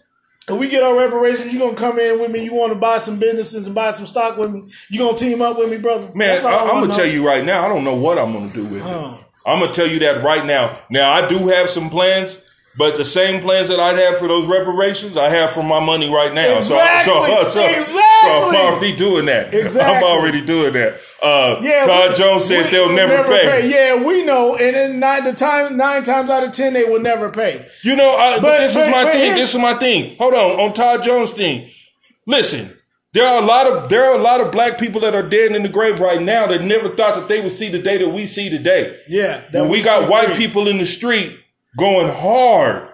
If 0.46 0.58
we 0.58 0.68
get 0.68 0.82
our 0.82 0.96
reparations, 0.98 1.52
you 1.54 1.58
gonna 1.60 1.74
come 1.76 1.98
in 1.98 2.20
with 2.20 2.30
me. 2.30 2.44
You 2.44 2.54
want 2.54 2.72
to 2.72 2.78
buy 2.78 2.98
some 2.98 3.18
businesses 3.18 3.66
and 3.66 3.74
buy 3.74 3.92
some 3.92 4.06
stock 4.06 4.36
with 4.36 4.50
me. 4.50 4.70
You 4.90 4.98
gonna 4.98 5.16
team 5.16 5.40
up 5.40 5.58
with 5.58 5.70
me, 5.70 5.78
brother? 5.78 6.10
man. 6.14 6.44
I, 6.44 6.50
I'm 6.70 6.80
gonna 6.82 6.92
tell 6.94 7.06
you 7.06 7.26
right 7.26 7.44
now. 7.44 7.64
I 7.64 7.68
don't 7.68 7.84
know 7.84 7.94
what 7.94 8.18
I'm 8.18 8.32
gonna 8.32 8.52
do 8.52 8.64
with 8.66 8.82
Oh. 8.82 8.86
it. 8.88 8.94
Uh-huh. 8.94 9.16
I'm 9.46 9.60
gonna 9.60 9.72
tell 9.72 9.86
you 9.86 9.98
that 10.00 10.22
right 10.24 10.44
now. 10.44 10.78
Now 10.90 11.10
I 11.12 11.26
do 11.28 11.48
have 11.48 11.68
some 11.70 11.88
plans. 11.90 12.40
But 12.76 12.96
the 12.96 13.04
same 13.04 13.40
plans 13.40 13.68
that 13.68 13.78
I'd 13.78 13.96
have 13.98 14.18
for 14.18 14.26
those 14.26 14.48
reparations, 14.48 15.16
I 15.16 15.28
have 15.28 15.52
for 15.52 15.62
my 15.62 15.78
money 15.78 16.12
right 16.12 16.34
now. 16.34 16.56
Exactly. 16.56 17.12
So, 17.12 17.24
so, 17.44 17.48
so, 17.50 17.82
so 17.82 18.00
I'm 18.24 18.56
already 18.56 18.96
doing 18.96 19.26
that. 19.26 19.54
Exactly. 19.54 19.94
I'm 19.94 20.02
already 20.02 20.44
doing 20.44 20.72
that. 20.72 20.98
Uh, 21.22 21.60
Yeah, 21.62 21.86
Todd 21.86 22.10
we- 22.10 22.16
Jones 22.16 22.44
said 22.46 22.64
we- 22.64 22.70
they'll 22.72 22.88
we 22.88 22.94
never, 22.96 23.22
pay. 23.22 23.70
Yeah, 23.70 24.02
we 24.02 24.24
know, 24.24 24.56
and 24.56 24.74
then 24.74 24.98
nine 24.98 25.22
the 25.22 25.32
time 25.34 25.76
nine 25.76 26.02
times 26.02 26.30
out 26.30 26.42
of 26.42 26.50
ten 26.52 26.72
they 26.72 26.82
will 26.82 27.00
never 27.00 27.30
pay. 27.30 27.64
You 27.84 27.94
know, 27.94 28.10
I, 28.10 28.40
but, 28.40 28.58
this 28.58 28.74
but- 28.74 28.86
is 28.88 28.90
my 28.90 29.04
thing. 29.12 29.34
This 29.36 29.54
is 29.54 29.60
my 29.60 29.74
thing. 29.74 30.16
Hold 30.16 30.34
on, 30.34 30.58
on 30.58 30.74
Todd 30.74 31.04
Jones' 31.04 31.30
thing. 31.30 31.70
Listen, 32.26 32.76
there 33.12 33.26
are 33.26 33.40
a 33.40 33.46
lot 33.46 33.68
of 33.68 33.88
there 33.88 34.04
are 34.10 34.18
a 34.18 34.22
lot 34.22 34.40
of 34.40 34.50
black 34.50 34.78
people 34.78 35.00
that 35.02 35.14
are 35.14 35.22
dead 35.28 35.52
in 35.52 35.62
the 35.62 35.68
grave 35.68 36.00
right 36.00 36.20
now 36.20 36.48
that 36.48 36.62
never 36.62 36.88
thought 36.88 37.14
that 37.14 37.28
they 37.28 37.40
would 37.40 37.52
see 37.52 37.68
the 37.68 37.78
day 37.78 37.98
that 37.98 38.08
we 38.08 38.26
see 38.26 38.50
today. 38.50 38.98
Yeah, 39.08 39.42
that 39.52 39.62
When 39.62 39.68
we 39.70 39.78
we 39.78 39.82
got 39.84 40.08
white 40.10 40.26
free. 40.30 40.36
people 40.38 40.66
in 40.66 40.78
the 40.78 40.86
street 40.86 41.38
going 41.76 42.08
hard, 42.08 42.88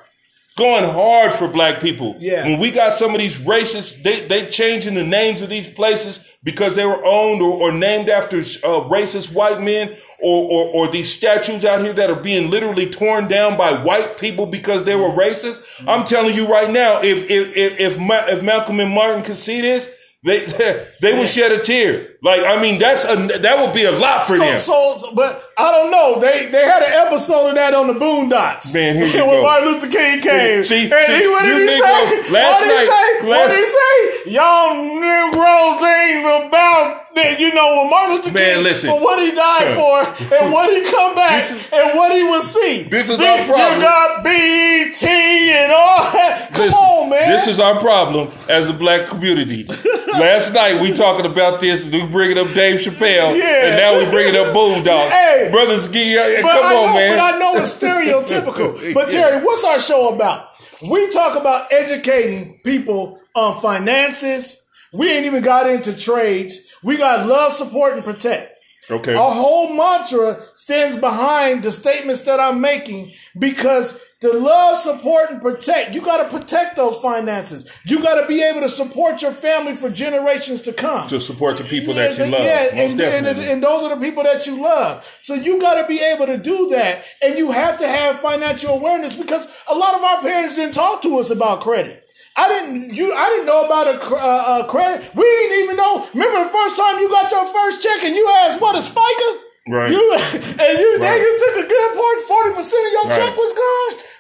going 0.57 0.85
hard 0.85 1.35
for 1.35 1.49
black 1.49 1.81
people. 1.81 2.17
Yeah. 2.19 2.45
When 2.45 2.59
we 2.59 2.71
got 2.71 2.93
some 2.93 3.13
of 3.13 3.19
these 3.19 3.39
racists, 3.39 4.03
they 4.03 4.27
they 4.27 4.47
changing 4.47 4.95
the 4.95 5.05
names 5.05 5.43
of 5.43 5.49
these 5.49 5.69
places 5.69 6.27
because 6.43 6.75
they 6.75 6.87
were 6.87 7.05
owned 7.05 7.43
or, 7.43 7.53
or 7.53 7.73
named 7.73 8.09
after 8.09 8.39
uh, 8.39 8.89
racist 8.89 9.33
white 9.33 9.61
men, 9.61 9.95
or, 10.21 10.51
or 10.51 10.69
or 10.75 10.89
these 10.89 11.13
statues 11.13 11.65
out 11.65 11.81
here 11.83 11.93
that 11.93 12.11
are 12.11 12.21
being 12.21 12.51
literally 12.51 12.89
torn 12.89 13.29
down 13.29 13.57
by 13.57 13.73
white 13.83 14.19
people 14.19 14.47
because 14.47 14.85
they 14.85 14.97
were 14.97 15.11
racist. 15.11 15.85
I'm 15.87 16.07
telling 16.07 16.35
you 16.35 16.47
right 16.47 16.71
now, 16.71 17.01
if 17.03 17.31
if 17.31 17.57
if 17.57 17.81
if, 17.81 17.99
Ma- 17.99 18.27
if 18.27 18.43
Malcolm 18.43 18.81
and 18.81 18.93
Martin 18.93 19.23
could 19.23 19.37
see 19.37 19.61
this. 19.61 19.91
They 20.23 20.45
they 21.01 21.19
would 21.19 21.31
shed 21.31 21.51
a 21.53 21.63
tear. 21.63 22.10
Like 22.23 22.41
I 22.45 22.61
mean, 22.61 22.79
that's 22.79 23.05
a 23.05 23.17
that 23.17 23.65
would 23.65 23.75
be 23.75 23.85
a 23.85 23.93
lot 23.93 24.27
for 24.27 24.37
So, 24.37 24.45
them. 24.45 24.59
so, 24.59 24.97
so- 24.99 25.15
but 25.15 25.43
I 25.57 25.71
don't 25.73 25.91
know. 25.91 26.21
They 26.21 26.47
they 26.53 26.65
had 26.67 26.83
an 26.83 26.93
episode 27.07 27.49
of 27.49 27.55
that 27.55 27.73
on 27.75 27.87
the 27.87 27.95
Boondocks. 27.95 28.75
Man, 28.75 28.97
here 28.97 29.07
you 29.17 29.27
when 29.27 29.41
go. 29.41 29.43
Martin 29.43 29.69
Luther 29.73 29.89
King 29.89 30.21
came. 30.21 30.63
See, 30.65 30.85
and 30.85 30.93
see, 30.93 31.19
he, 31.21 31.27
what 31.29 31.43
did 31.45 31.57
he 31.61 31.69
say? 31.69 32.33
last 32.33 32.61
what 32.61 32.61
did 32.61 32.69
he 32.69 32.89
night- 32.89 33.19
say? 33.21 33.27
what 33.29 33.49
did 33.49 33.59
he 33.59 33.67
say? 33.73 34.33
Y'all 34.37 34.75
Negroes 35.01 35.83
ain't 35.83 36.47
about 36.47 37.15
that. 37.17 37.41
You 37.41 37.55
know, 37.55 37.81
when 37.83 37.91
Martin 37.91 38.17
Luther 38.17 38.33
Man, 38.33 38.55
King 38.57 38.65
listen. 38.65 38.91
for 38.91 39.01
what 39.01 39.19
he 39.19 39.33
died 39.33 39.75
for 39.75 39.97
and 40.37 40.53
what 40.53 40.69
he 40.73 40.85
come 40.91 41.15
back 41.15 41.43
is- 41.43 41.69
and 41.73 41.97
what 41.97 42.13
he 42.13 42.23
will 42.25 42.43
see. 42.43 42.83
This 42.85 43.09
is 43.09 43.19
our 43.19 43.45
problem. 43.47 43.75
You 43.75 43.81
got 43.81 44.25
BET 44.25 45.03
and 45.03 45.73
all 45.73 46.05
that. 46.13 46.51
Come 46.53 46.67
Listen, 46.67 46.79
on, 46.79 47.09
man. 47.11 47.31
This 47.31 47.47
is 47.49 47.59
our 47.61 47.81
problem 47.81 48.29
as 48.49 48.69
a 48.69 48.73
black 48.75 49.07
community. 49.09 49.65
Last 50.11 50.53
night 50.53 50.81
we 50.83 50.93
talking 50.93 51.25
about 51.27 51.61
this, 51.61 51.89
we 51.89 52.03
bringing 52.11 52.39
up 52.39 52.53
Dave 52.55 52.81
Chappelle, 52.81 53.37
Yeah. 53.37 53.67
and 53.67 53.77
now 53.77 53.95
we're 53.97 54.11
bringing 54.11 54.37
up 54.37 54.55
Boondocks. 54.55 55.11
Hey. 55.31 55.49
Brothers, 55.51 55.89
give 55.89 56.07
you, 56.07 56.39
But 56.43 56.53
come 56.53 56.65
I 56.65 56.75
on, 56.75 56.87
know, 56.87 56.95
man. 56.95 57.19
But 57.19 57.35
I 57.35 57.39
know 57.39 57.55
it's 57.57 57.75
stereotypical. 57.75 58.95
but 58.95 59.11
Terry, 59.11 59.43
what's 59.45 59.65
our 59.65 59.81
show 59.81 60.15
about? 60.15 60.49
We 60.83 61.11
talk 61.11 61.39
about 61.39 61.73
educating 61.73 62.61
people 62.65 63.21
on 63.35 63.61
finances. 63.61 64.61
We 64.93 65.11
ain't 65.13 65.27
even 65.27 65.43
got 65.43 65.69
into 65.69 65.97
trades. 65.97 66.61
We 66.83 66.97
got 66.97 67.27
love, 67.27 67.53
support, 67.53 67.95
and 67.95 68.05
protect. 68.05 68.53
okay. 68.91 69.15
Our 69.15 69.31
whole 69.33 69.75
mantra 69.75 70.41
stands 70.55 70.97
behind 70.97 71.63
the 71.63 71.71
statements 71.73 72.23
that 72.23 72.41
I'm 72.41 72.61
making 72.61 73.13
because 73.39 74.01
to 74.21 74.33
love, 74.35 74.77
support, 74.77 75.31
and 75.31 75.41
protect. 75.41 75.95
You 75.95 76.03
got 76.03 76.23
to 76.23 76.39
protect 76.39 76.77
those 76.77 77.01
finances. 77.01 77.71
You 77.87 78.03
got 78.03 78.21
to 78.21 78.27
be 78.27 78.43
able 78.43 78.61
to 78.61 78.69
support 78.69 79.23
your 79.23 79.33
family 79.33 79.75
for 79.75 79.89
generations 79.89 80.61
to 80.63 80.75
come. 80.75 81.09
To 81.09 81.21
support 81.21 81.57
the 81.57 81.65
people 81.65 81.95
that 81.95 82.19
you 82.19 82.27
love. 82.27 82.45
Yeah, 82.45 82.69
and, 82.71 83.01
and, 83.01 83.27
and 83.27 83.63
those 83.63 83.83
are 83.83 83.97
the 83.97 84.05
people 84.05 84.23
that 84.25 84.47
you 84.47 84.61
love. 84.61 85.07
So 85.21 85.35
you 85.35 85.59
got 85.59 85.81
to 85.81 85.89
be 85.89 86.01
able 86.03 86.27
to 86.27 86.37
do 86.37 86.69
that. 86.69 87.03
And 87.23 87.39
you 87.39 87.51
have 87.51 87.79
to 87.79 87.89
have 87.89 88.19
financial 88.21 88.75
awareness 88.75 89.15
because 89.15 89.49
a 89.71 89.75
lot 89.75 89.95
of 89.95 90.03
our 90.03 90.21
parents 90.21 90.55
didn't 90.55 90.75
talk 90.75 91.01
to 91.03 91.19
us 91.19 91.31
about 91.31 91.63
credit. 91.63 92.07
I 92.37 92.49
didn't. 92.49 92.95
You. 92.95 93.13
I 93.13 93.29
didn't 93.31 93.47
know 93.47 93.65
about 93.67 93.87
a, 93.89 94.15
uh, 94.15 94.17
uh, 94.17 94.67
credit. 94.67 95.15
We 95.17 95.25
didn't 95.25 95.65
even 95.65 95.77
know. 95.77 96.07
Remember 96.15 96.45
the 96.45 96.51
first 96.51 96.79
time 96.79 96.99
you 97.01 97.09
got 97.09 97.31
your 97.31 97.45
first 97.45 97.83
check 97.83 98.05
and 98.05 98.15
you 98.15 98.29
asked, 98.45 98.61
"What 98.61 98.77
is 98.77 98.89
FICA?" 98.89 99.39
Right. 99.69 99.91
You 99.91 100.15
and 100.33 100.79
you 100.79 100.91
Right. 100.93 101.01
then 101.01 101.19
you 101.21 101.39
took 101.45 101.65
a 101.65 101.69
good 101.69 101.97
part. 101.97 102.21
Forty 102.23 102.51
percent 102.55 102.87
of 102.87 102.93
your 102.93 103.05
Right. 103.07 103.17
check 103.19 103.37
was 103.37 103.50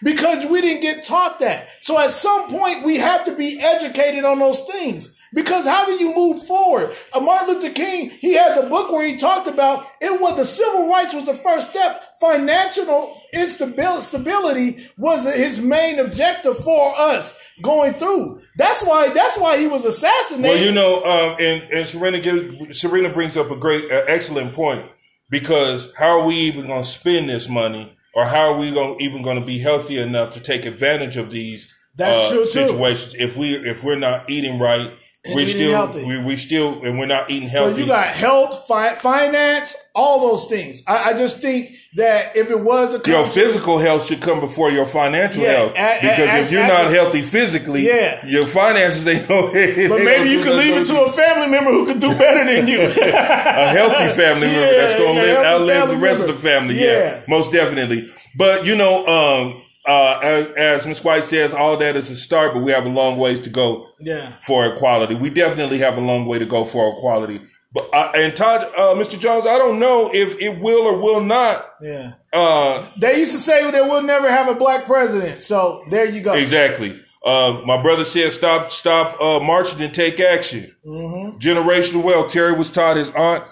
because 0.02 0.46
we 0.46 0.60
didn't 0.60 0.82
get 0.82 1.04
taught 1.04 1.38
that. 1.40 1.68
So 1.80 1.98
at 1.98 2.10
some 2.10 2.50
point, 2.50 2.84
we 2.84 2.98
have 2.98 3.24
to 3.24 3.34
be 3.34 3.60
educated 3.60 4.24
on 4.24 4.38
those 4.38 4.60
things. 4.60 5.16
Because 5.32 5.64
how 5.64 5.86
do 5.86 5.92
you 5.92 6.14
move 6.14 6.44
forward? 6.44 6.92
Uh, 7.12 7.20
Martin 7.20 7.54
Luther 7.54 7.70
King, 7.70 8.10
he 8.10 8.34
has 8.34 8.56
a 8.56 8.68
book 8.68 8.90
where 8.90 9.06
he 9.06 9.16
talked 9.16 9.46
about 9.46 9.86
it 10.00 10.20
was 10.20 10.36
the 10.36 10.44
civil 10.44 10.88
rights 10.88 11.14
was 11.14 11.26
the 11.26 11.34
first 11.34 11.70
step. 11.70 12.18
Financial 12.20 13.16
instability 13.32 14.02
stability 14.02 14.88
was 14.98 15.32
his 15.32 15.62
main 15.62 16.00
objective 16.00 16.58
for 16.58 16.98
us 16.98 17.38
going 17.62 17.94
through. 17.94 18.40
That's 18.56 18.82
why. 18.82 19.10
That's 19.10 19.38
why 19.38 19.58
he 19.58 19.68
was 19.68 19.84
assassinated. 19.84 20.50
Well, 20.50 20.62
you 20.64 20.72
know, 20.72 20.96
um, 21.04 21.36
and, 21.38 21.62
and 21.70 21.86
Serena 21.86 22.18
gives, 22.18 22.80
Serena 22.80 23.10
brings 23.10 23.36
up 23.36 23.52
a 23.52 23.56
great, 23.56 23.84
uh, 23.84 24.02
excellent 24.08 24.52
point 24.52 24.84
because 25.28 25.94
how 25.96 26.20
are 26.20 26.26
we 26.26 26.34
even 26.34 26.66
going 26.66 26.82
to 26.82 26.88
spend 26.88 27.28
this 27.28 27.48
money, 27.48 27.96
or 28.14 28.24
how 28.26 28.52
are 28.52 28.58
we 28.58 28.70
going 28.72 29.00
even 29.00 29.22
going 29.22 29.38
to 29.40 29.46
be 29.46 29.58
healthy 29.58 29.98
enough 29.98 30.32
to 30.34 30.40
take 30.40 30.66
advantage 30.66 31.16
of 31.16 31.30
these 31.30 31.74
That's 31.96 32.30
uh, 32.30 32.34
true, 32.34 32.44
too. 32.44 32.50
situations 32.50 33.14
if 33.14 33.36
we 33.36 33.54
if 33.54 33.84
we're 33.84 33.98
not 33.98 34.28
eating 34.30 34.58
right? 34.58 34.92
We 35.26 35.42
eating 35.42 35.46
still 35.54 35.72
healthy. 35.72 36.04
we, 36.04 36.22
we 36.22 36.36
still 36.36 36.82
and 36.82 36.98
we're 36.98 37.04
not 37.06 37.30
eating 37.30 37.48
healthy. 37.48 37.74
So 37.74 37.78
you 37.80 37.86
got 37.86 38.06
health, 38.06 38.64
fi- 38.66 38.94
finance, 38.94 39.76
all 39.94 40.20
those 40.30 40.46
things. 40.46 40.82
I, 40.88 41.10
I 41.10 41.12
just 41.12 41.42
think 41.42 41.76
that 41.96 42.34
if 42.36 42.50
it 42.50 42.58
was 42.60 42.94
a 42.94 43.10
your 43.10 43.26
physical 43.26 43.76
health 43.78 44.06
should 44.06 44.22
come 44.22 44.40
before 44.40 44.70
your 44.70 44.86
financial 44.86 45.42
Yeah, 45.42 45.52
health 45.52 45.72
a- 45.76 45.98
a- 45.98 46.00
because 46.00 46.18
if 46.20 46.30
as- 46.30 46.52
you're 46.52 46.66
not 46.66 46.90
healthy 46.90 47.20
physically, 47.20 47.86
Yeah. 47.86 48.24
your 48.26 48.46
finances 48.46 49.04
they 49.04 49.18
go. 49.20 49.48
but 49.88 50.02
maybe 50.02 50.30
you 50.30 50.40
could 50.42 50.56
leave 50.56 50.76
it 50.76 50.86
to 50.86 51.00
a 51.02 51.12
family 51.12 51.48
member 51.48 51.70
who 51.70 51.84
could 51.84 52.00
do 52.00 52.08
better 52.16 52.44
than 52.50 52.66
you. 52.66 52.80
a 52.80 53.68
healthy 53.68 54.08
family 54.18 54.46
member 54.46 54.60
Yeah, 54.72 54.80
that's 54.80 54.94
going 54.94 55.16
to 55.16 55.20
yeah, 55.20 55.34
live 55.34 55.44
outlive 55.46 55.88
the 55.90 55.96
rest 55.98 56.18
member. 56.20 56.32
of 56.34 56.40
the 56.42 56.48
family. 56.48 56.74
Yeah. 56.82 56.92
Yeah. 56.92 57.22
most 57.28 57.52
definitely. 57.52 58.08
But 58.36 58.64
you 58.64 58.74
know, 58.76 59.04
um, 59.06 59.62
uh, 59.86 60.20
as, 60.22 60.46
as 60.48 60.86
Ms. 60.86 61.02
White 61.02 61.24
says, 61.24 61.54
all 61.54 61.76
that 61.78 61.96
is 61.96 62.10
a 62.10 62.16
start, 62.16 62.52
but 62.52 62.62
we 62.62 62.72
have 62.72 62.86
a 62.86 62.90
long 62.90 63.18
ways 63.18 63.40
to 63.40 63.50
go 63.50 63.88
yeah. 64.00 64.34
for 64.42 64.66
equality. 64.66 65.14
We 65.14 65.30
definitely 65.30 65.78
have 65.78 65.96
a 65.96 66.00
long 66.00 66.26
way 66.26 66.38
to 66.38 66.46
go 66.46 66.64
for 66.64 66.96
equality. 66.96 67.40
But 67.72 67.88
uh, 67.92 68.12
and 68.14 68.34
Todd, 68.34 68.62
uh, 68.76 68.94
Mr. 68.94 69.18
Jones, 69.18 69.46
I 69.46 69.56
don't 69.56 69.78
know 69.78 70.10
if 70.12 70.40
it 70.40 70.60
will 70.60 70.86
or 70.86 71.00
will 71.00 71.20
not. 71.20 71.64
Yeah. 71.80 72.14
Uh, 72.32 72.84
They 73.00 73.18
used 73.18 73.32
to 73.32 73.38
say 73.38 73.70
that 73.70 73.84
we'll 73.84 74.02
never 74.02 74.28
have 74.28 74.48
a 74.48 74.54
black 74.54 74.86
president. 74.86 75.40
So 75.42 75.84
there 75.88 76.04
you 76.04 76.20
go. 76.20 76.32
Exactly. 76.34 77.00
Uh, 77.24 77.62
my 77.66 77.80
brother 77.80 78.04
said, 78.04 78.32
"Stop, 78.32 78.72
stop 78.72 79.20
uh, 79.20 79.38
marching 79.40 79.80
and 79.82 79.94
take 79.94 80.18
action." 80.18 80.74
Mm-hmm. 80.84 81.38
Generational 81.38 82.02
wealth. 82.02 82.32
Terry 82.32 82.54
was 82.54 82.70
taught 82.70 82.96
his 82.96 83.10
aunt 83.10 83.44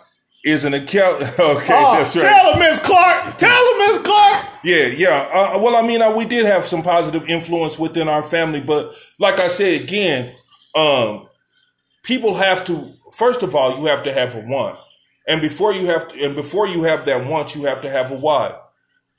is 0.44 0.64
an 0.64 0.74
accountant. 0.74 1.30
okay, 1.38 1.66
Oh, 1.70 1.96
that's 1.98 2.14
right. 2.16 2.22
Tell 2.22 2.52
him, 2.52 2.58
Miss 2.60 2.78
Clark. 2.78 3.36
Tell 3.38 3.72
him, 3.72 3.78
Miss 3.78 3.98
Clark. 3.98 4.46
Yeah, 4.64 4.86
yeah. 4.86 5.28
Uh, 5.32 5.58
well, 5.60 5.76
I 5.76 5.86
mean, 5.86 6.02
uh, 6.02 6.14
we 6.14 6.24
did 6.24 6.46
have 6.46 6.64
some 6.64 6.82
positive 6.82 7.28
influence 7.28 7.78
within 7.78 8.08
our 8.08 8.22
family, 8.22 8.60
but 8.60 8.92
like 9.18 9.38
I 9.40 9.48
said 9.48 9.80
again, 9.82 10.34
um, 10.74 11.28
people 12.02 12.34
have 12.34 12.64
to. 12.66 12.94
First 13.12 13.42
of 13.42 13.54
all, 13.54 13.78
you 13.78 13.86
have 13.86 14.04
to 14.04 14.12
have 14.12 14.34
a 14.34 14.40
want, 14.40 14.78
and 15.26 15.40
before 15.40 15.72
you 15.72 15.86
have 15.86 16.08
to, 16.08 16.24
and 16.24 16.34
before 16.36 16.66
you 16.66 16.82
have 16.82 17.04
that 17.06 17.26
want, 17.26 17.54
you 17.54 17.64
have 17.64 17.82
to 17.82 17.90
have 17.90 18.10
a 18.10 18.16
why. 18.16 18.56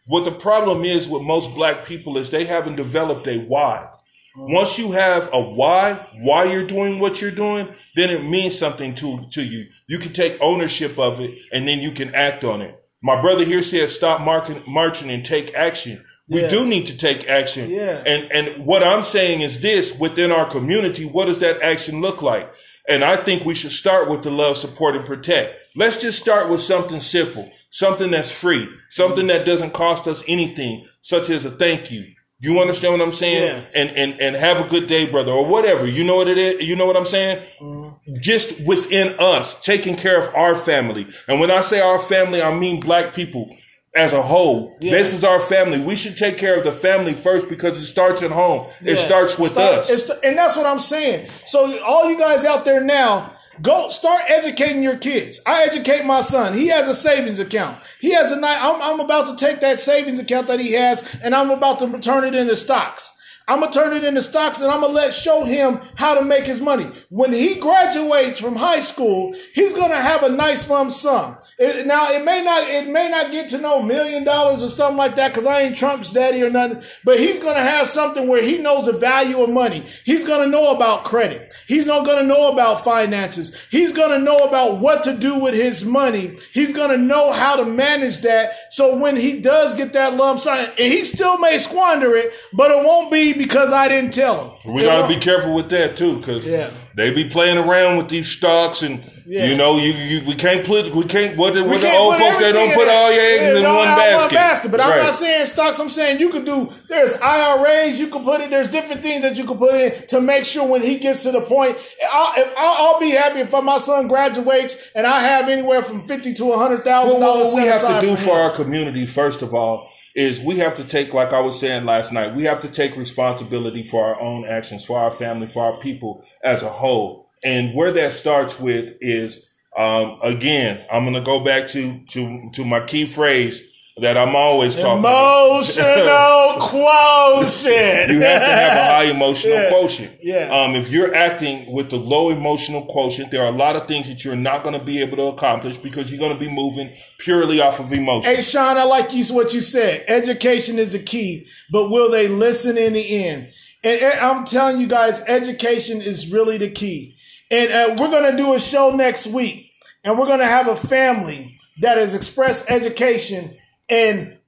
What 0.06 0.26
the 0.26 0.32
problem 0.32 0.84
is 0.86 1.08
with 1.08 1.22
most 1.22 1.54
black 1.54 1.86
people 1.86 2.18
is 2.18 2.32
they 2.32 2.46
haven't 2.46 2.76
developed 2.76 3.28
a 3.28 3.40
why. 3.40 3.88
Once 4.36 4.78
you 4.80 4.92
have 4.92 5.30
a 5.34 5.42
why, 5.42 6.08
why 6.22 6.46
you're 6.46 6.66
doing 6.66 7.00
what 7.00 7.22
you're 7.22 7.30
doing, 7.32 7.68
then 8.00 8.10
it 8.10 8.24
means 8.24 8.58
something 8.58 8.96
to, 8.96 9.28
to 9.32 9.44
you. 9.44 9.66
You 9.88 10.00
can 10.00 10.14
take 10.14 10.38
ownership 10.42 10.98
of 10.98 11.20
it 11.20 11.38
and 11.52 11.68
then 11.68 11.80
you 11.80 11.92
can 11.92 12.16
act 12.16 12.44
on 12.44 12.62
it. 12.62 12.76
My 13.02 13.22
brother 13.22 13.44
here 13.44 13.62
said, 13.62 13.90
stop 13.90 14.22
marking, 14.22 14.64
marching 14.68 15.10
and 15.12 15.26
take 15.26 15.54
action. 15.56 16.04
We 16.28 16.42
Yeah. 16.42 16.48
do 16.48 16.66
need 16.66 16.86
to 16.88 16.98
take 16.98 17.28
action. 17.28 17.70
Yeah. 17.72 18.04
And, 18.06 18.32
and 18.32 18.66
what 18.66 18.84
I'm 18.84 19.04
saying 19.04 19.42
is 19.42 19.60
this 19.62 19.98
within 20.00 20.32
our 20.32 20.46
community, 20.50 21.06
what 21.06 21.26
does 21.28 21.40
that 21.40 21.62
action 21.62 22.02
look 22.02 22.22
like? 22.22 22.52
And 22.88 23.04
I 23.04 23.18
think 23.18 23.46
we 23.46 23.56
should 23.56 23.72
start 23.72 24.10
with 24.10 24.24
the 24.24 24.32
love, 24.32 24.58
support, 24.58 24.96
and 24.96 25.06
protect. 25.06 25.56
Let's 25.76 26.02
just 26.02 26.22
start 26.22 26.50
with 26.50 26.62
something 26.62 27.00
simple, 27.00 27.52
something 27.70 28.12
that's 28.12 28.32
free, 28.32 28.68
something 28.90 29.28
that 29.28 29.46
doesn't 29.46 29.74
cost 29.74 30.08
us 30.08 30.24
anything, 30.28 30.86
such 31.02 31.30
as 31.30 31.46
a 31.46 31.52
thank 31.52 31.92
you. 31.92 32.06
You 32.42 32.60
understand 32.60 32.94
what 32.94 33.02
I'm 33.02 33.14
saying? 33.14 33.46
Yeah. 33.48 33.66
And 33.82 33.90
and 33.98 34.22
and 34.22 34.36
have 34.36 34.66
a 34.66 34.70
good 34.70 34.88
day, 34.88 35.06
brother, 35.10 35.32
or 35.32 35.46
whatever. 35.46 35.86
You 35.86 36.04
know 36.06 36.16
what 36.16 36.30
it 36.30 36.38
is. 36.38 36.64
You 36.64 36.76
know 36.76 36.86
what 36.86 36.96
I'm 36.96 37.06
saying? 37.06 37.46
Mm-hmm. 37.60 38.14
Just 38.22 38.66
within 38.66 39.16
us, 39.20 39.60
taking 39.62 39.96
care 39.98 40.22
of 40.26 40.34
our 40.34 40.56
family. 40.56 41.06
And 41.28 41.40
when 41.40 41.52
I 41.52 41.62
say 41.62 41.82
our 41.82 42.00
family, 42.00 42.42
I 42.42 42.58
mean 42.58 42.80
black 42.80 43.14
people 43.14 43.56
as 43.94 44.14
a 44.14 44.22
whole. 44.22 44.78
Yeah. 44.80 44.92
This 44.92 45.14
is 45.14 45.24
our 45.24 45.40
family. 45.40 45.82
We 45.82 45.96
should 45.98 46.16
take 46.16 46.38
care 46.38 46.58
of 46.58 46.64
the 46.64 46.72
family 46.72 47.14
first 47.14 47.50
because 47.50 47.76
it 47.82 47.86
starts 47.86 48.22
at 48.24 48.32
home. 48.32 48.68
It 48.82 48.98
starts 48.98 49.38
with 49.38 49.52
Start- 49.52 49.80
us. 49.80 49.90
it's 49.90 50.10
and 50.24 50.38
that's 50.38 50.56
what 50.56 50.66
I'm 50.66 50.80
saying. 50.80 51.30
So 51.46 51.82
all 51.84 52.10
you 52.10 52.18
guys 52.18 52.46
out 52.46 52.64
there 52.66 52.82
now, 52.82 53.34
go 53.62 53.90
start 53.90 54.22
educating 54.28 54.84
your 54.84 54.98
kids. 54.98 55.40
I 55.46 55.64
educate 55.64 56.06
my 56.06 56.22
son. 56.22 56.54
He 56.54 56.68
has 56.68 56.88
a 56.88 56.94
savings 56.94 57.40
account. 57.40 57.82
He 58.00 58.14
has 58.14 58.32
a 58.32 58.40
night. 58.40 58.60
I'm, 58.62 58.82
I'm 58.82 59.00
about 59.00 59.28
to 59.28 59.46
take 59.46 59.60
that 59.62 59.80
savings 59.80 60.20
account 60.20 60.48
that 60.48 60.60
he 60.60 60.74
has, 60.74 61.18
and 61.24 61.36
I'm 61.36 61.50
about 61.50 61.80
to 61.80 62.00
turn 62.00 62.24
it 62.24 62.36
into 62.36 62.56
stocks. 62.56 63.14
I'm 63.50 63.62
gonna 63.62 63.72
turn 63.72 63.94
it 63.98 64.04
into 64.04 64.22
stocks 64.22 64.62
and 64.62 64.72
I'm 64.72 64.82
gonna 64.82 64.94
let 64.94 65.14
show 65.14 65.44
him 65.44 65.80
how 65.96 66.14
to 66.14 66.22
make 66.22 66.46
his 66.46 66.62
money. 66.62 66.88
When 67.10 67.34
he 67.34 67.56
graduates 67.56 68.40
from 68.40 68.56
high 68.56 68.80
school, 68.80 69.34
he's 69.56 69.74
gonna 69.74 69.96
have 69.96 70.22
a 70.22 70.30
nice 70.30 70.70
lump 70.70 70.92
sum. 70.92 71.38
It- 71.58 71.88
now 71.88 72.12
it 72.12 72.24
may 72.24 72.44
not 72.44 72.70
it 72.70 72.88
may 72.88 73.10
not 73.10 73.32
get 73.32 73.50
to 73.50 73.58
no 73.58 73.82
million 73.82 74.24
dollars 74.24 74.64
or 74.64 74.70
something 74.70 74.98
like 74.98 75.16
that 75.16 75.30
because 75.34 75.48
I 75.48 75.62
ain't 75.62 75.76
Trump's 75.76 76.12
daddy 76.12 76.44
or 76.44 76.52
nothing. 76.52 76.82
But 77.04 77.20
he's 77.20 77.40
gonna 77.40 77.60
have 77.62 77.88
something 77.88 78.28
where 78.28 78.44
he 78.44 78.60
knows 78.60 78.86
the 78.86 78.94
value 78.94 79.42
of 79.42 79.50
money. 79.50 79.84
He's 80.06 80.24
gonna 80.24 80.46
know 80.48 80.70
about 80.72 81.04
credit. 81.04 81.52
He's 81.68 81.88
not 81.88 82.06
gonna 82.06 82.28
know 82.28 82.52
about 82.52 82.84
finances. 82.84 83.56
He's 83.72 83.94
gonna 83.94 84.20
know 84.20 84.38
about 84.38 84.78
what 84.78 85.04
to 85.06 85.14
do 85.14 85.40
with 85.40 85.56
his 85.56 85.84
money. 85.84 86.38
He's 86.54 86.74
gonna 86.74 86.98
know 86.98 87.32
how 87.32 87.56
to 87.56 87.66
manage 87.66 88.20
that. 88.20 88.52
So 88.72 88.96
when 88.96 89.18
he 89.18 89.42
does 89.42 89.74
get 89.74 89.94
that 89.94 90.16
lump 90.16 90.40
sum, 90.40 90.60
and 90.60 90.70
he 90.78 91.04
still 91.06 91.40
may 91.40 91.58
squander 91.58 92.16
it, 92.16 92.32
but 92.54 92.70
it 92.70 92.86
won't 92.86 93.12
be 93.12 93.39
because 93.40 93.72
I 93.74 93.88
didn't 93.88 94.14
tell 94.14 94.60
him. 94.64 94.74
We 94.74 94.84
got 94.84 95.08
to 95.08 95.14
be 95.14 95.20
careful 95.20 95.56
with 95.56 95.70
that 95.70 95.96
too, 95.98 96.18
because 96.18 96.46
Yeah. 96.46 96.70
they 96.96 97.12
be 97.14 97.24
playing 97.28 97.58
around 97.58 97.98
with 97.98 98.10
these 98.10 98.28
stocks, 98.28 98.82
and 98.84 99.04
Yeah. 99.26 99.46
you 99.46 99.56
know, 99.56 99.78
you, 99.78 99.92
you 99.94 100.22
we 100.28 100.34
can't 100.36 100.66
put 100.66 100.94
we 100.94 101.06
can't 101.06 101.38
what 101.38 101.54
the, 101.54 101.64
We 101.64 101.70
what 101.70 101.82
can't 101.82 101.98
old 101.98 102.16
folks 102.18 102.40
they 102.40 102.52
don't 102.52 102.74
put 102.74 102.84
in 102.84 102.90
all 102.90 103.12
your 103.14 103.22
eggs 103.22 103.42
Yeah, 103.42 103.58
in 103.58 103.64
don't 103.64 103.76
one 103.78 103.88
basket. 103.88 104.70
But 104.72 104.82
I'm 104.82 104.98
not 105.06 105.16
saying 105.16 105.46
stocks. 105.46 105.80
I'm 105.80 105.90
saying 105.90 106.20
you 106.20 106.30
could 106.30 106.46
do. 106.46 106.70
There's 106.90 107.14
IRAs 107.22 108.00
you 108.00 108.08
could 108.08 108.24
put 108.24 108.42
in. 108.42 108.50
There's 108.50 108.70
different 108.70 109.02
things 109.04 109.22
that 109.24 109.38
you 109.38 109.46
could 109.46 109.58
put 109.60 109.74
in 109.76 110.08
to 110.08 110.20
make 110.20 110.46
sure 110.46 110.66
when 110.68 110.82
he 110.82 110.98
gets 111.00 111.24
to 111.24 111.32
the 111.32 111.42
point, 111.42 111.78
I'll, 112.12 112.34
if, 112.42 112.54
I'll, 112.58 112.76
I'll 112.96 113.00
be 113.00 113.12
happy 113.12 113.40
if 113.40 113.52
my 113.52 113.78
son 113.78 114.08
graduates 114.08 114.76
and 114.96 115.06
I 115.08 115.22
have 115.22 115.48
anywhere 115.48 115.82
from 115.84 116.04
fifty 116.04 116.34
to 116.34 116.52
a 116.54 116.58
hundred 116.58 116.84
thousand 116.84 117.20
Well, 117.20 117.36
dollars. 117.36 117.54
what 117.54 117.62
we 117.64 117.68
have 117.70 117.82
to 118.02 118.02
do 118.08 118.16
for 118.18 118.32
him. 118.32 118.38
our 118.50 118.52
community, 118.56 119.06
first 119.06 119.42
of 119.42 119.54
all, 119.54 119.90
is 120.16 120.40
we 120.40 120.58
have 120.58 120.76
to 120.78 120.84
take, 120.84 121.14
like 121.14 121.34
I 121.34 121.40
was 121.40 121.60
saying 121.60 121.86
last 121.86 122.12
night, 122.12 122.36
we 122.36 122.44
have 122.46 122.62
to 122.62 122.68
take 122.68 122.96
responsibility 122.96 123.84
for 123.84 124.06
our 124.06 124.20
own 124.20 124.46
actions, 124.46 124.86
for 124.86 125.00
our 125.00 125.12
family, 125.12 125.48
for 125.48 125.64
our 125.64 125.80
people 125.80 126.24
as 126.44 126.64
a 126.64 126.70
whole. 126.70 127.30
And 127.44 127.76
where 127.76 127.92
that 127.92 128.14
starts 128.14 128.60
with 128.60 128.96
is, 129.02 129.48
um, 129.78 130.20
again, 130.22 130.84
I'm 130.92 131.04
going 131.04 131.14
to 131.14 131.22
go 131.22 131.40
back 131.40 131.68
to, 131.70 132.00
to, 132.10 132.52
to 132.54 132.66
my 132.66 132.86
key 132.86 133.06
phrase 133.06 133.69
that 134.02 134.18
I'm 134.18 134.36
always 134.36 134.76
talking 134.76 135.00
about. 135.00 135.50
emotional 135.50 136.60
quotient. 136.60 138.12
You 138.12 138.22
have 138.22 138.42
to 138.42 138.46
have 138.48 138.78
a 138.78 138.86
high 138.86 139.04
emotional 139.16 139.54
Yeah. 139.56 139.70
quotient. 139.70 140.18
Yeah. 140.22 140.50
Um, 140.50 140.76
if 140.76 140.90
you're 140.92 141.14
acting 141.16 141.72
with 141.72 141.90
the 141.90 141.98
low 141.98 142.30
emotional 142.30 142.86
quotient, 142.86 143.32
there 143.32 143.44
are 143.44 143.52
a 143.54 143.56
lot 143.56 143.76
of 143.76 143.88
things 143.88 144.08
that 144.10 144.24
you're 144.24 144.36
not 144.36 144.64
going 144.64 144.78
to 144.78 144.84
be 144.84 145.02
able 145.02 145.18
to 145.18 145.24
accomplish 145.24 145.78
because 145.78 146.12
you're 146.12 146.20
going 146.20 146.34
to 146.34 146.40
be 146.40 146.50
moving 146.52 146.90
purely 147.20 147.62
off 147.62 147.80
of 147.80 147.92
emotion. 147.94 148.36
Hey, 148.36 148.42
Sean, 148.42 148.78
I 148.78 148.84
like 148.84 149.14
you 149.14 149.24
what 149.34 149.54
you 149.54 149.62
said. 149.62 150.06
Education 150.08 150.80
is 150.80 150.92
the 150.94 151.00
key, 151.00 151.46
but 151.72 151.90
will 151.90 152.10
they 152.10 152.28
listen 152.28 152.78
in 152.78 152.94
the 152.94 153.26
end? 153.26 153.52
And 153.84 154.02
uh, 154.04 154.16
I'm 154.22 154.46
telling 154.46 154.80
you 154.82 154.88
guys, 154.88 155.20
education 155.22 156.02
is 156.02 156.32
really 156.32 156.58
the 156.58 156.70
key. 156.70 157.16
And 157.52 157.72
uh, 157.72 157.96
we're 158.02 158.10
going 158.12 158.30
to 158.32 158.38
do 158.38 158.54
a 158.54 158.60
show 158.60 158.92
next 158.92 159.28
week, 159.28 159.72
and 160.04 160.18
we're 160.20 160.26
going 160.28 160.40
to 160.40 160.46
have 160.48 160.68
a 160.68 160.76
family 160.76 161.60
that 161.82 161.98
has 161.98 162.14
expressed 162.14 162.70
education, 162.70 163.56
and 163.90 164.40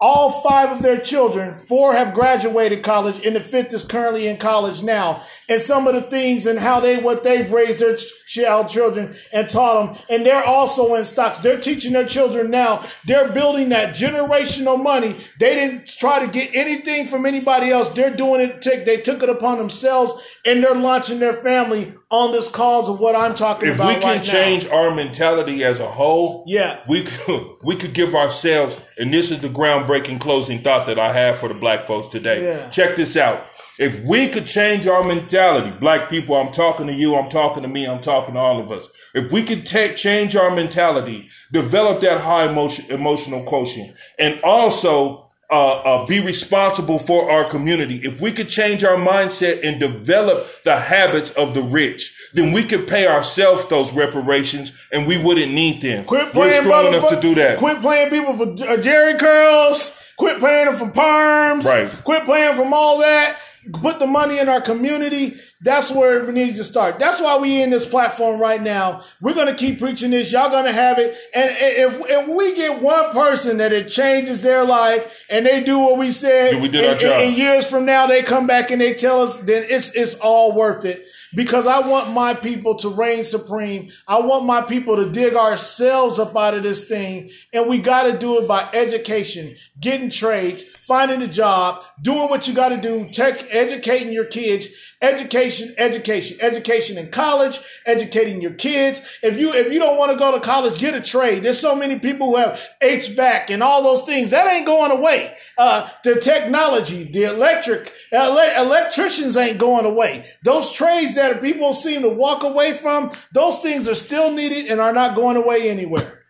all 0.00 0.42
five 0.42 0.70
of 0.70 0.82
their 0.82 1.00
children, 1.00 1.54
four 1.54 1.92
have 1.92 2.14
graduated 2.14 2.84
college, 2.84 3.24
and 3.26 3.34
the 3.34 3.40
fifth 3.40 3.74
is 3.74 3.84
currently 3.84 4.28
in 4.28 4.36
college 4.36 4.82
now. 4.82 5.22
And 5.48 5.60
some 5.60 5.88
of 5.88 5.94
the 5.94 6.02
things 6.02 6.46
and 6.46 6.60
how 6.60 6.78
they, 6.78 6.98
what 6.98 7.24
they've 7.24 7.50
raised 7.50 7.80
their 7.80 7.96
child 8.28 8.68
children 8.68 9.16
and 9.32 9.48
taught 9.48 9.86
them. 9.86 10.04
And 10.08 10.24
they're 10.24 10.44
also 10.44 10.94
in 10.94 11.04
stocks. 11.04 11.38
They're 11.38 11.58
teaching 11.58 11.94
their 11.94 12.06
children 12.06 12.48
now. 12.48 12.84
They're 13.06 13.32
building 13.32 13.70
that 13.70 13.96
generational 13.96 14.80
money. 14.80 15.16
They 15.40 15.56
didn't 15.56 15.88
try 15.88 16.24
to 16.24 16.30
get 16.30 16.54
anything 16.54 17.08
from 17.08 17.26
anybody 17.26 17.70
else. 17.70 17.88
They're 17.88 18.14
doing 18.14 18.40
it. 18.40 18.62
They 18.62 18.98
took 18.98 19.24
it 19.24 19.28
upon 19.28 19.58
themselves 19.58 20.12
and 20.44 20.62
they're 20.62 20.76
launching 20.76 21.18
their 21.18 21.34
family 21.34 21.94
on 22.10 22.32
this 22.32 22.50
cause 22.50 22.88
of 22.88 23.00
what 23.00 23.14
I'm 23.14 23.34
talking 23.34 23.68
if 23.68 23.74
about. 23.76 23.90
If 23.90 23.96
we 23.96 24.02
can 24.02 24.16
right 24.16 24.24
change 24.24 24.66
now. 24.66 24.76
our 24.76 24.94
mentality 24.94 25.62
as 25.62 25.78
a 25.78 25.86
whole, 25.86 26.44
yeah, 26.46 26.80
we 26.88 27.04
could, 27.04 27.46
we 27.62 27.76
could 27.76 27.92
give 27.92 28.14
ourselves, 28.14 28.80
and 28.96 29.12
this 29.12 29.30
is 29.30 29.40
the 29.40 29.48
groundbreaking 29.48 30.20
closing 30.20 30.62
thought 30.62 30.86
that 30.86 30.98
I 30.98 31.12
have 31.12 31.38
for 31.38 31.48
the 31.48 31.54
black 31.54 31.84
folks 31.84 32.08
today. 32.08 32.44
Yeah. 32.44 32.70
Check 32.70 32.96
this 32.96 33.16
out. 33.16 33.46
If 33.78 34.02
we 34.02 34.28
could 34.28 34.46
change 34.46 34.88
our 34.88 35.04
mentality, 35.04 35.70
black 35.78 36.10
people, 36.10 36.34
I'm 36.34 36.50
talking 36.50 36.88
to 36.88 36.92
you, 36.92 37.14
I'm 37.14 37.30
talking 37.30 37.62
to 37.62 37.68
me, 37.68 37.86
I'm 37.86 38.02
talking 38.02 38.34
to 38.34 38.40
all 38.40 38.60
of 38.60 38.72
us. 38.72 38.88
If 39.14 39.30
we 39.30 39.44
could 39.44 39.66
take, 39.66 39.96
change 39.96 40.34
our 40.34 40.54
mentality, 40.54 41.28
develop 41.52 42.00
that 42.00 42.22
high 42.22 42.50
emotion, 42.50 42.86
emotional 42.90 43.44
quotient, 43.44 43.94
and 44.18 44.40
also 44.42 45.27
uh, 45.50 45.80
uh, 45.80 46.06
be 46.06 46.20
responsible 46.20 46.98
for 46.98 47.30
our 47.30 47.48
community. 47.48 47.96
If 48.04 48.20
we 48.20 48.32
could 48.32 48.48
change 48.48 48.84
our 48.84 48.96
mindset 48.96 49.64
and 49.64 49.80
develop 49.80 50.62
the 50.62 50.76
habits 50.76 51.30
of 51.30 51.54
the 51.54 51.62
rich, 51.62 52.14
then 52.34 52.52
we 52.52 52.64
could 52.64 52.86
pay 52.86 53.06
ourselves 53.06 53.66
those 53.66 53.92
reparations 53.92 54.72
and 54.92 55.06
we 55.06 55.16
wouldn't 55.16 55.52
need 55.52 55.80
them. 55.80 56.04
Quit 56.04 56.26
We're 56.26 56.32
playing 56.32 56.62
strong 56.62 56.86
enough 56.86 57.08
to 57.08 57.20
do 57.20 57.34
that. 57.36 57.58
Quit 57.58 57.80
playing 57.80 58.10
people 58.10 58.36
for 58.36 58.44
uh, 58.44 58.76
Jheri 58.76 59.18
curls. 59.18 59.94
Quit 60.18 60.38
playing 60.38 60.66
them 60.66 60.74
for 60.74 60.90
perms. 60.90 61.64
Right. 61.64 61.88
Quit 62.04 62.24
playing 62.24 62.56
from 62.56 62.74
all 62.74 62.98
that. 62.98 63.38
Put 63.72 63.98
the 63.98 64.06
money 64.06 64.38
in 64.38 64.48
our 64.48 64.60
community. 64.60 65.36
That's 65.60 65.90
where 65.90 66.24
we 66.24 66.32
need 66.32 66.54
to 66.56 66.64
start. 66.64 66.98
That's 66.98 67.20
why 67.20 67.36
we 67.38 67.62
in 67.62 67.70
this 67.70 67.84
platform 67.84 68.40
right 68.40 68.62
now. 68.62 69.02
We're 69.20 69.34
gonna 69.34 69.54
keep 69.54 69.78
preaching 69.78 70.12
this. 70.12 70.30
Y'all 70.32 70.50
gonna 70.50 70.72
have 70.72 70.98
it. 70.98 71.16
And 71.34 71.50
if 71.58 72.08
if 72.08 72.28
we 72.28 72.54
get 72.54 72.80
one 72.80 73.10
person 73.10 73.56
that 73.58 73.72
it 73.72 73.88
changes 73.88 74.42
their 74.42 74.64
life 74.64 75.24
and 75.28 75.44
they 75.44 75.62
do 75.62 75.78
what 75.78 75.98
we 75.98 76.10
said, 76.10 76.54
Then 76.54 76.62
we 76.62 76.68
did 76.68 76.84
and, 76.84 76.94
our 76.94 76.98
job. 77.00 77.20
and 77.22 77.36
years 77.36 77.68
from 77.68 77.84
now 77.84 78.06
they 78.06 78.22
come 78.22 78.46
back 78.46 78.70
and 78.70 78.80
they 78.80 78.94
tell 78.94 79.20
us, 79.20 79.38
then 79.38 79.64
it's 79.68 79.94
it's 79.94 80.14
all 80.20 80.52
worth 80.52 80.84
it 80.84 81.04
because 81.34 81.66
I 81.66 81.80
want 81.80 82.12
my 82.12 82.34
people 82.34 82.74
to 82.76 82.88
reign 82.88 83.24
supreme. 83.24 83.90
I 84.06 84.20
want 84.20 84.46
my 84.46 84.62
people 84.62 84.96
to 84.96 85.10
dig 85.10 85.34
ourselves 85.34 86.18
up 86.18 86.36
out 86.36 86.54
of 86.54 86.62
this 86.62 86.88
thing. 86.88 87.30
And 87.52 87.68
we 87.68 87.78
got 87.78 88.04
to 88.04 88.18
do 88.18 88.38
it 88.38 88.48
by 88.48 88.68
education, 88.72 89.56
getting 89.80 90.10
trades, 90.10 90.64
finding 90.64 91.22
a 91.22 91.28
job, 91.28 91.84
doing 92.00 92.28
what 92.28 92.48
you 92.48 92.54
got 92.54 92.70
to 92.70 92.80
do, 92.80 93.08
tech, 93.10 93.44
educating 93.50 94.12
your 94.12 94.24
kids, 94.24 94.68
education, 95.00 95.74
education, 95.78 96.38
education 96.40 96.98
in 96.98 97.10
college, 97.10 97.60
educating 97.86 98.40
your 98.40 98.54
kids. 98.54 99.18
If 99.22 99.38
you, 99.38 99.52
if 99.52 99.72
you 99.72 99.78
don't 99.78 99.96
want 99.96 100.12
to 100.12 100.18
go 100.18 100.32
to 100.32 100.40
college, 100.40 100.78
get 100.78 100.94
a 100.94 101.00
trade. 101.00 101.42
There's 101.42 101.60
so 101.60 101.76
many 101.76 101.98
people 101.98 102.28
who 102.28 102.36
have 102.36 102.60
HVAC 102.82 103.50
and 103.50 103.62
all 103.62 103.82
those 103.82 104.02
things 104.02 104.30
that 104.30 104.52
ain't 104.52 104.66
going 104.66 104.90
away. 104.90 105.34
Uh, 105.56 105.88
the 106.04 106.16
technology, 106.20 107.04
the 107.04 107.24
electric, 107.24 107.92
ele- 108.10 108.64
electricians 108.64 109.36
ain't 109.36 109.58
going 109.58 109.86
away. 109.86 110.24
Those 110.42 110.72
trades 110.72 111.14
that 111.18 111.42
people 111.42 111.74
seem 111.74 112.02
to 112.02 112.08
walk 112.08 112.42
away 112.42 112.72
from, 112.72 113.12
those 113.32 113.58
things 113.58 113.86
are 113.86 113.94
still 113.94 114.32
needed 114.32 114.66
and 114.66 114.80
are 114.80 114.92
not 114.92 115.14
going 115.14 115.36
away 115.36 115.68
anywhere. 115.68 116.24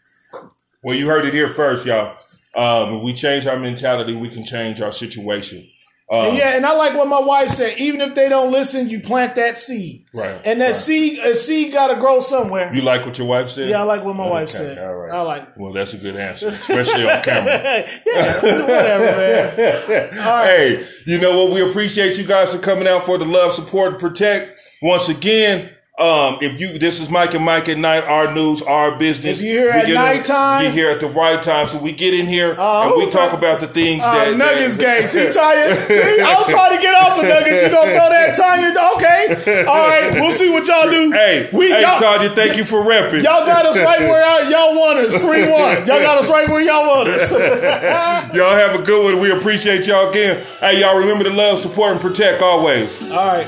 Well, 0.83 0.97
you 0.97 1.07
heard 1.07 1.25
it 1.25 1.35
here 1.35 1.49
first, 1.49 1.87
y'all. 1.87 2.17
Um, 2.55 2.95
if 2.95 3.03
we 3.03 3.13
change 3.13 3.47
our 3.47 3.59
mentality, 3.59 4.17
we 4.17 4.31
can 4.31 4.45
change 4.45 4.81
our 4.81 4.93
situation. 4.93 5.69
Um, 6.11 6.29
and 6.29 6.39
yeah, 6.39 6.57
and 6.57 6.65
I 6.65 6.73
like 6.73 6.95
what 6.95 7.07
my 7.07 7.21
wife 7.21 7.51
said. 7.51 7.79
Even 7.79 8.01
if 8.01 8.15
they 8.15 8.31
don't 8.31 8.51
listen, 8.51 8.89
you 8.89 8.99
plant 8.99 9.35
that 9.35 9.59
seed. 9.59 10.07
Right. 10.15 10.41
And 10.43 10.59
that 10.63 10.69
right. 10.69 10.77
seed, 10.77 11.19
a 11.19 11.35
seed 11.35 11.75
got 11.75 11.89
to 11.89 12.01
grow 12.01 12.21
somewhere. 12.21 12.73
You 12.73 12.81
like 12.81 13.05
what 13.05 13.19
your 13.19 13.27
wife 13.27 13.51
said? 13.51 13.69
Yeah, 13.69 13.81
I 13.81 13.83
like 13.83 14.05
what 14.05 14.17
my 14.17 14.25
okay, 14.25 14.33
wife 14.33 14.49
said. 14.49 14.79
All 14.79 14.95
right. 14.95 15.13
I 15.13 15.21
like. 15.21 15.57
Well, 15.59 15.75
that's 15.75 15.93
a 15.93 15.99
good 15.99 16.17
answer, 16.17 16.49
especially 16.49 17.07
on 17.07 17.23
camera. 17.23 17.61
yeah, 18.07 18.41
whatever, 18.43 19.05
man. 19.05 20.19
All 20.21 20.35
right. 20.35 20.47
Hey, 20.47 20.87
you 21.05 21.21
know 21.21 21.45
what? 21.45 21.53
We 21.53 21.69
appreciate 21.69 22.17
you 22.17 22.25
guys 22.25 22.53
for 22.53 22.59
coming 22.59 22.89
out 22.89 23.05
for 23.05 23.19
the 23.19 23.27
love, 23.27 23.53
support, 23.53 23.93
and 23.93 24.01
protect. 24.01 24.59
Once 24.81 25.11
again, 25.11 25.71
um, 25.99 26.39
if 26.41 26.61
you, 26.61 26.79
this 26.79 27.01
is 27.01 27.11
Mike 27.11 27.35
and 27.35 27.45
Mike 27.45 27.69
at 27.69 27.77
night, 27.79 28.05
our 28.05 28.33
news, 28.33 28.63
our 28.63 28.97
business. 28.97 29.41
If 29.41 29.45
you're 29.45 29.63
here 29.63 29.71
at 29.71 29.89
nighttime- 29.89 30.63
you're 30.65 30.73
here 30.73 30.91
at 30.91 31.01
the 31.01 31.09
right 31.09 31.43
time. 31.43 31.67
So 31.69 31.79
we 31.79 31.93
get 31.93 32.15
in 32.15 32.27
here 32.27 32.55
Uh, 32.59 32.87
and 32.89 32.97
we 32.97 33.11
talk 33.11 33.33
about 33.33 33.61
the 33.61 33.67
things 33.67 34.05
Uh, 34.05 34.13
that 34.13 34.37
nuggets 34.37 34.77
that, 34.77 35.01
game. 35.01 35.07
See, 35.09 35.33
Tanya? 35.39 35.75
See, 35.75 36.21
I'm 36.21 36.49
trying 36.49 36.77
to 36.77 36.83
get 36.83 36.95
off 36.95 37.17
the 37.17 37.23
nuggets. 37.29 37.63
You 37.65 37.69
gonna 37.71 37.91
throw 37.93 38.09
that, 38.11 38.37
Tanya? 38.37 38.69
Okay. 38.97 39.65
All 39.67 39.89
right. 39.89 40.13
We'll 40.15 40.33
see 40.33 40.51
what 40.51 40.67
y'all 40.67 40.89
do. 40.91 41.11
Hey, 41.13 41.49
we 41.53 41.71
hey, 41.71 41.83
y'all, 41.83 41.99
Tanya, 41.99 42.31
thank 42.31 42.57
you 42.57 42.65
for 42.65 42.83
repping. 42.83 43.23
y'all 43.23 43.45
got 43.47 43.67
us 43.67 43.77
right 43.77 44.01
where 44.01 44.23
y'all, 44.23 44.51
y'all 44.51 44.79
want 44.79 44.99
us. 45.01 45.15
Three 45.21 45.43
one. 45.51 45.87
Y'all 45.87 46.01
got 46.01 46.19
us 46.19 46.31
right 46.31 46.49
where 46.49 46.61
y'all 46.61 46.87
want 46.87 47.09
us. 47.09 47.31
Y'all 48.35 48.55
have 48.55 48.79
a 48.79 48.83
good 48.85 49.03
one. 49.05 49.21
We 49.21 49.31
appreciate 49.33 49.87
y'all 49.87 50.11
again. 50.11 50.45
Hey, 50.61 50.81
y'all 50.81 50.99
remember 50.99 51.25
to 51.25 51.31
love, 51.31 51.59
support, 51.59 51.93
and 51.93 52.01
protect 52.01 52.43
always. 52.43 53.01
All 53.11 53.27
right. 53.27 53.47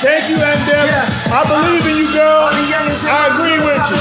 Thank 0.00 0.32
you, 0.32 0.40
MDM. 0.40 0.88
Yeah. 0.88 1.04
I 1.28 1.44
believe 1.44 1.84
in 1.84 1.92
you, 2.00 2.08
girl. 2.16 2.48
All 2.48 2.56
the 2.56 2.64
youngins 2.72 3.04
in 3.04 3.12
I 3.12 3.36
agree 3.36 3.60
with 3.60 3.84
you. 3.92 4.00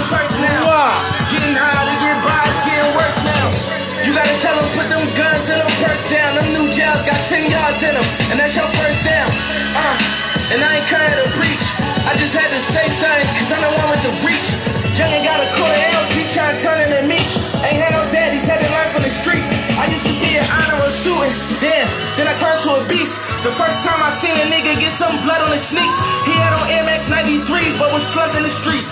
Wow. 0.64 0.96
Getting 1.28 1.60
high 1.60 1.76
to 1.92 1.96
get 2.00 2.16
by, 2.24 2.40
it's 2.40 2.60
getting 2.64 2.92
worse 2.96 3.20
now. 3.28 3.52
You 4.08 4.16
gotta 4.16 4.32
tell 4.40 4.56
them, 4.56 4.64
put 4.80 4.88
them 4.88 5.04
guns 5.20 5.52
and 5.52 5.60
them 5.60 5.68
perks 5.84 6.08
down. 6.08 6.40
Them 6.40 6.48
new 6.56 6.72
jails 6.72 7.04
got 7.04 7.20
10 7.28 7.52
yards 7.52 7.84
in 7.84 8.00
them, 8.00 8.08
and 8.32 8.40
that's 8.40 8.56
your 8.56 8.72
first 8.80 9.04
down. 9.04 9.28
Uh, 9.76 10.56
and 10.56 10.64
I 10.64 10.80
ain't 10.80 10.88
coming 10.88 11.20
to 11.20 11.28
preach. 11.36 11.68
I 12.08 12.16
just 12.16 12.32
had 12.32 12.48
to 12.48 12.62
say 12.72 12.88
something, 12.96 13.28
cause 13.36 13.52
I'm 13.52 13.60
the 13.60 13.72
one 13.76 13.92
with 13.92 14.04
the 14.08 14.16
reach. 14.24 14.50
Youngin' 14.96 15.28
got 15.28 15.44
a 15.44 15.52
quarter 15.52 15.84
ounce, 16.00 16.16
he 16.16 16.24
tryna 16.32 16.64
turn 16.64 16.80
into 16.80 17.04
me. 17.12 17.20
Ain't 17.60 17.76
had 17.76 17.92
no 17.92 18.08
daddies, 18.16 18.48
had 18.48 18.64
to 18.64 18.69
be 20.40 20.46
an 20.46 20.52
honorable 20.52 20.92
student, 20.96 21.36
then, 21.60 21.84
then 22.16 22.28
I 22.28 22.36
turned 22.40 22.64
to 22.64 22.80
a 22.80 22.84
beast. 22.88 23.20
The 23.44 23.52
first 23.52 23.84
time 23.84 24.00
I 24.00 24.12
seen 24.12 24.36
a 24.36 24.48
nigga 24.48 24.80
get 24.80 24.92
some 24.92 25.12
blood 25.24 25.42
on 25.44 25.52
his 25.52 25.64
sneaks, 25.64 25.98
he 26.24 26.32
had 26.32 26.56
on 26.56 26.64
Max 26.88 27.12
93s, 27.12 27.76
but 27.80 27.92
was 27.92 28.04
slumped 28.08 28.36
in 28.36 28.44
the 28.44 28.50
street. 28.50 28.84